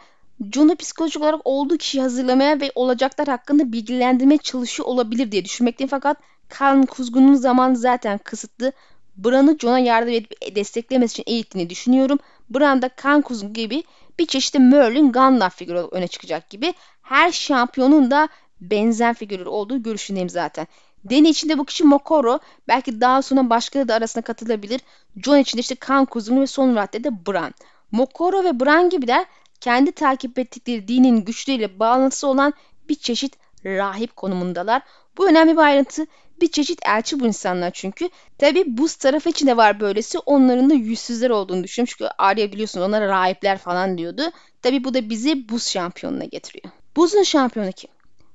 John'u 0.53 0.75
psikolojik 0.75 1.21
olarak 1.21 1.41
olduğu 1.45 1.77
kişiyi 1.77 2.01
hazırlamaya 2.01 2.61
ve 2.61 2.71
olacaklar 2.75 3.27
hakkında 3.27 3.71
bilgilendirmeye 3.71 4.37
çalışıyor 4.37 4.89
olabilir 4.89 5.31
diye 5.31 5.45
düşünmekteyim. 5.45 5.89
Fakat 5.89 6.17
kan 6.49 6.85
kuzgunun 6.85 7.33
zamanı 7.33 7.77
zaten 7.77 8.17
kısıtlı. 8.17 8.71
Bran'ı 9.17 9.57
John'a 9.59 9.79
yardım 9.79 10.13
edip 10.13 10.55
desteklemesi 10.55 11.11
için 11.11 11.33
eğittiğini 11.33 11.69
düşünüyorum. 11.69 12.19
Bran 12.49 12.81
da 12.81 12.89
kan 12.89 13.21
kuzgun 13.21 13.53
gibi 13.53 13.83
bir 14.19 14.25
çeşit 14.25 14.55
Merlin 14.59 15.11
Gandalf 15.11 15.55
figürü 15.55 15.77
öne 15.77 16.07
çıkacak 16.07 16.49
gibi. 16.49 16.73
Her 17.01 17.31
şampiyonun 17.31 18.11
da 18.11 18.29
benzer 18.61 19.13
figürleri 19.13 19.49
olduğu 19.49 19.83
görüşündeyim 19.83 20.29
zaten. 20.29 20.67
Deni 21.03 21.29
içinde 21.29 21.57
bu 21.57 21.65
kişi 21.65 21.83
Mokoro. 21.83 22.39
Belki 22.67 23.01
daha 23.01 23.21
sonra 23.21 23.49
başkaları 23.49 23.87
da 23.87 23.95
arasına 23.95 24.23
katılabilir. 24.23 24.81
John 25.23 25.37
için 25.37 25.57
de 25.57 25.61
işte 25.61 25.75
kan 25.75 26.05
kuzunu 26.05 26.41
ve 26.41 26.47
son 26.47 26.75
raddede 26.75 27.25
Bran. 27.27 27.53
Mokoro 27.91 28.43
ve 28.43 28.59
Bran 28.59 28.89
gibiler 28.89 29.25
kendi 29.61 29.91
takip 29.91 30.39
ettikleri 30.39 30.87
dinin 30.87 31.25
güçleriyle 31.25 31.79
bağlantısı 31.79 32.27
olan 32.27 32.53
bir 32.89 32.95
çeşit 32.95 33.37
rahip 33.65 34.15
konumundalar. 34.15 34.81
Bu 35.17 35.29
önemli 35.29 35.53
bir 35.53 35.61
ayrıntı. 35.61 36.05
Bir 36.41 36.51
çeşit 36.51 36.79
elçi 36.85 37.19
bu 37.19 37.27
insanlar 37.27 37.71
çünkü. 37.71 38.09
Tabi 38.37 38.77
buz 38.77 38.95
tarafı 38.95 39.29
için 39.29 39.47
de 39.47 39.57
var 39.57 39.79
böylesi. 39.79 40.19
Onların 40.19 40.69
da 40.69 40.73
yüzsüzler 40.73 41.29
olduğunu 41.29 41.63
düşünüyorum. 41.63 41.93
Çünkü 41.97 42.11
Arya 42.17 42.51
biliyorsun 42.51 42.81
onlara 42.81 43.07
rahipler 43.07 43.57
falan 43.57 43.97
diyordu. 43.97 44.21
Tabi 44.61 44.83
bu 44.83 44.93
da 44.93 45.09
bizi 45.09 45.49
buz 45.49 45.67
şampiyonuna 45.67 46.25
getiriyor. 46.25 46.73
Buzun 46.95 47.23
şampiyonu 47.23 47.71
kim? 47.71 47.89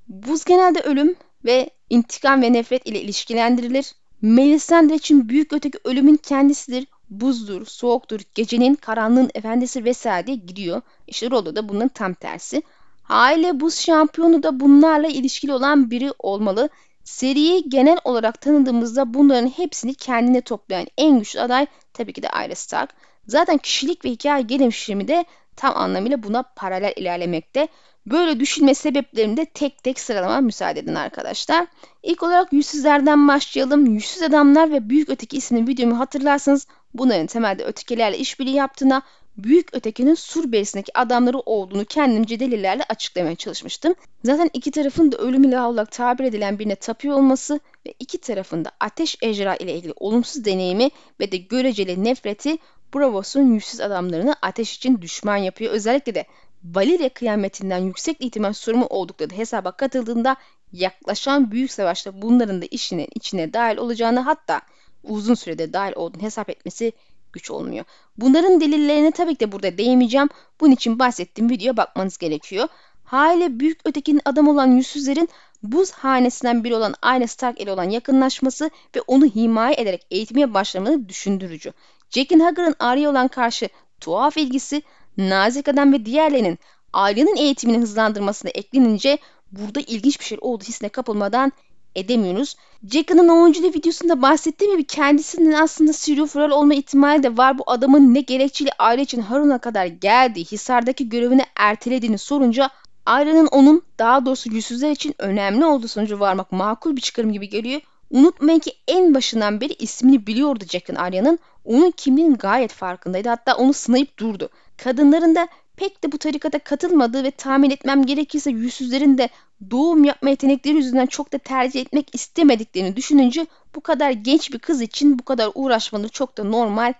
Buz 0.08 0.44
genelde 0.44 0.80
ölüm 0.80 1.14
ve 1.44 1.70
intikam 1.90 2.42
ve 2.42 2.52
nefret 2.52 2.86
ile 2.86 3.00
ilişkilendirilir. 3.00 3.92
Melisandre 4.22 4.94
için 4.94 5.28
büyük 5.28 5.52
öteki 5.52 5.78
ölümün 5.84 6.16
kendisidir. 6.16 6.86
Buzdur, 7.10 7.66
soğuktur, 7.66 8.20
gecenin, 8.34 8.74
karanlığın 8.74 9.30
efendisi 9.34 9.84
vesaire 9.84 10.26
diye 10.26 10.36
gidiyor. 10.36 10.82
İşte 11.06 11.30
Rollo 11.30 11.56
da 11.56 11.68
bunun 11.68 11.88
tam 11.88 12.14
tersi. 12.14 12.62
Aile 13.08 13.60
buz 13.60 13.74
şampiyonu 13.78 14.42
da 14.42 14.60
bunlarla 14.60 15.08
ilişkili 15.08 15.52
olan 15.52 15.90
biri 15.90 16.12
olmalı. 16.18 16.68
Seriyi 17.04 17.68
genel 17.68 17.98
olarak 18.04 18.40
tanıdığımızda 18.40 19.14
bunların 19.14 19.48
hepsini 19.48 19.94
kendine 19.94 20.40
toplayan 20.40 20.86
en 20.98 21.18
güçlü 21.18 21.40
aday 21.40 21.66
tabii 21.92 22.12
ki 22.12 22.22
de 22.22 22.28
Arya 22.28 22.56
Stark. 22.56 22.90
Zaten 23.26 23.58
kişilik 23.58 24.04
ve 24.04 24.10
hikaye 24.10 24.42
gelişimi 24.42 25.08
de 25.08 25.24
tam 25.56 25.76
anlamıyla 25.76 26.22
buna 26.22 26.42
paralel 26.42 26.92
ilerlemekte. 26.96 27.68
Böyle 28.06 28.40
düşünme 28.40 28.74
sebeplerini 28.74 29.36
de 29.36 29.44
tek 29.44 29.82
tek 29.84 30.00
sıralama 30.00 30.40
müsaade 30.40 30.80
edin 30.80 30.94
arkadaşlar. 30.94 31.66
İlk 32.02 32.22
olarak 32.22 32.52
yüzsüzlerden 32.52 33.28
başlayalım. 33.28 33.86
Yüzsüz 33.86 34.22
adamlar 34.22 34.72
ve 34.72 34.88
büyük 34.90 35.08
öteki 35.08 35.36
isimli 35.36 35.68
videomu 35.68 35.98
hatırlarsanız 35.98 36.66
bunların 36.94 37.26
temelde 37.26 37.64
ötekilerle 37.64 38.18
işbirliği 38.18 38.54
yaptığına, 38.54 39.02
büyük 39.36 39.74
ötekinin 39.74 40.14
sur 40.14 40.52
berisindeki 40.52 40.98
adamları 40.98 41.38
olduğunu 41.38 41.84
kendimce 41.84 42.40
delillerle 42.40 42.82
açıklamaya 42.88 43.36
çalışmıştım. 43.36 43.94
Zaten 44.24 44.50
iki 44.52 44.70
tarafın 44.70 45.12
da 45.12 45.16
ölüm 45.16 45.44
ilahı 45.44 45.68
olarak 45.68 45.92
tabir 45.92 46.24
edilen 46.24 46.58
birine 46.58 46.76
tapıyor 46.76 47.16
olması 47.16 47.60
ve 47.86 47.94
iki 47.98 48.18
tarafın 48.18 48.64
da 48.64 48.70
ateş 48.80 49.16
ejra 49.22 49.56
ile 49.56 49.74
ilgili 49.74 49.92
olumsuz 49.96 50.44
deneyimi 50.44 50.90
ve 51.20 51.32
de 51.32 51.36
göreceli 51.36 52.04
nefreti 52.04 52.58
Bravos'un 52.94 53.54
yüzsüz 53.54 53.80
adamlarını 53.80 54.36
ateş 54.42 54.76
için 54.76 55.02
düşman 55.02 55.36
yapıyor. 55.36 55.72
Özellikle 55.72 56.14
de 56.14 56.24
Valyria 56.64 57.08
kıyametinden 57.08 57.78
yüksek 57.78 58.16
ihtimal 58.20 58.52
sorumlu 58.52 58.86
oldukları 58.86 59.36
hesaba 59.36 59.72
katıldığında 59.72 60.36
yaklaşan 60.72 61.50
büyük 61.50 61.72
savaşta 61.72 62.22
bunların 62.22 62.62
da 62.62 62.66
işinin 62.70 63.08
içine 63.14 63.52
dahil 63.52 63.76
olacağını 63.76 64.20
hatta 64.20 64.60
uzun 65.02 65.34
sürede 65.34 65.72
dahil 65.72 65.92
olduğunu 65.96 66.22
hesap 66.22 66.50
etmesi 66.50 66.92
güç 67.34 67.50
olmuyor. 67.50 67.84
Bunların 68.16 68.60
delillerine 68.60 69.10
tabii 69.10 69.34
ki 69.34 69.40
de 69.40 69.52
burada 69.52 69.78
değmeyeceğim. 69.78 70.28
Bunun 70.60 70.72
için 70.72 70.98
bahsettiğim 70.98 71.50
videoya 71.50 71.76
bakmanız 71.76 72.18
gerekiyor. 72.18 72.68
Hale 73.04 73.60
büyük 73.60 73.80
ötekinin 73.84 74.20
adam 74.24 74.48
olan 74.48 74.66
yüzsüzlerin 74.66 75.28
buz 75.62 75.90
hanesinden 75.90 76.64
biri 76.64 76.74
olan 76.74 76.94
Arya 77.02 77.28
Stark 77.28 77.60
ile 77.60 77.72
olan 77.72 77.90
yakınlaşması 77.90 78.70
ve 78.96 79.00
onu 79.06 79.24
himaye 79.24 79.74
ederek 79.78 80.06
eğitmeye 80.10 80.54
başlamanı 80.54 81.08
düşündürücü. 81.08 81.72
Jack'in 82.10 82.40
Hager'ın 82.40 82.74
Arya 82.78 83.10
olan 83.10 83.28
karşı 83.28 83.68
tuhaf 84.00 84.36
ilgisi 84.36 84.82
nazik 85.16 85.68
adam 85.68 85.92
ve 85.92 86.06
diğerlerinin 86.06 86.58
ailenin 86.92 87.36
eğitimini 87.36 87.78
hızlandırmasına 87.78 88.50
eklenince 88.54 89.18
burada 89.52 89.80
ilginç 89.80 90.20
bir 90.20 90.24
şey 90.24 90.38
olduğu 90.40 90.64
hissine 90.64 90.88
kapılmadan 90.88 91.52
edemiyoruz. 91.94 92.56
Jack'ın 92.90 93.28
10. 93.28 93.52
videosunda 93.52 94.22
bahsettiğim 94.22 94.72
gibi 94.72 94.84
kendisinin 94.84 95.52
aslında 95.52 95.92
Sirius 95.92 96.36
olma 96.36 96.74
ihtimali 96.74 97.22
de 97.22 97.36
var. 97.36 97.58
Bu 97.58 97.62
adamın 97.66 98.14
ne 98.14 98.20
gerekçeli 98.20 98.70
aile 98.78 99.02
için 99.02 99.20
Harun'a 99.20 99.58
kadar 99.58 99.86
geldiği, 99.86 100.44
Hisar'daki 100.44 101.08
görevini 101.08 101.42
ertelediğini 101.56 102.18
sorunca 102.18 102.70
Arya'nın 103.06 103.46
onun 103.46 103.82
daha 103.98 104.26
doğrusu 104.26 104.54
yüzsüzler 104.54 104.90
için 104.90 105.14
önemli 105.18 105.64
olduğu 105.64 105.88
sonucu 105.88 106.20
varmak 106.20 106.52
makul 106.52 106.96
bir 106.96 107.00
çıkarım 107.00 107.32
gibi 107.32 107.48
geliyor. 107.48 107.80
Unutmayın 108.10 108.58
ki 108.58 108.72
en 108.88 109.14
başından 109.14 109.60
beri 109.60 109.72
ismini 109.72 110.26
biliyordu 110.26 110.64
Jack'ın 110.70 110.94
Arya'nın. 110.94 111.38
Onun 111.64 111.90
kimliğinin 111.90 112.34
gayet 112.34 112.72
farkındaydı. 112.72 113.28
Hatta 113.28 113.56
onu 113.56 113.72
sınayıp 113.72 114.18
durdu. 114.18 114.48
Kadınların 114.76 115.34
da 115.34 115.48
pek 115.76 116.04
de 116.04 116.12
bu 116.12 116.18
tarikata 116.18 116.58
katılmadığı 116.58 117.24
ve 117.24 117.30
tahmin 117.30 117.70
etmem 117.70 118.06
gerekirse 118.06 118.50
yüzsüzlerin 118.50 119.18
de 119.18 119.28
doğum 119.70 120.04
yapma 120.04 120.30
yetenekleri 120.30 120.74
yüzünden 120.74 121.06
çok 121.06 121.32
da 121.32 121.38
tercih 121.38 121.80
etmek 121.80 122.14
istemediklerini 122.14 122.96
düşününce 122.96 123.46
bu 123.74 123.80
kadar 123.80 124.10
genç 124.10 124.52
bir 124.52 124.58
kız 124.58 124.82
için 124.82 125.18
bu 125.18 125.24
kadar 125.24 125.50
uğraşmaları 125.54 126.08
çok 126.08 126.38
da 126.38 126.44
normal 126.44 126.94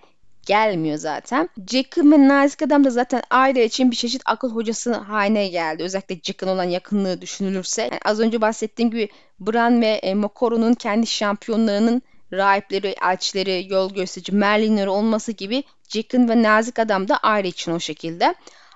gelmiyor 0.46 0.96
zaten. 0.96 1.48
Jack'ın 1.70 2.12
ve 2.12 2.28
Nazik 2.28 2.62
Adam 2.62 2.84
da 2.84 2.90
zaten 2.90 3.22
aile 3.30 3.64
için 3.64 3.90
bir 3.90 3.96
çeşit 3.96 4.22
akıl 4.24 4.50
hocası 4.50 4.94
haline 4.94 5.48
geldi. 5.48 5.82
Özellikle 5.82 6.20
Jack'ın 6.22 6.48
olan 6.48 6.64
yakınlığı 6.64 7.20
düşünülürse. 7.20 7.82
Yani 7.82 8.00
az 8.04 8.20
önce 8.20 8.40
bahsettiğim 8.40 8.90
gibi 8.90 9.08
Bran 9.40 9.80
ve 9.80 9.86
e, 9.86 10.14
Mokoro'nun 10.14 10.74
kendi 10.74 11.06
şampiyonlarının 11.06 12.02
rahipleri, 12.32 12.94
elçileri, 13.02 13.66
yol 13.70 13.94
gösterici, 13.94 14.34
Merlinleri 14.34 14.88
olması 14.88 15.32
gibi 15.32 15.64
Jack'ın 15.88 16.28
ve 16.28 16.42
Nazik 16.42 16.78
Adam 16.78 17.08
da 17.08 17.16
aile 17.16 17.48
için 17.48 17.72
o 17.72 17.80
şekilde. 17.80 18.34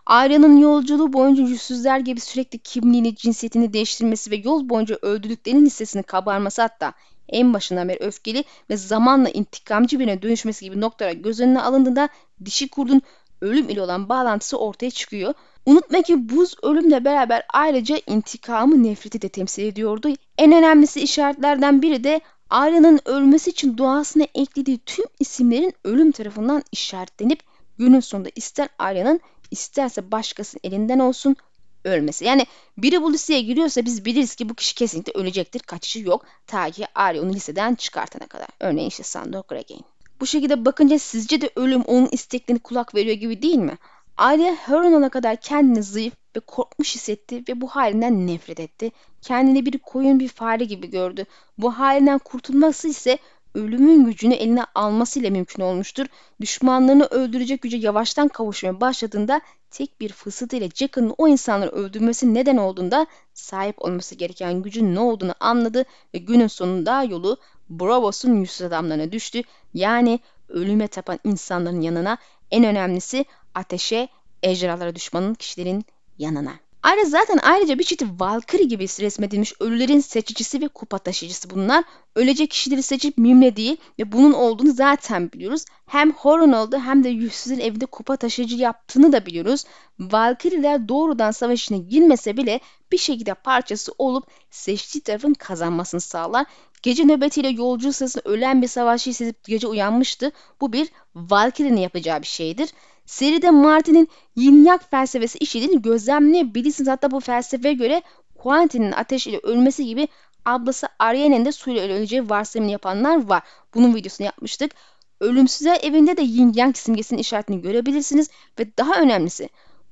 Arya'nın 0.08 0.56
yolculuğu 0.56 1.12
boyunca 1.12 1.42
yüzsüzler 1.42 1.98
gibi 1.98 2.20
sürekli 2.20 2.58
kimliğini, 2.58 3.16
cinsiyetini 3.16 3.72
değiştirmesi 3.72 4.30
ve 4.30 4.36
yol 4.36 4.68
boyunca 4.68 4.98
öldürdüklerinin 5.02 5.66
listesini 5.66 6.02
kabarması 6.02 6.62
hatta 6.62 6.92
en 7.28 7.54
başından 7.54 7.88
beri 7.88 7.98
öfkeli 8.00 8.44
ve 8.70 8.76
zamanla 8.76 9.28
intikamcı 9.28 9.98
birine 9.98 10.22
dönüşmesi 10.22 10.64
gibi 10.64 10.80
noktalar 10.80 11.12
göz 11.12 11.40
önüne 11.40 11.60
alındığında 11.60 12.08
dişi 12.44 12.68
kurdun 12.68 13.02
ölüm 13.40 13.68
ile 13.68 13.82
olan 13.82 14.08
bağlantısı 14.08 14.58
ortaya 14.58 14.90
çıkıyor. 14.90 15.34
Unutma 15.66 16.02
ki 16.02 16.28
buz 16.28 16.54
ölümle 16.62 17.04
beraber 17.04 17.42
ayrıca 17.52 17.98
intikamı 18.06 18.82
nefreti 18.82 19.22
de 19.22 19.28
temsil 19.28 19.62
ediyordu. 19.62 20.08
En 20.38 20.52
önemlisi 20.52 21.00
işaretlerden 21.00 21.82
biri 21.82 22.04
de 22.04 22.20
Arya'nın 22.50 23.00
ölmesi 23.04 23.50
için 23.50 23.76
duasına 23.76 24.26
eklediği 24.34 24.78
tüm 24.78 25.04
isimlerin 25.20 25.72
ölüm 25.84 26.12
tarafından 26.12 26.62
işaretlenip 26.72 27.40
günün 27.78 28.00
sonunda 28.00 28.28
ister 28.36 28.68
Arya'nın 28.78 29.20
isterse 29.50 30.12
başkasının 30.12 30.60
elinden 30.64 30.98
olsun 30.98 31.36
ölmesi. 31.84 32.24
Yani 32.24 32.46
biri 32.78 33.02
bu 33.02 33.12
listeye 33.12 33.42
giriyorsa 33.42 33.84
biz 33.84 34.04
biliriz 34.04 34.34
ki 34.34 34.48
bu 34.48 34.54
kişi 34.54 34.74
kesinlikle 34.74 35.12
ölecektir. 35.12 35.60
Kaçışı 35.60 35.98
yok. 35.98 36.26
Ta 36.46 36.70
ki 36.70 36.86
Arya 36.94 37.22
onu 37.22 37.32
listeden 37.32 37.74
çıkartana 37.74 38.26
kadar. 38.26 38.48
Örneğin 38.60 38.88
işte 38.88 39.02
Sandor 39.02 39.42
Clegane. 39.48 39.82
Bu 40.20 40.26
şekilde 40.26 40.64
bakınca 40.64 40.98
sizce 40.98 41.40
de 41.40 41.50
ölüm 41.56 41.82
onun 41.82 42.08
isteklerine 42.12 42.62
kulak 42.62 42.94
veriyor 42.94 43.16
gibi 43.16 43.42
değil 43.42 43.58
mi? 43.58 43.78
Arya 44.16 44.54
her 44.54 44.76
ana 44.76 45.08
kadar 45.08 45.36
kendini 45.36 45.82
zayıf 45.82 46.14
ve 46.36 46.40
korkmuş 46.40 46.94
hissetti 46.94 47.44
ve 47.48 47.60
bu 47.60 47.68
halinden 47.68 48.26
nefret 48.26 48.60
etti. 48.60 48.90
Kendini 49.22 49.66
bir 49.66 49.78
koyun 49.78 50.20
bir 50.20 50.28
fare 50.28 50.64
gibi 50.64 50.90
gördü. 50.90 51.24
Bu 51.58 51.78
halinden 51.78 52.18
kurtulması 52.18 52.88
ise 52.88 53.18
ölümün 53.54 54.04
gücünü 54.04 54.34
eline 54.34 54.64
almasıyla 54.74 55.30
mümkün 55.30 55.62
olmuştur. 55.62 56.06
Düşmanlarını 56.40 57.04
öldürecek 57.04 57.62
güce 57.62 57.76
yavaştan 57.76 58.28
kavuşmaya 58.28 58.80
başladığında 58.80 59.40
tek 59.70 60.00
bir 60.00 60.12
fısıltıyla 60.12 60.68
Jack'ın 60.74 61.14
o 61.18 61.28
insanları 61.28 61.70
öldürmesi 61.70 62.34
neden 62.34 62.56
olduğunda 62.56 63.06
sahip 63.34 63.82
olması 63.82 64.14
gereken 64.14 64.62
gücün 64.62 64.94
ne 64.94 65.00
olduğunu 65.00 65.34
anladı 65.40 65.84
ve 66.14 66.18
günün 66.18 66.46
sonunda 66.46 67.02
yolu 67.02 67.36
Bravos'un 67.70 68.40
yüzsüz 68.40 68.66
adamlarına 68.66 69.12
düştü. 69.12 69.42
Yani 69.74 70.20
ölüme 70.48 70.88
tapan 70.88 71.18
insanların 71.24 71.80
yanına 71.80 72.18
en 72.50 72.64
önemlisi 72.64 73.24
ateşe, 73.54 74.08
ejderhalara 74.42 74.94
düşmanın 74.94 75.34
kişilerin 75.34 75.84
yanına. 76.18 76.67
Ayrıca 76.88 77.08
zaten 77.08 77.38
ayrıca 77.42 77.78
bir 77.78 77.84
çeşit 77.84 78.02
Valkyrie 78.18 78.64
gibi 78.64 78.84
resmedilmiş 78.84 79.52
ölülerin 79.60 80.00
seçicisi 80.00 80.60
ve 80.60 80.68
kupa 80.68 80.98
taşıyıcısı 80.98 81.50
bunlar. 81.50 81.84
Ölecek 82.14 82.50
kişileri 82.50 82.82
seçip 82.82 83.18
mimle 83.18 83.56
değil 83.56 83.76
ve 83.98 84.12
bunun 84.12 84.32
olduğunu 84.32 84.72
zaten 84.72 85.32
biliyoruz. 85.32 85.64
Hem 85.86 86.12
Horonald'ı 86.12 86.78
hem 86.78 87.04
de 87.04 87.08
yüzsüzün 87.08 87.58
evinde 87.58 87.86
kupa 87.86 88.16
taşıyıcı 88.16 88.56
yaptığını 88.56 89.12
da 89.12 89.26
biliyoruz. 89.26 89.64
Valkyrie'ler 89.98 90.88
doğrudan 90.88 91.30
savaş 91.30 91.62
içine 91.62 91.78
girmese 91.78 92.36
bile 92.36 92.60
bir 92.92 92.98
şekilde 92.98 93.34
parçası 93.34 93.92
olup 93.98 94.24
seçtiği 94.50 95.02
tarafın 95.02 95.34
kazanmasını 95.34 96.00
sağlar. 96.00 96.46
Gece 96.82 97.04
nöbetiyle 97.04 97.48
yolcu 97.48 97.92
sırasında 97.92 98.30
ölen 98.30 98.62
bir 98.62 98.68
savaşçı 98.68 99.10
hissedip 99.10 99.44
gece 99.44 99.66
uyanmıştı. 99.66 100.32
Bu 100.60 100.72
bir 100.72 100.88
Valkyrie'nin 101.14 101.80
yapacağı 101.80 102.22
bir 102.22 102.26
şeydir. 102.26 102.70
Seride 103.08 103.50
Martin'in 103.50 104.08
yin 104.36 104.64
yang 104.64 104.80
felsefesi 104.90 105.38
işlediğini 105.38 105.82
gözlemleyebilirsiniz. 105.82 106.88
Hatta 106.88 107.10
bu 107.10 107.20
felsefeye 107.20 107.74
göre 107.74 108.02
Quentin'in 108.38 108.92
ateş 108.92 109.26
ile 109.26 109.40
ölmesi 109.42 109.86
gibi 109.86 110.08
ablası 110.44 110.88
Ariane'nin 110.98 111.44
de 111.44 111.52
suyla 111.52 111.82
öleceği 111.82 112.30
varsayımını 112.30 112.72
yapanlar 112.72 113.28
var. 113.28 113.42
Bunun 113.74 113.94
videosunu 113.94 114.24
yapmıştık. 114.24 114.72
Ölümsüzler 115.20 115.78
evinde 115.82 116.16
de 116.16 116.22
yin 116.22 116.52
yang 116.56 116.76
simgesinin 116.76 117.20
işaretini 117.20 117.62
görebilirsiniz 117.62 118.30
ve 118.58 118.76
daha 118.78 119.00
önemlisi 119.00 119.48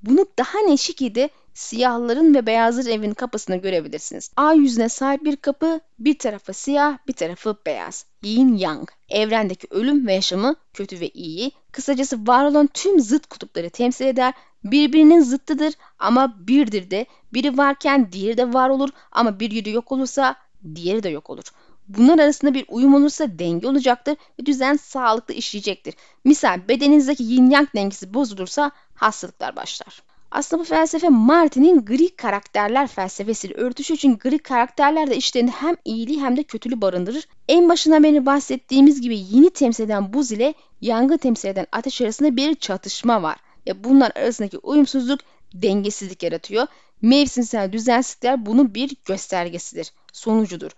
bunu 0.07 0.26
daha 0.38 0.59
ne 0.59 0.76
şekilde 0.76 1.30
siyahların 1.54 2.34
ve 2.34 2.46
beyazların 2.46 2.90
evinin 2.90 3.14
kapısında 3.14 3.57
görebilirsiniz. 3.57 4.30
A 4.36 4.52
yüzüne 4.52 4.88
sahip 4.88 5.24
bir 5.24 5.36
kapı, 5.36 5.80
bir 5.98 6.18
tarafı 6.18 6.52
siyah, 6.52 6.98
bir 7.09 7.12
tarafı 7.12 7.57
beyaz. 7.66 8.07
Yin 8.22 8.57
Yang, 8.57 8.88
evrendeki 9.09 9.66
ölüm 9.70 10.07
ve 10.07 10.14
yaşamı, 10.14 10.57
kötü 10.74 11.00
ve 11.00 11.09
iyi, 11.09 11.52
kısacası 11.72 12.26
var 12.26 12.44
olan 12.44 12.68
tüm 12.74 13.00
zıt 13.00 13.26
kutupları 13.26 13.70
temsil 13.70 14.07
eder. 14.07 14.34
Birbirinin 14.64 15.20
zıttıdır 15.20 15.74
ama 15.98 16.46
birdir 16.46 16.90
de. 16.90 17.07
Biri 17.32 17.59
varken 17.59 18.12
diğeri 18.12 18.36
de 18.36 18.52
var 18.52 18.68
olur 18.68 18.88
ama 19.12 19.40
bir 19.40 19.50
yürü 19.50 19.70
yok 19.70 19.92
olursa 19.92 20.36
diğeri 20.74 21.02
de 21.02 21.09
yok 21.09 21.30
olur. 21.30 21.44
Bunlar 21.89 22.18
arasında 22.18 22.55
bir 22.55 22.64
uyum 22.68 22.95
olursa 22.95 23.39
denge 23.39 23.68
olacaktır 23.68 24.16
ve 24.41 24.47
düzen 24.47 24.76
sağlıklı 24.76 25.34
işleyecektir. 25.34 25.95
Misal 26.24 26.68
bedeninizdeki 26.68 27.22
yin 27.22 27.51
yang 27.51 27.68
dengesi 27.74 28.14
bozulursa 28.14 28.70
hastalıklar 28.95 29.57
başlar. 29.57 30.03
Aslında 30.30 30.61
bu 30.61 30.64
felsefe 30.64 31.09
Martin'in 31.09 31.84
gri 31.84 32.16
karakterler 32.16 32.87
felsefesiyle 32.87 33.55
örtüşüyor 33.55 33.99
çünkü 33.99 34.28
gri 34.28 34.39
karakterler 34.39 35.11
de 35.11 35.16
işlerinde 35.16 35.51
hem 35.51 35.76
iyiliği 35.84 36.20
hem 36.20 36.37
de 36.37 36.43
kötülüğü 36.43 36.80
barındırır. 36.80 37.28
En 37.49 37.68
başına 37.68 38.03
beri 38.03 38.26
bahsettiğimiz 38.26 39.01
gibi 39.01 39.18
yeni 39.18 39.51
temsil 39.51 39.84
eden 39.84 40.12
buz 40.12 40.32
ile 40.32 40.55
yangın 40.80 41.16
temsil 41.16 41.49
eden 41.49 41.66
ateş 41.72 42.01
arasında 42.01 42.37
bir 42.37 42.55
çatışma 42.55 43.22
var. 43.22 43.37
Ve 43.66 43.84
bunlar 43.84 44.12
arasındaki 44.14 44.59
uyumsuzluk 44.59 45.20
dengesizlik 45.55 46.22
yaratıyor. 46.22 46.66
Mevsimsel 47.03 47.72
düzensizlikler 47.72 48.47
bunun 48.47 48.74
bir 48.74 48.97
göstergesidir, 49.05 49.93
sonucudur. 50.12 50.70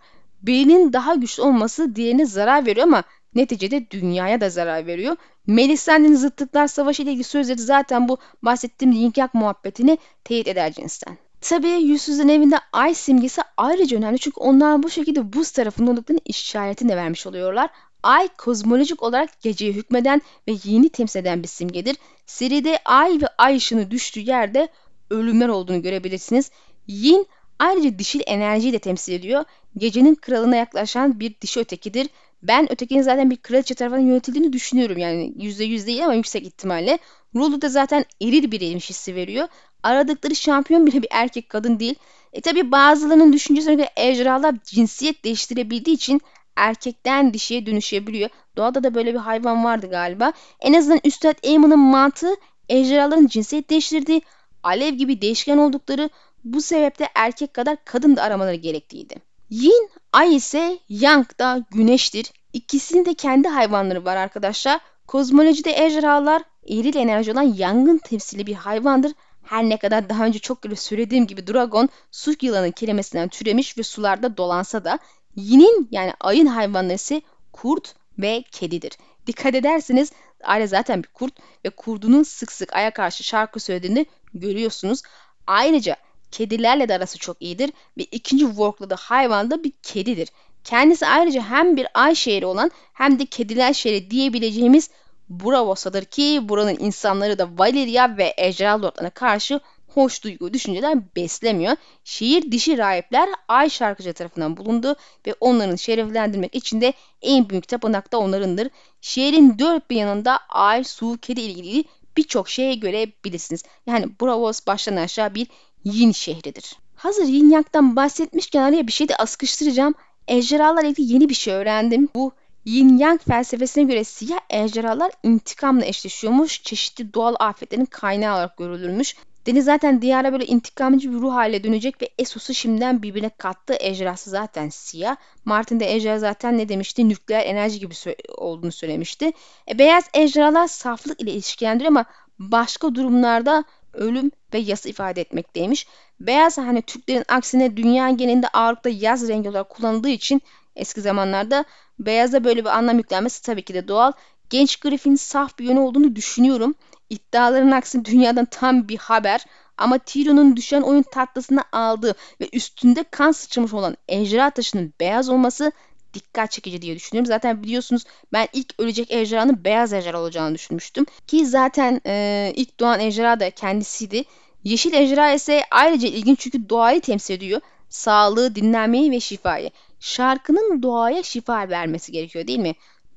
Birinin 0.43 0.93
daha 0.93 1.15
güçlü 1.15 1.43
olması 1.43 1.97
diğerine 1.97 2.27
zarar 2.27 2.67
veriyor 2.67 2.87
ama 2.87 3.03
neticede 3.35 3.91
dünyaya 3.91 4.41
da 4.41 4.51
zarar 4.51 4.87
veriyor. 4.87 5.17
Melisandre'nin 5.47 6.15
zıtlıklar 6.15 6.67
savaşı 6.67 7.03
ile 7.03 7.11
ilgili 7.11 7.25
sözleri 7.25 7.59
zaten 7.59 8.09
bu 8.09 8.19
bahsettiğim 8.43 8.93
Yin-Yang 8.93 9.31
muhabbetini 9.33 9.99
teyit 10.25 10.49
eder 10.49 10.73
cinsten. 10.73 11.19
Tabii 11.41 11.69
yüzsüzün 11.69 12.29
evinde 12.29 12.57
ay 12.73 12.95
simgesi 12.95 13.43
ayrıca 13.57 13.97
önemli 13.97 14.19
çünkü 14.19 14.41
onlar 14.41 14.83
bu 14.83 14.91
şekilde 14.91 15.33
buz 15.33 15.51
tarafında 15.51 15.91
olduklarını 15.91 16.21
işaretini 16.25 16.89
de 16.89 16.97
vermiş 16.97 17.27
oluyorlar. 17.27 17.71
Ay 18.03 18.29
kozmolojik 18.29 19.03
olarak 19.03 19.41
geceye 19.41 19.73
hükmeden 19.73 20.23
ve 20.49 20.57
yeni 20.65 20.89
temsil 20.89 21.21
eden 21.21 21.43
bir 21.43 21.49
simgedir. 21.49 21.97
Seride 22.27 22.79
ay 22.85 23.19
ve 23.23 23.27
ay 23.39 23.57
ışını 23.57 23.91
düştüğü 23.91 24.21
yerde 24.21 24.69
ölümler 25.11 25.49
olduğunu 25.49 25.83
görebilirsiniz. 25.83 26.51
Yin 26.87 27.27
ayrıca 27.59 27.99
dişil 27.99 28.21
enerjiyi 28.27 28.73
de 28.73 28.79
temsil 28.79 29.13
ediyor. 29.13 29.45
Gecenin 29.77 30.15
kralına 30.15 30.57
yaklaşan 30.57 31.21
bir 31.21 31.41
dişi 31.41 31.61
ötekidir. 31.61 32.09
Ben 32.43 32.73
ötekinin 32.73 33.03
zaten 33.03 33.31
bir 33.31 33.37
kraliçe 33.37 33.75
tarafından 33.75 34.07
yönetildiğini 34.07 34.53
düşünüyorum. 34.53 34.99
Yani 34.99 35.33
yüzde 35.37 35.65
yüz 35.65 35.87
değil 35.87 36.05
ama 36.05 36.15
yüksek 36.15 36.47
ihtimalle. 36.47 36.99
Rulu 37.35 37.63
da 37.63 37.69
zaten 37.69 38.05
eril 38.23 38.51
bir 38.53 38.61
elmiş 38.61 38.91
hissi 38.91 39.15
veriyor. 39.15 39.49
Aradıkları 39.83 40.35
şampiyon 40.35 40.87
bile 40.87 41.03
bir 41.03 41.09
erkek 41.11 41.49
kadın 41.49 41.81
değil. 41.81 41.95
E 42.33 42.41
tabi 42.41 42.73
bazılarının 42.73 43.33
düşüncesine 43.33 43.75
göre 43.75 43.89
ejderhalar 43.97 44.55
cinsiyet 44.65 45.25
değiştirebildiği 45.25 45.97
için 45.97 46.21
erkekten 46.57 47.35
dişiye 47.35 47.67
dönüşebiliyor. 47.67 48.31
Doğada 48.57 48.83
da 48.83 48.95
böyle 48.95 49.15
bir 49.15 49.19
hayvan 49.19 49.65
vardı 49.65 49.91
galiba. 49.91 50.33
En 50.61 50.73
azından 50.73 51.01
Üstad 51.05 51.37
Eamon'un 51.43 51.79
mantığı 51.79 52.35
ejderhaların 52.69 53.27
cinsiyet 53.27 53.71
değiştirdiği, 53.71 54.23
alev 54.63 54.95
gibi 54.95 55.21
değişken 55.23 55.59
oldukları 55.59 56.11
bu 56.45 56.63
sebeple 56.63 57.09
erkek 57.15 57.55
kadar 57.55 57.85
kadın 57.85 58.17
da 58.17 58.23
aramaları 58.23 58.55
gerektiğiydi. 58.55 59.15
Yin, 59.51 59.91
ay 60.13 60.37
ise 60.37 60.79
Yang 60.89 61.39
da 61.39 61.65
güneştir. 61.71 62.33
İkisinin 62.53 63.05
de 63.05 63.15
kendi 63.15 63.49
hayvanları 63.49 64.05
var 64.05 64.17
arkadaşlar. 64.17 64.81
Kozmolojide 65.07 65.85
ejderhalar 65.85 66.43
eril 66.69 66.97
enerji 66.97 67.33
olan 67.33 67.55
yangın 67.57 67.99
temsili 67.99 68.47
bir 68.47 68.55
hayvandır. 68.55 69.13
Her 69.45 69.65
ne 69.65 69.77
kadar 69.77 70.09
daha 70.09 70.25
önce 70.25 70.39
çok 70.39 70.63
kere 70.63 70.77
söylediğim 70.77 71.27
gibi 71.27 71.47
dragon 71.47 71.89
su 72.11 72.35
yılanı 72.43 72.73
kelimesinden 72.73 73.29
türemiş 73.29 73.79
ve 73.79 73.83
sularda 73.83 74.37
dolansa 74.37 74.85
da 74.85 74.99
yinin 75.37 75.89
yani 75.91 76.13
ayın 76.21 76.47
hayvanları 76.47 76.95
ise 76.95 77.23
kurt 77.53 77.95
ve 78.19 78.45
kedidir. 78.51 78.93
Dikkat 79.27 79.55
ederseniz 79.55 80.13
aile 80.45 80.67
zaten 80.67 81.03
bir 81.03 81.09
kurt 81.09 81.35
ve 81.65 81.71
kurdunun 81.71 82.23
sık 82.23 82.53
sık 82.53 82.73
aya 82.73 82.91
karşı 82.91 83.25
şarkı 83.25 83.61
söylediğini 83.61 84.07
görüyorsunuz. 84.35 85.03
Ayrıca 85.47 85.97
Kedilerle 86.31 86.89
de 86.89 86.95
arası 86.95 87.19
çok 87.19 87.43
iyidir 87.43 87.71
ve 87.99 88.03
ikinci 88.03 88.45
workladığı 88.45 88.95
hayvan 88.95 89.51
da 89.51 89.65
bir 89.65 89.73
kedidir. 89.83 90.29
Kendisi 90.65 91.07
ayrıca 91.07 91.43
hem 91.43 91.77
bir 91.77 91.87
ay 91.95 92.15
şehri 92.15 92.47
olan 92.47 92.71
hem 92.93 93.19
de 93.19 93.27
kediler 93.27 93.73
şehri 93.73 94.11
diyebileceğimiz 94.11 94.91
Bravosa'dır 95.29 96.05
ki 96.05 96.41
buranın 96.43 96.77
insanları 96.79 97.39
da 97.39 97.49
Valeria 97.59 98.17
ve 98.17 98.35
Ejderha 98.37 98.83
Lordlarına 98.83 99.11
karşı 99.11 99.61
hoş 99.89 100.25
duygu 100.25 100.55
düşünceler 100.55 100.99
beslemiyor. 101.17 101.77
Şehir 102.05 102.53
dişi 102.53 102.79
rahipler 102.79 103.29
Ay 103.49 103.71
şarkıcı 103.71 104.13
tarafından 104.13 104.57
bulundu 104.57 104.97
ve 105.27 105.35
onların 105.41 105.77
şereflendirmek 105.77 106.55
için 106.55 106.81
de 106.81 106.93
en 107.23 107.49
büyük 107.49 107.69
tapınak 107.69 108.13
da 108.13 108.19
onlarındır. 108.19 108.69
Şehrin 109.01 109.59
dört 109.59 109.91
bir 109.91 109.97
yanında 109.97 110.39
ay, 110.49 110.85
su, 110.85 111.19
kedi 111.23 111.41
ilgili 111.41 111.85
birçok 112.19 112.49
şeye 112.49 112.75
görebilirsiniz. 112.75 113.63
Yani 113.87 114.07
Bravos 114.21 114.67
baştan 114.67 114.97
aşağı 114.97 115.35
bir 115.35 115.47
Yin 115.85 116.13
şehridir. 116.13 116.77
Hazır 116.97 117.25
Yin 117.25 117.51
Yang'dan 117.51 117.97
bahsetmişken 117.97 118.63
araya 118.63 118.87
bir 118.87 118.93
şey 118.93 119.09
de 119.09 119.17
askıştıracağım. 119.17 119.95
Ejderhalar 120.29 120.85
ilgili 120.85 121.13
yeni 121.13 121.29
bir 121.29 121.35
şey 121.35 121.55
öğrendim. 121.55 122.09
Bu 122.15 122.33
Yin 122.65 122.99
Yang 122.99 123.21
felsefesine 123.21 123.85
göre 123.85 124.05
siyah 124.05 124.39
ejderhalar 124.51 125.13
intikamla 125.23 125.85
eşleşiyormuş. 125.85 126.63
Çeşitli 126.63 127.15
doğal 127.15 127.35
afetlerin 127.39 127.85
kaynağı 127.85 128.35
olarak 128.35 128.57
görülürmüş. 128.57 129.17
Deniz 129.49 129.65
zaten 129.65 130.03
diyara 130.03 130.33
böyle 130.33 130.47
intikamcı 130.47 131.13
bir 131.13 131.17
ruh 131.17 131.33
haline 131.33 131.65
dönecek 131.65 132.03
ve 132.03 132.09
Esus'u 132.19 132.55
şimdiden 132.55 133.03
birbirine 133.03 133.29
kattığı 133.29 133.77
ejderhası 133.81 134.31
zaten 134.31 134.69
siyah. 134.69 135.17
Martin 135.45 135.81
de 135.81 135.95
ejderha 135.95 136.19
zaten 136.19 136.59
ne 136.59 136.69
demişti? 136.69 137.09
Nükleer 137.09 137.47
enerji 137.47 137.81
gibi 137.81 137.95
olduğunu 138.39 138.73
söylemişti. 138.73 139.33
E, 139.71 139.79
beyaz 139.79 140.05
ejderhalar 140.15 140.67
saflık 140.67 141.21
ile 141.21 141.31
ilişkilendiriyor 141.31 141.91
ama 141.91 142.05
başka 142.39 142.95
durumlarda 142.95 143.65
ölüm 143.93 144.31
ve 144.55 144.59
yası 144.59 144.89
ifade 144.89 145.21
etmekteymiş. 145.21 145.87
Beyaz 146.21 146.59
hani 146.59 146.83
Türklerin 146.83 147.25
aksine 147.29 147.77
dünya 147.77 148.11
genelinde 148.11 148.49
ağırlıkta 148.49 148.89
yaz 148.89 149.29
rengi 149.29 149.49
olarak 149.49 149.69
kullanıldığı 149.69 150.09
için 150.09 150.43
eski 150.77 151.01
zamanlarda 151.01 151.65
beyaza 151.99 152.45
böyle 152.45 152.61
bir 152.61 152.79
anlam 152.79 152.99
yüklenmesi 152.99 153.43
tabii 153.43 153.63
ki 153.63 153.75
de 153.75 153.89
doğal. 153.89 154.13
Genç 154.51 154.77
Griffin 154.77 155.15
saf 155.15 155.59
bir 155.59 155.65
yönü 155.65 155.79
olduğunu 155.79 156.17
düşünüyorum. 156.17 156.75
İddiaların 157.11 157.71
aksine 157.71 158.05
dünyadan 158.05 158.45
tam 158.45 158.89
bir 158.89 158.99
haber. 158.99 159.45
Ama 159.79 159.99
Tyrion'un 159.99 160.57
düşen 160.57 160.83
oyun 160.83 161.03
tatlısını 161.03 161.65
aldığı 161.73 162.15
ve 162.41 162.49
üstünde 162.53 163.05
kan 163.11 163.33
sıçramış 163.33 163.75
olan 163.75 163.97
ejderha 164.09 164.51
taşının 164.51 164.95
beyaz 165.01 165.29
olması 165.29 165.73
dikkat 166.15 166.51
çekici 166.51 166.83
diye 166.83 166.97
düşünüyorum. 166.97 167.27
Zaten 167.27 167.63
biliyorsunuz 167.63 168.05
ben 168.33 168.49
ilk 168.53 168.75
ölecek 168.79 169.11
ejderhanın 169.11 169.65
beyaz 169.65 169.93
ejderha 169.93 170.21
olacağını 170.21 170.55
düşünmüştüm. 170.55 171.07
Ki 171.27 171.47
zaten 171.47 172.01
e, 172.07 172.53
ilk 172.57 172.81
doğan 172.81 173.01
ejderha 173.01 173.41
da 173.41 173.51
kendisiydi. 173.51 174.25
Yeşil 174.65 174.93
ejderha 174.93 175.33
ise 175.33 175.63
ayrıca 175.71 176.09
ilginç 176.09 176.41
çünkü 176.41 176.69
doğayı 176.69 177.01
temsil 177.01 177.35
ediyor. 177.35 177.61
Sağlığı, 177.89 178.55
dinlenmeyi 178.55 179.11
ve 179.11 179.21
şifayı. 179.21 179.71
Şarkının 180.01 180.83
doğaya 180.83 181.23
şifa 181.23 181.69
vermesi 181.69 182.13
gerekiyor 182.13 182.47
değil 182.47 182.59
mi? 182.59 182.75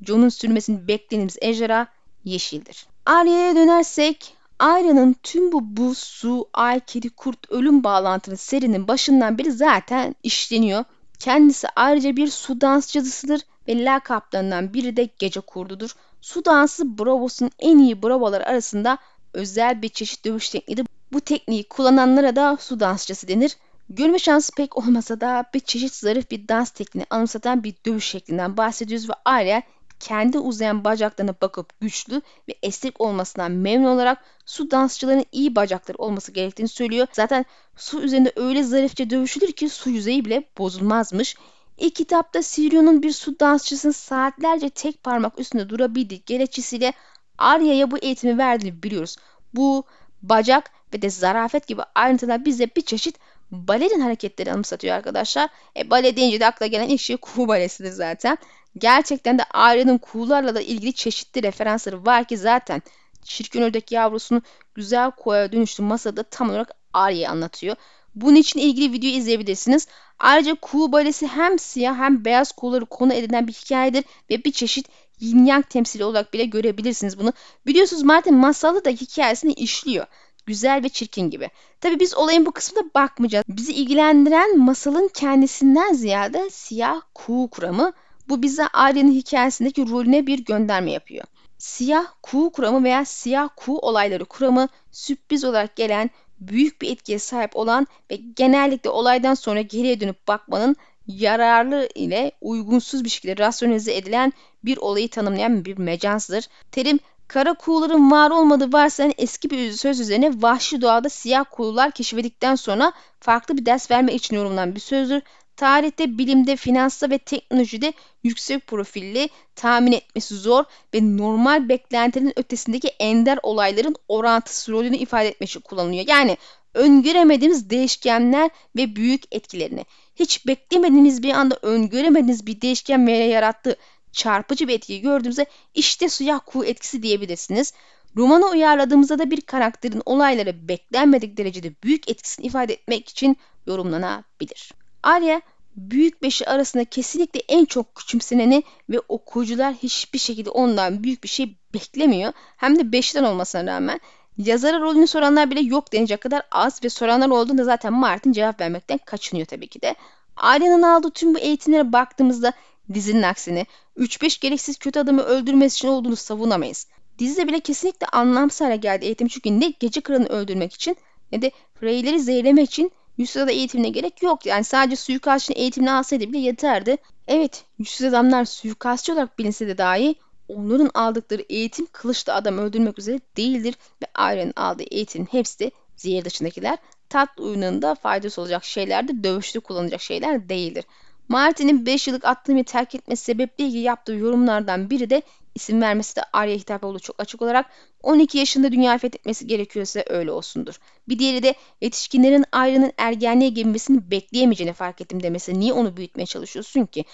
John'un 0.08 0.30
sürmesini 0.30 0.88
beklediğimiz 0.88 1.38
ejderha 1.42 1.88
yeşildir. 2.26 2.91
Arya'ya 3.12 3.55
dönersek 3.55 4.34
Arya'nın 4.59 5.16
tüm 5.24 5.51
bu 5.51 5.78
buz, 5.78 5.97
su, 5.97 6.49
ay, 6.53 6.80
kedi, 6.80 7.09
kurt, 7.09 7.51
ölüm 7.51 7.84
bağlantılı 7.84 8.38
serinin 8.38 8.88
başından 8.88 9.38
beri 9.38 9.51
zaten 9.51 10.16
işleniyor. 10.24 10.84
Kendisi 11.20 11.68
ayrıca 11.76 12.16
bir 12.16 12.28
su 12.28 12.62
dansçısıdır 12.62 13.41
ve 13.68 13.86
lakaplarından 13.86 14.74
biri 14.74 14.97
de 14.97 15.09
gece 15.20 15.39
kurdudur. 15.39 15.95
Su 16.22 16.45
dansı 16.45 16.97
Bravos'un 16.97 17.51
en 17.59 17.78
iyi 17.78 18.03
bravoları 18.03 18.45
arasında 18.45 18.97
özel 19.34 19.82
bir 19.82 19.89
çeşit 19.89 20.26
dövüş 20.26 20.49
tekniğidir. 20.49 20.88
Bu 21.14 21.22
tekniği 21.22 21.64
kullananlara 21.64 22.36
da 22.36 22.57
su 22.59 22.80
dansçısı 22.80 23.28
denir. 23.28 23.57
Görme 23.89 24.20
şansı 24.20 24.51
pek 24.55 24.78
olmasa 24.78 25.22
da 25.22 25.45
bir 25.53 25.59
çeşit 25.59 25.93
zarif 25.93 26.32
bir 26.32 26.47
dans 26.47 26.70
tekniğini 26.70 27.07
anımsatan 27.09 27.64
bir 27.64 27.76
dövüş 27.86 28.05
şeklinden 28.05 28.57
bahsediyoruz 28.57 29.09
ve 29.09 29.14
ayrıca 29.26 29.64
kendi 30.02 30.39
uzayan 30.39 30.84
bacaklarına 30.84 31.36
bakıp 31.41 31.82
güçlü 31.82 32.22
ve 32.49 32.56
esnek 32.64 33.02
olmasından 33.02 33.52
memnun 33.52 33.88
olarak 33.88 34.18
su 34.45 34.72
dansçılarının 34.72 35.26
iyi 35.32 35.56
bacakları 35.56 35.97
olması 35.97 36.32
gerektiğini 36.32 36.68
söylüyor. 36.68 37.08
Zaten 37.12 37.45
su 37.76 38.02
üzerinde 38.02 38.34
öyle 38.36 38.64
zarifçe 38.64 39.10
dövüşülür 39.10 39.52
ki 39.52 39.70
su 39.70 39.89
yüzeyi 39.89 40.26
bile 40.26 40.43
bozulmazmış. 40.58 41.36
İlk 41.78 41.95
kitapta 41.95 42.43
Sirion'un 42.43 43.04
bir 43.04 43.12
su 43.12 43.39
dansçısının 43.39 43.91
saatlerce 43.91 44.70
tek 44.70 45.04
parmak 45.04 45.39
üstünde 45.39 45.70
durabildiği 45.70 46.24
gerekçesiyle 46.26 46.93
Arya'ya 47.38 47.91
bu 47.91 47.97
eğitimi 47.97 48.38
verdiğini 48.38 48.84
biliyoruz. 48.84 49.16
Bu 49.54 49.84
bacak 50.22 50.72
ve 50.93 51.02
de 51.02 51.10
zarafet 51.10 51.68
gibi 51.68 51.82
ayrıntılar 51.95 52.45
bize 52.45 52.76
bir 52.76 52.82
çeşit 52.82 53.16
balerin 53.52 53.99
hareketleri 53.99 54.52
anımsatıyor 54.52 54.95
arkadaşlar. 54.95 55.49
E, 55.78 55.89
bale 55.89 56.16
deyince 56.16 56.39
de 56.39 56.45
akla 56.45 56.68
gelen 56.68 56.88
ilk 56.88 57.02
şey 57.02 57.18
kuğu 57.18 57.47
balesidir 57.47 57.91
zaten. 57.91 58.38
Gerçekten 58.78 59.38
de 59.38 59.44
Arya'nın 59.44 59.98
kuğularla 59.98 60.56
da 60.56 60.62
ilgili 60.62 60.94
çeşitli 60.94 61.44
referansları 61.44 62.06
var 62.06 62.24
ki 62.24 62.38
zaten 62.38 62.82
çirkin 63.24 63.62
ördek 63.62 63.92
yavrusunu 63.92 64.42
güzel 64.76 65.12
koya 65.12 65.52
dönüştü 65.52 65.84
masada 65.84 66.24
tam 66.24 66.50
olarak 66.50 66.72
Arya'yı 66.94 67.30
anlatıyor. 67.30 67.76
Bunun 68.16 68.36
için 68.36 68.60
ilgili 68.60 68.94
videoyu 68.94 69.16
izleyebilirsiniz. 69.16 69.88
Ayrıca 70.20 70.56
kuğu 70.56 70.92
balesi 70.92 71.28
hem 71.28 71.60
siyah 71.60 71.98
hem 71.98 72.26
beyaz 72.26 72.52
kuğuları 72.52 72.86
konu 72.86 73.14
edilen 73.14 73.48
bir 73.48 73.54
hikayedir 73.54 74.04
ve 74.30 74.44
bir 74.44 74.52
çeşit 74.52 74.88
yin 75.20 75.46
yang 75.46 75.70
temsili 75.70 76.04
olarak 76.04 76.34
bile 76.34 76.46
görebilirsiniz 76.46 77.20
bunu. 77.20 77.34
Biliyorsunuz 77.68 78.04
Martin 78.04 78.36
masalı 78.36 78.86
da 78.86 78.90
hikayesini 78.90 79.54
işliyor. 79.54 80.06
Güzel 80.46 80.84
ve 80.84 80.90
çirkin 80.90 81.30
gibi. 81.30 81.50
Tabi 81.82 82.00
biz 82.00 82.16
olayın 82.16 82.46
bu 82.46 82.52
kısmına 82.52 82.90
bakmayacağız. 82.96 83.46
Bizi 83.48 83.74
ilgilendiren 83.74 84.60
masalın 84.60 85.10
kendisinden 85.14 85.94
ziyade 85.94 86.50
siyah 86.50 87.02
kuğu 87.14 87.50
kuramı. 87.50 87.94
Bu 88.30 88.42
bize 88.42 88.68
Arya'nın 88.68 89.12
hikayesindeki 89.12 89.90
rolüne 89.90 90.28
bir 90.28 90.46
gönderme 90.46 90.92
yapıyor. 90.92 91.26
Siyah 91.58 92.06
kuğu 92.24 92.52
kuramı 92.52 92.84
veya 92.84 93.06
siyah 93.06 93.50
kuğu 93.56 93.80
olayları 93.80 94.26
kuramı 94.26 94.68
sürpriz 94.92 95.46
olarak 95.46 95.76
gelen 95.76 96.10
büyük 96.40 96.82
bir 96.82 96.92
etkiye 96.92 97.20
sahip 97.20 97.56
olan 97.56 97.88
ve 98.12 98.16
genellikle 98.36 98.90
olaydan 98.90 99.34
sonra 99.34 99.62
geriye 99.62 100.00
dönüp 100.00 100.28
bakmanın 100.28 100.76
yararlı 101.08 101.90
ile 101.96 102.32
uygunsuz 102.42 103.04
bir 103.04 103.10
şekilde 103.10 103.38
rasyonize 103.38 103.96
edilen 103.96 104.34
bir 104.66 104.78
olayı 104.78 105.10
tanımlayan 105.10 105.66
bir 105.66 105.78
mecazdır. 105.78 106.48
Terim 106.72 107.00
kara 107.28 107.54
kuğuların 107.54 108.12
var 108.12 108.32
olmadığı 108.32 108.74
varsayan 108.74 109.14
eski 109.18 109.50
bir 109.50 109.72
söz 109.72 110.00
üzerine 110.00 110.42
vahşi 110.42 110.82
doğada 110.82 111.10
siyah 111.10 111.46
kuğular 111.52 111.92
keşfedildikten 111.92 112.56
sonra 112.56 112.94
farklı 113.20 113.58
bir 113.58 113.66
ders 113.66 113.92
verme 113.92 114.14
için 114.14 114.36
yorumlanan 114.36 114.76
bir 114.76 114.80
sözdür. 114.80 115.22
Tarihte, 115.62 116.18
bilimde, 116.18 116.55
finansta 116.55 117.09
ve 117.09 117.18
teknolojide 117.18 117.93
yüksek 118.24 118.68
profilli, 118.68 119.30
tahmin 119.55 119.91
etmesi 119.91 120.36
zor 120.36 120.64
ve 120.93 121.18
normal 121.18 121.70
beklentilerin 121.70 122.39
ötesindeki 122.39 122.88
ender 122.88 123.39
olayların 123.43 123.95
orantısı 124.07 124.72
rolünü 124.72 124.97
ifade 124.97 125.28
etmek 125.28 125.49
için 125.49 125.59
kullanılıyor. 125.59 126.05
Yani 126.07 126.38
öngöremediğimiz 126.74 127.70
değişkenler 127.70 128.49
ve 128.76 128.95
büyük 128.95 129.36
etkilerini. 129.36 129.86
Hiç 130.16 130.47
beklemediğimiz 130.47 131.24
bir 131.24 131.34
anda 131.34 131.59
öngöremediğiniz 131.62 132.47
bir 132.47 132.62
değişken 132.62 133.07
veya 133.07 133.28
yarattığı 133.28 133.76
çarpıcı 134.12 134.68
bir 134.68 134.74
etkiyi 134.74 135.01
gördüğümüzde 135.01 135.45
işte 135.74 136.09
siyah 136.09 136.39
kuğu 136.45 136.66
etkisi 136.66 137.03
diyebilirsiniz. 137.03 137.74
Romana 138.18 138.45
uyarladığımızda 138.45 139.20
da 139.20 139.32
bir 139.32 139.41
karakterin 139.41 140.01
olaylara 140.05 140.68
beklenmedik 140.68 141.38
derecede 141.38 141.74
büyük 141.84 142.09
etkisini 142.09 142.45
ifade 142.45 142.74
etmek 142.74 143.09
için 143.09 143.38
yorumlanabilir. 143.68 144.72
Arya 145.03 145.41
büyük 145.76 146.22
beşi 146.22 146.50
arasında 146.50 146.86
kesinlikle 146.86 147.40
en 147.48 147.66
çok 147.66 147.96
küçümseneni 147.96 148.64
ve 148.90 149.00
okuyucular 149.00 149.74
hiçbir 149.74 150.20
şekilde 150.20 150.50
ondan 150.50 151.04
büyük 151.04 151.24
bir 151.24 151.30
şey 151.30 151.58
beklemiyor. 151.74 152.34
Hem 152.58 152.80
de 152.80 152.92
beşten 152.92 153.24
olmasına 153.24 153.66
rağmen 153.66 154.00
yazara 154.38 154.80
rolünü 154.80 155.08
soranlar 155.08 155.52
bile 155.52 155.60
yok 155.60 155.94
denecek 155.94 156.22
kadar 156.22 156.42
az 156.52 156.84
ve 156.84 156.90
soranlar 156.90 157.30
olduğunda 157.30 157.64
zaten 157.64 157.94
Martin 157.94 158.32
cevap 158.32 158.62
vermekten 158.62 158.98
kaçınıyor 158.98 159.48
tabii 159.48 159.68
ki 159.68 159.82
de. 159.82 159.96
Arya'nın 160.36 160.82
aldığı 160.82 161.12
tüm 161.12 161.36
bu 161.36 161.40
eğitimlere 161.40 161.94
baktığımızda 161.94 162.54
dizinin 162.94 163.24
aksine 163.24 163.66
3-5 163.98 164.42
gereksiz 164.42 164.78
kötü 164.78 165.00
adamı 165.00 165.22
öldürmesi 165.22 165.76
için 165.76 165.88
olduğunu 165.88 166.16
savunamayız. 166.16 166.88
Dizide 167.20 167.48
bile 167.48 167.60
kesinlikle 167.60 168.08
anlamsız 168.08 168.62
hale 168.62 168.76
geldi 168.76 169.06
eğitim 169.06 169.28
çünkü 169.28 169.60
ne 169.60 169.74
gece 169.80 170.02
kralını 170.02 170.28
öldürmek 170.28 170.74
için 170.74 170.98
ne 171.32 171.42
de 171.42 171.52
Freyleri 171.80 172.20
zehirlemek 172.20 172.70
için 172.70 172.92
Yüzsüz 173.22 173.50
eğitimine 173.50 173.90
gerek 173.90 174.24
yok. 174.24 174.46
Yani 174.46 174.64
sadece 174.64 174.96
suikastçının 174.96 175.58
eğitimini 175.58 175.92
alsaydı 175.92 176.28
bile 176.28 176.38
yeterdi. 176.38 176.98
Evet, 177.28 177.64
yüzsüz 177.80 178.08
adamlar 178.08 178.46
suikastçı 178.46 179.14
olarak 179.14 179.40
bilinse 179.40 179.68
de 179.68 179.78
dahi 179.78 180.16
onların 180.48 180.90
aldıkları 180.94 181.46
eğitim 181.50 181.88
kılıçla 181.92 182.36
adam 182.36 182.58
öldürmek 182.58 183.00
üzere 183.00 183.20
değildir 183.38 183.76
ve 184.04 184.06
Arya'nın 184.16 184.54
aldığı 184.56 184.84
eğitimin 184.84 185.26
hepsi 185.26 185.60
de 185.60 185.72
zehir 185.96 186.26
dışındakiler 186.26 186.78
tatlı 187.10 187.44
oyununda 187.44 187.96
faydası 187.96 188.42
olacak 188.42 188.64
şeylerdir, 188.64 189.24
dövüşte 189.24 189.60
kullanılacak 189.60 190.02
şeyler 190.02 190.50
değildir. 190.50 190.86
Martin'in 191.28 191.86
5 191.86 192.08
yıllık 192.08 192.26
Atlama'yı 192.26 192.66
terk 192.66 192.96
etmesi 192.96 193.24
sebeple 193.24 193.64
ilgili 193.64 193.82
yaptığı 193.82 194.14
yorumlardan 194.14 194.90
biri 194.90 195.10
de 195.10 195.22
isim 195.56 195.82
vermesi 195.82 196.16
de 196.16 196.22
Arya 196.34 196.56
hitap 196.56 196.84
olduğu 196.84 196.99
çok 196.99 197.20
açık 197.20 197.41
olarak 197.41 197.66
12 198.04 198.38
yaşında 198.38 198.72
dünya 198.72 198.97
fethetmesi 198.97 199.47
gerekiyorsa 199.47 200.04
öyle 200.08 200.32
olsundur. 200.32 200.76
Bir 201.10 201.20
diğeri 201.20 201.43
de 201.43 201.56
yetişkinlerin 201.82 202.45
Arya'nın 202.52 202.91
ergenliğe 202.97 203.49
girmesini 203.49 204.12
bekleyemeyeceğini 204.12 204.74
fark 204.74 205.02
ettim 205.02 205.24
demesi. 205.24 205.60
Niye 205.60 205.74
onu 205.74 205.97
büyütmeye 205.97 206.26
çalışıyorsun 206.26 206.86
ki? 206.86 207.06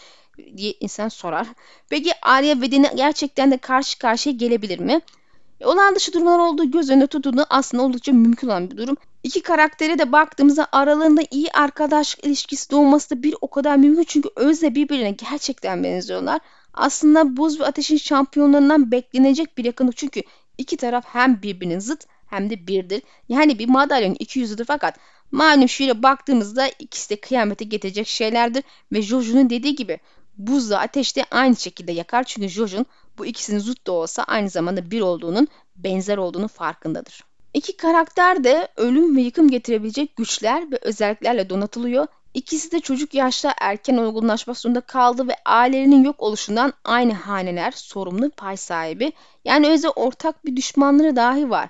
diye 0.57 0.73
insan 0.79 1.07
sorar. 1.07 1.47
Peki 1.89 2.11
Arya 2.21 2.61
ve 2.61 2.71
Dany 2.71 2.95
gerçekten 2.95 3.51
de 3.51 3.57
karşı 3.57 3.99
karşıya 3.99 4.35
gelebilir 4.35 4.79
mi? 4.79 5.01
E, 5.59 5.65
olan 5.65 5.95
dışı 5.95 6.13
durumlar 6.13 6.39
olduğu 6.39 6.71
göz 6.71 6.89
önünde 6.89 7.07
tutulduğu 7.07 7.45
aslında 7.49 7.83
oldukça 7.83 8.11
mümkün 8.11 8.47
olan 8.47 8.71
bir 8.71 8.77
durum. 8.77 8.97
İki 9.23 9.41
karaktere 9.41 9.99
de 9.99 10.11
baktığımızda 10.11 10.67
aralarında 10.71 11.21
iyi 11.31 11.51
arkadaşlık 11.51 12.25
ilişkisi 12.25 12.71
doğması 12.71 13.09
da 13.09 13.23
bir 13.23 13.35
o 13.41 13.49
kadar 13.49 13.75
mümkün 13.75 14.03
çünkü 14.03 14.29
özle 14.35 14.75
birbirine 14.75 15.11
gerçekten 15.11 15.83
benziyorlar. 15.83 16.39
Aslında 16.77 17.37
buz 17.37 17.59
ve 17.59 17.65
ateşin 17.65 17.97
şampiyonlarından 17.97 18.91
beklenecek 18.91 19.57
bir 19.57 19.65
yakınlık 19.65 19.97
çünkü 19.97 20.21
iki 20.57 20.77
taraf 20.77 21.05
hem 21.07 21.41
birbirinin 21.41 21.79
zıt 21.79 22.05
hem 22.27 22.49
de 22.49 22.67
birdir. 22.67 23.01
Yani 23.29 23.59
bir 23.59 23.69
madalyonun 23.69 24.17
iki 24.19 24.39
yüzüdür 24.39 24.65
fakat 24.65 24.99
malum 25.31 25.69
şöyle 25.69 26.03
baktığımızda 26.03 26.67
ikisi 26.67 27.09
de 27.09 27.15
kıyamete 27.19 27.65
getirecek 27.65 28.07
şeylerdir 28.07 28.63
ve 28.91 29.01
Jojo'nun 29.01 29.49
dediği 29.49 29.75
gibi 29.75 29.99
buzla 30.37 30.79
ateş 30.79 31.15
de 31.15 31.25
aynı 31.31 31.55
şekilde 31.55 31.91
yakar 31.91 32.23
çünkü 32.23 32.49
Jojo'nun 32.49 32.85
bu 33.17 33.25
ikisinin 33.25 33.59
zıt 33.59 33.87
da 33.87 33.91
olsa 33.91 34.23
aynı 34.23 34.49
zamanda 34.49 34.91
bir 34.91 35.01
olduğunun 35.01 35.47
benzer 35.75 36.17
olduğunu 36.17 36.47
farkındadır. 36.47 37.23
İki 37.53 37.77
karakter 37.77 38.43
de 38.43 38.67
ölüm 38.75 39.17
ve 39.17 39.21
yıkım 39.21 39.49
getirebilecek 39.49 40.15
güçler 40.15 40.71
ve 40.71 40.79
özelliklerle 40.81 41.49
donatılıyor. 41.49 42.07
İkisi 42.37 42.71
de 42.71 42.79
çocuk 42.79 43.13
yaşta 43.13 43.53
erken 43.61 43.97
olgunlaşmak 43.97 44.57
zorunda 44.57 44.81
kaldı 44.81 45.27
ve 45.27 45.35
ailelerinin 45.45 46.03
yok 46.03 46.15
oluşundan 46.19 46.73
aynı 46.83 47.13
haneler 47.13 47.71
sorumlu 47.71 48.29
pay 48.29 48.57
sahibi. 48.57 49.11
Yani 49.45 49.67
özel 49.67 49.91
ortak 49.95 50.45
bir 50.45 50.55
düşmanları 50.55 51.15
dahi 51.15 51.49
var. 51.49 51.69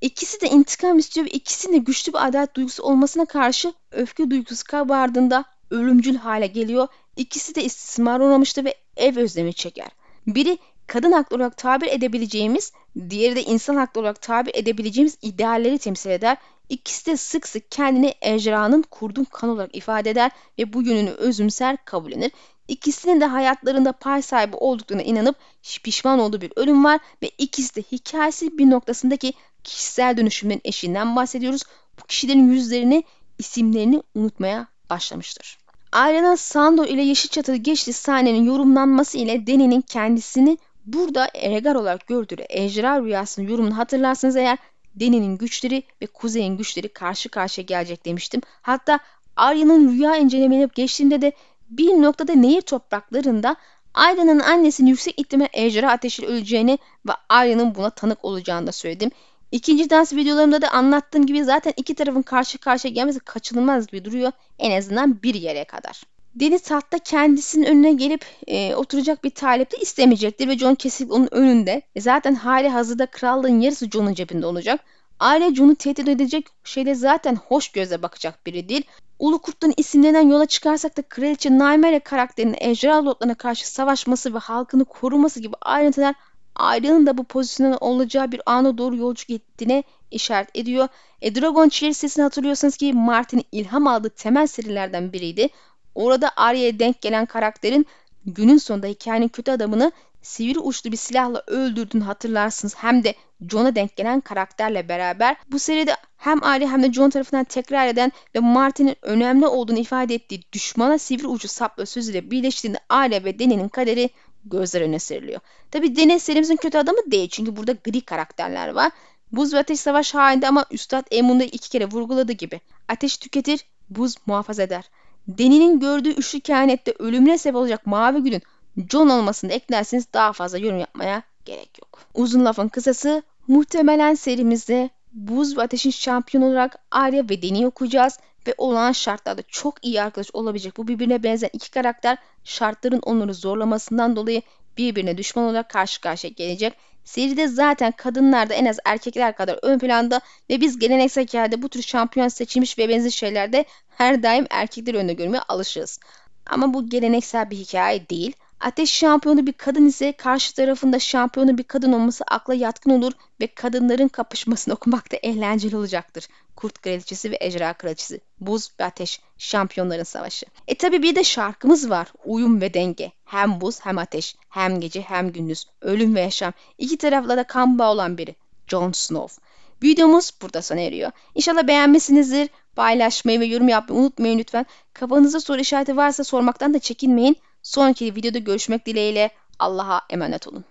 İkisi 0.00 0.40
de 0.40 0.48
intikam 0.48 0.98
istiyor 0.98 1.26
ve 1.26 1.30
ikisinin 1.30 1.74
de 1.74 1.78
güçlü 1.78 2.12
bir 2.12 2.26
adalet 2.26 2.56
duygusu 2.56 2.82
olmasına 2.82 3.24
karşı 3.24 3.72
öfke 3.90 4.30
duygusu 4.30 4.64
kabardığında 4.64 5.44
ölümcül 5.70 6.16
hale 6.16 6.46
geliyor. 6.46 6.88
İkisi 7.16 7.54
de 7.54 7.64
istismar 7.64 8.20
uğramıştı 8.20 8.64
ve 8.64 8.74
ev 8.96 9.18
özlemi 9.18 9.54
çeker. 9.54 9.88
Biri 10.26 10.58
kadın 10.92 11.12
haklı 11.12 11.36
olarak 11.36 11.56
tabir 11.56 11.86
edebileceğimiz, 11.86 12.72
diğeri 13.10 13.36
de 13.36 13.42
insan 13.42 13.76
haklı 13.76 14.00
olarak 14.00 14.22
tabir 14.22 14.54
edebileceğimiz 14.54 15.18
idealleri 15.22 15.78
temsil 15.78 16.10
eder. 16.10 16.36
İkisi 16.68 17.06
de 17.06 17.16
sık 17.16 17.48
sık 17.48 17.70
kendini 17.70 18.14
ecranın 18.22 18.82
kurdun 18.82 19.24
kan 19.24 19.50
olarak 19.50 19.76
ifade 19.76 20.10
eder 20.10 20.30
ve 20.58 20.72
bu 20.72 20.82
yönünü 20.82 21.10
özümser 21.10 21.76
kabullenir. 21.84 22.32
İkisinin 22.68 23.20
de 23.20 23.26
hayatlarında 23.26 23.92
pay 23.92 24.22
sahibi 24.22 24.56
olduklarına 24.56 25.02
inanıp 25.02 25.36
pişman 25.82 26.18
olduğu 26.18 26.40
bir 26.40 26.52
ölüm 26.56 26.84
var 26.84 27.00
ve 27.22 27.30
ikisi 27.38 27.76
de 27.76 27.82
hikayesi 27.92 28.58
bir 28.58 28.70
noktasındaki 28.70 29.32
kişisel 29.64 30.16
dönüşümün 30.16 30.60
eşiğinden 30.64 31.16
bahsediyoruz. 31.16 31.62
Bu 32.00 32.06
kişilerin 32.06 32.50
yüzlerini, 32.50 33.04
isimlerini 33.38 34.02
unutmaya 34.14 34.66
başlamıştır. 34.90 35.58
Arya'nın 35.92 36.34
Sando 36.34 36.84
ile 36.84 37.02
Yeşilçatı'da 37.02 37.56
geçtiği 37.56 37.92
sahnenin 37.92 38.44
yorumlanması 38.44 39.18
ile 39.18 39.46
Deni'nin 39.46 39.80
kendisini 39.80 40.58
burada 40.86 41.28
Eregar 41.34 41.74
olarak 41.74 42.06
gördüğü 42.06 42.36
ejderha 42.48 43.02
rüyasının 43.02 43.48
yorumunu 43.48 43.78
hatırlarsanız 43.78 44.36
eğer 44.36 44.58
Deni'nin 44.94 45.36
güçleri 45.38 45.82
ve 46.02 46.06
Kuzey'in 46.06 46.56
güçleri 46.56 46.88
karşı 46.88 47.28
karşıya 47.28 47.64
gelecek 47.64 48.06
demiştim. 48.06 48.40
Hatta 48.62 48.98
Arya'nın 49.36 49.92
rüya 49.92 50.16
incelemeni 50.16 50.68
geçtiğimde 50.74 51.20
de 51.22 51.32
bir 51.70 51.88
noktada 51.88 52.34
nehir 52.34 52.60
topraklarında 52.60 53.56
Arya'nın 53.94 54.40
annesinin 54.40 54.90
yüksek 54.90 55.18
ihtimal 55.18 55.48
ejderha 55.52 55.90
ateşiyle 55.90 56.28
öleceğini 56.28 56.78
ve 57.08 57.12
Arya'nın 57.28 57.74
buna 57.74 57.90
tanık 57.90 58.24
olacağını 58.24 58.66
da 58.66 58.72
söyledim. 58.72 59.10
İkinci 59.52 59.90
dans 59.90 60.12
videolarımda 60.12 60.62
da 60.62 60.70
anlattığım 60.70 61.26
gibi 61.26 61.44
zaten 61.44 61.72
iki 61.76 61.94
tarafın 61.94 62.22
karşı 62.22 62.58
karşıya 62.58 62.94
gelmesi 62.94 63.20
kaçınılmaz 63.20 63.86
gibi 63.86 64.04
duruyor. 64.04 64.32
En 64.58 64.78
azından 64.78 65.22
bir 65.22 65.34
yere 65.34 65.64
kadar. 65.64 66.02
Deniz 66.34 66.70
hatta 66.70 66.98
kendisinin 66.98 67.66
önüne 67.66 67.92
gelip 67.92 68.24
e, 68.46 68.74
oturacak 68.74 69.24
bir 69.24 69.30
talep 69.30 69.72
de 69.72 69.76
istemeyecektir 69.76 70.48
ve 70.48 70.58
Jon 70.58 70.74
kesinlikle 70.74 71.14
onun 71.14 71.28
önünde. 71.30 71.82
E 71.94 72.00
zaten 72.00 72.34
hali 72.34 72.68
hazırda 72.68 73.06
krallığın 73.06 73.60
yarısı 73.60 73.90
Jon'un 73.90 74.14
cebinde 74.14 74.46
olacak. 74.46 74.80
Aile 75.20 75.54
Jon'u 75.54 75.74
tehdit 75.74 76.08
edecek 76.08 76.46
şeyde 76.64 76.94
zaten 76.94 77.36
hoş 77.36 77.68
göze 77.68 78.02
bakacak 78.02 78.46
biri 78.46 78.68
değil. 78.68 78.84
Ulu 79.18 79.38
Kurt'tan 79.38 79.72
isimlenen 79.76 80.28
yola 80.28 80.46
çıkarsak 80.46 80.96
da 80.96 81.02
Kraliçe 81.02 81.58
Naimere 81.58 81.98
karakterinin 81.98 82.56
ejderha 82.60 83.04
lordlarına 83.04 83.34
karşı 83.34 83.68
savaşması 83.68 84.34
ve 84.34 84.38
halkını 84.38 84.84
koruması 84.84 85.40
gibi 85.40 85.54
ayrıntılar 85.60 86.14
Arya'nın 86.54 87.06
da 87.06 87.18
bu 87.18 87.24
pozisyonda 87.24 87.76
olacağı 87.78 88.32
bir 88.32 88.40
ana 88.46 88.78
doğru 88.78 88.96
yolculuk 88.96 89.30
ettiğine 89.30 89.82
işaret 90.10 90.48
ediyor. 90.54 90.88
E, 91.22 91.34
Dragon 91.34 91.68
Cheer 91.68 91.92
sesini 91.92 92.22
hatırlıyorsanız 92.22 92.76
ki 92.76 92.92
Martin'in 92.92 93.44
ilham 93.52 93.86
aldığı 93.86 94.10
temel 94.10 94.46
serilerden 94.46 95.12
biriydi. 95.12 95.48
Orada 95.94 96.30
Arya'ya 96.36 96.78
denk 96.78 97.02
gelen 97.02 97.26
karakterin 97.26 97.86
günün 98.26 98.58
sonunda 98.58 98.86
hikayenin 98.86 99.28
kötü 99.28 99.50
adamını 99.50 99.92
sivri 100.22 100.58
uçlu 100.58 100.92
bir 100.92 100.96
silahla 100.96 101.42
öldürdüğünü 101.46 102.04
hatırlarsınız. 102.04 102.74
Hem 102.76 103.04
de 103.04 103.14
Jon'a 103.50 103.74
denk 103.74 103.96
gelen 103.96 104.20
karakterle 104.20 104.88
beraber. 104.88 105.36
Bu 105.50 105.58
seride 105.58 105.96
hem 106.16 106.42
Arya 106.42 106.70
hem 106.70 106.82
de 106.82 106.92
Jon 106.92 107.10
tarafından 107.10 107.44
tekrar 107.44 107.86
eden 107.86 108.12
ve 108.34 108.38
Martin'in 108.38 108.96
önemli 109.02 109.46
olduğunu 109.46 109.78
ifade 109.78 110.14
ettiği 110.14 110.42
düşmana 110.52 110.98
sivri 110.98 111.26
ucu 111.26 111.48
sapla 111.48 111.86
sözüyle 111.86 112.30
birleştiğinde 112.30 112.78
Arya 112.88 113.24
ve 113.24 113.38
Dany'nin 113.38 113.68
kaderi 113.68 114.10
gözler 114.44 114.80
önüne 114.80 114.98
seriliyor. 114.98 115.40
Tabi 115.70 115.96
Dany 115.96 116.18
serimizin 116.18 116.56
kötü 116.56 116.78
adamı 116.78 117.10
değil 117.10 117.28
çünkü 117.28 117.56
burada 117.56 117.72
gri 117.72 118.00
karakterler 118.00 118.68
var. 118.68 118.92
Buz 119.32 119.54
ve 119.54 119.58
ateş 119.58 119.80
savaş 119.80 120.14
halinde 120.14 120.48
ama 120.48 120.64
Üstad 120.70 121.06
Emun'da 121.10 121.44
iki 121.44 121.70
kere 121.70 121.86
vurguladığı 121.86 122.32
gibi 122.32 122.60
ateş 122.88 123.16
tüketir, 123.16 123.64
buz 123.90 124.14
muhafaza 124.26 124.62
eder. 124.62 124.84
Deni'nin 125.28 125.80
gördüğü 125.80 126.10
üçlü 126.10 126.40
kehanette 126.40 126.94
ölümüne 126.98 127.38
sebep 127.38 127.56
olacak 127.56 127.86
mavi 127.86 128.22
gülün 128.22 128.42
John 128.90 129.08
olmasını 129.08 129.50
da 129.50 129.54
eklerseniz 129.54 130.12
daha 130.14 130.32
fazla 130.32 130.58
yorum 130.58 130.78
yapmaya 130.78 131.22
gerek 131.44 131.78
yok. 131.82 132.00
Uzun 132.14 132.44
lafın 132.44 132.68
kısası 132.68 133.22
muhtemelen 133.48 134.14
serimizde 134.14 134.90
Buz 135.12 135.56
ve 135.56 135.62
Ateş'in 135.62 135.90
şampiyon 135.90 136.42
olarak 136.42 136.78
Arya 136.90 137.28
ve 137.28 137.42
Deni'yi 137.42 137.66
okuyacağız 137.66 138.18
ve 138.46 138.54
olağan 138.58 138.92
şartlarda 138.92 139.42
çok 139.48 139.84
iyi 139.84 140.02
arkadaş 140.02 140.30
olabilecek 140.32 140.76
bu 140.76 140.88
birbirine 140.88 141.22
benzer 141.22 141.50
iki 141.52 141.70
karakter 141.70 142.18
şartların 142.44 143.00
onları 143.02 143.34
zorlamasından 143.34 144.16
dolayı 144.16 144.42
birbirine 144.78 145.18
düşman 145.18 145.44
olarak 145.44 145.70
karşı 145.70 146.00
karşıya 146.00 146.32
gelecek. 146.36 146.72
Seride 147.04 147.48
zaten 147.48 147.92
kadınlar 147.92 148.48
da 148.48 148.54
en 148.54 148.64
az 148.64 148.78
erkekler 148.84 149.36
kadar 149.36 149.58
ön 149.62 149.78
planda 149.78 150.20
ve 150.50 150.60
biz 150.60 150.78
geleneksel 150.78 151.24
hikayede 151.24 151.62
bu 151.62 151.68
tür 151.68 151.82
şampiyon 151.82 152.28
seçilmiş 152.28 152.78
ve 152.78 152.88
benzer 152.88 153.10
şeylerde 153.10 153.64
her 153.88 154.22
daim 154.22 154.46
erkekler 154.50 154.94
önde 154.94 155.12
görmeye 155.12 155.40
alışığız. 155.48 156.00
Ama 156.46 156.74
bu 156.74 156.90
geleneksel 156.90 157.50
bir 157.50 157.56
hikaye 157.56 158.08
değil. 158.08 158.36
Ateş 158.62 158.90
şampiyonu 158.92 159.46
bir 159.46 159.52
kadın 159.52 159.86
ise 159.86 160.12
karşı 160.12 160.54
tarafında 160.54 160.98
şampiyonu 160.98 161.58
bir 161.58 161.62
kadın 161.62 161.92
olması 161.92 162.24
akla 162.24 162.54
yatkın 162.54 162.90
olur 162.90 163.12
ve 163.40 163.46
kadınların 163.46 164.08
kapışmasını 164.08 164.74
okumak 164.74 165.12
da 165.12 165.16
eğlenceli 165.16 165.76
olacaktır. 165.76 166.28
Kurt 166.56 166.82
Kraliçesi 166.82 167.30
ve 167.30 167.38
Ejderha 167.40 167.72
Kraliçesi. 167.72 168.20
Buz 168.40 168.70
ve 168.80 168.84
Ateş. 168.84 169.20
Şampiyonların 169.38 170.02
savaşı. 170.02 170.46
E 170.68 170.74
tabi 170.74 171.02
bir 171.02 171.14
de 171.14 171.24
şarkımız 171.24 171.90
var. 171.90 172.12
Uyum 172.24 172.60
ve 172.60 172.74
denge. 172.74 173.12
Hem 173.24 173.60
buz 173.60 173.80
hem 173.80 173.98
ateş. 173.98 174.36
Hem 174.48 174.80
gece 174.80 175.00
hem 175.00 175.32
gündüz. 175.32 175.64
Ölüm 175.80 176.14
ve 176.14 176.20
yaşam. 176.20 176.52
İki 176.78 176.96
tarafla 176.96 177.36
da 177.36 177.44
kan 177.44 177.78
bağı 177.78 177.90
olan 177.90 178.18
biri. 178.18 178.34
Jon 178.66 178.92
Snow. 178.92 179.42
Videomuz 179.82 180.30
burada 180.42 180.62
sona 180.62 180.80
eriyor. 180.80 181.10
İnşallah 181.34 181.66
beğenmişsinizdir. 181.66 182.48
Paylaşmayı 182.76 183.40
ve 183.40 183.44
yorum 183.44 183.68
yapmayı 183.68 184.00
unutmayın 184.00 184.38
lütfen. 184.38 184.66
Kafanızda 184.92 185.40
soru 185.40 185.60
işareti 185.60 185.96
varsa 185.96 186.24
sormaktan 186.24 186.74
da 186.74 186.78
çekinmeyin. 186.78 187.36
Sonraki 187.62 188.14
videoda 188.14 188.38
görüşmek 188.38 188.86
dileğiyle 188.86 189.30
Allah'a 189.58 190.00
emanet 190.10 190.48
olun. 190.48 190.64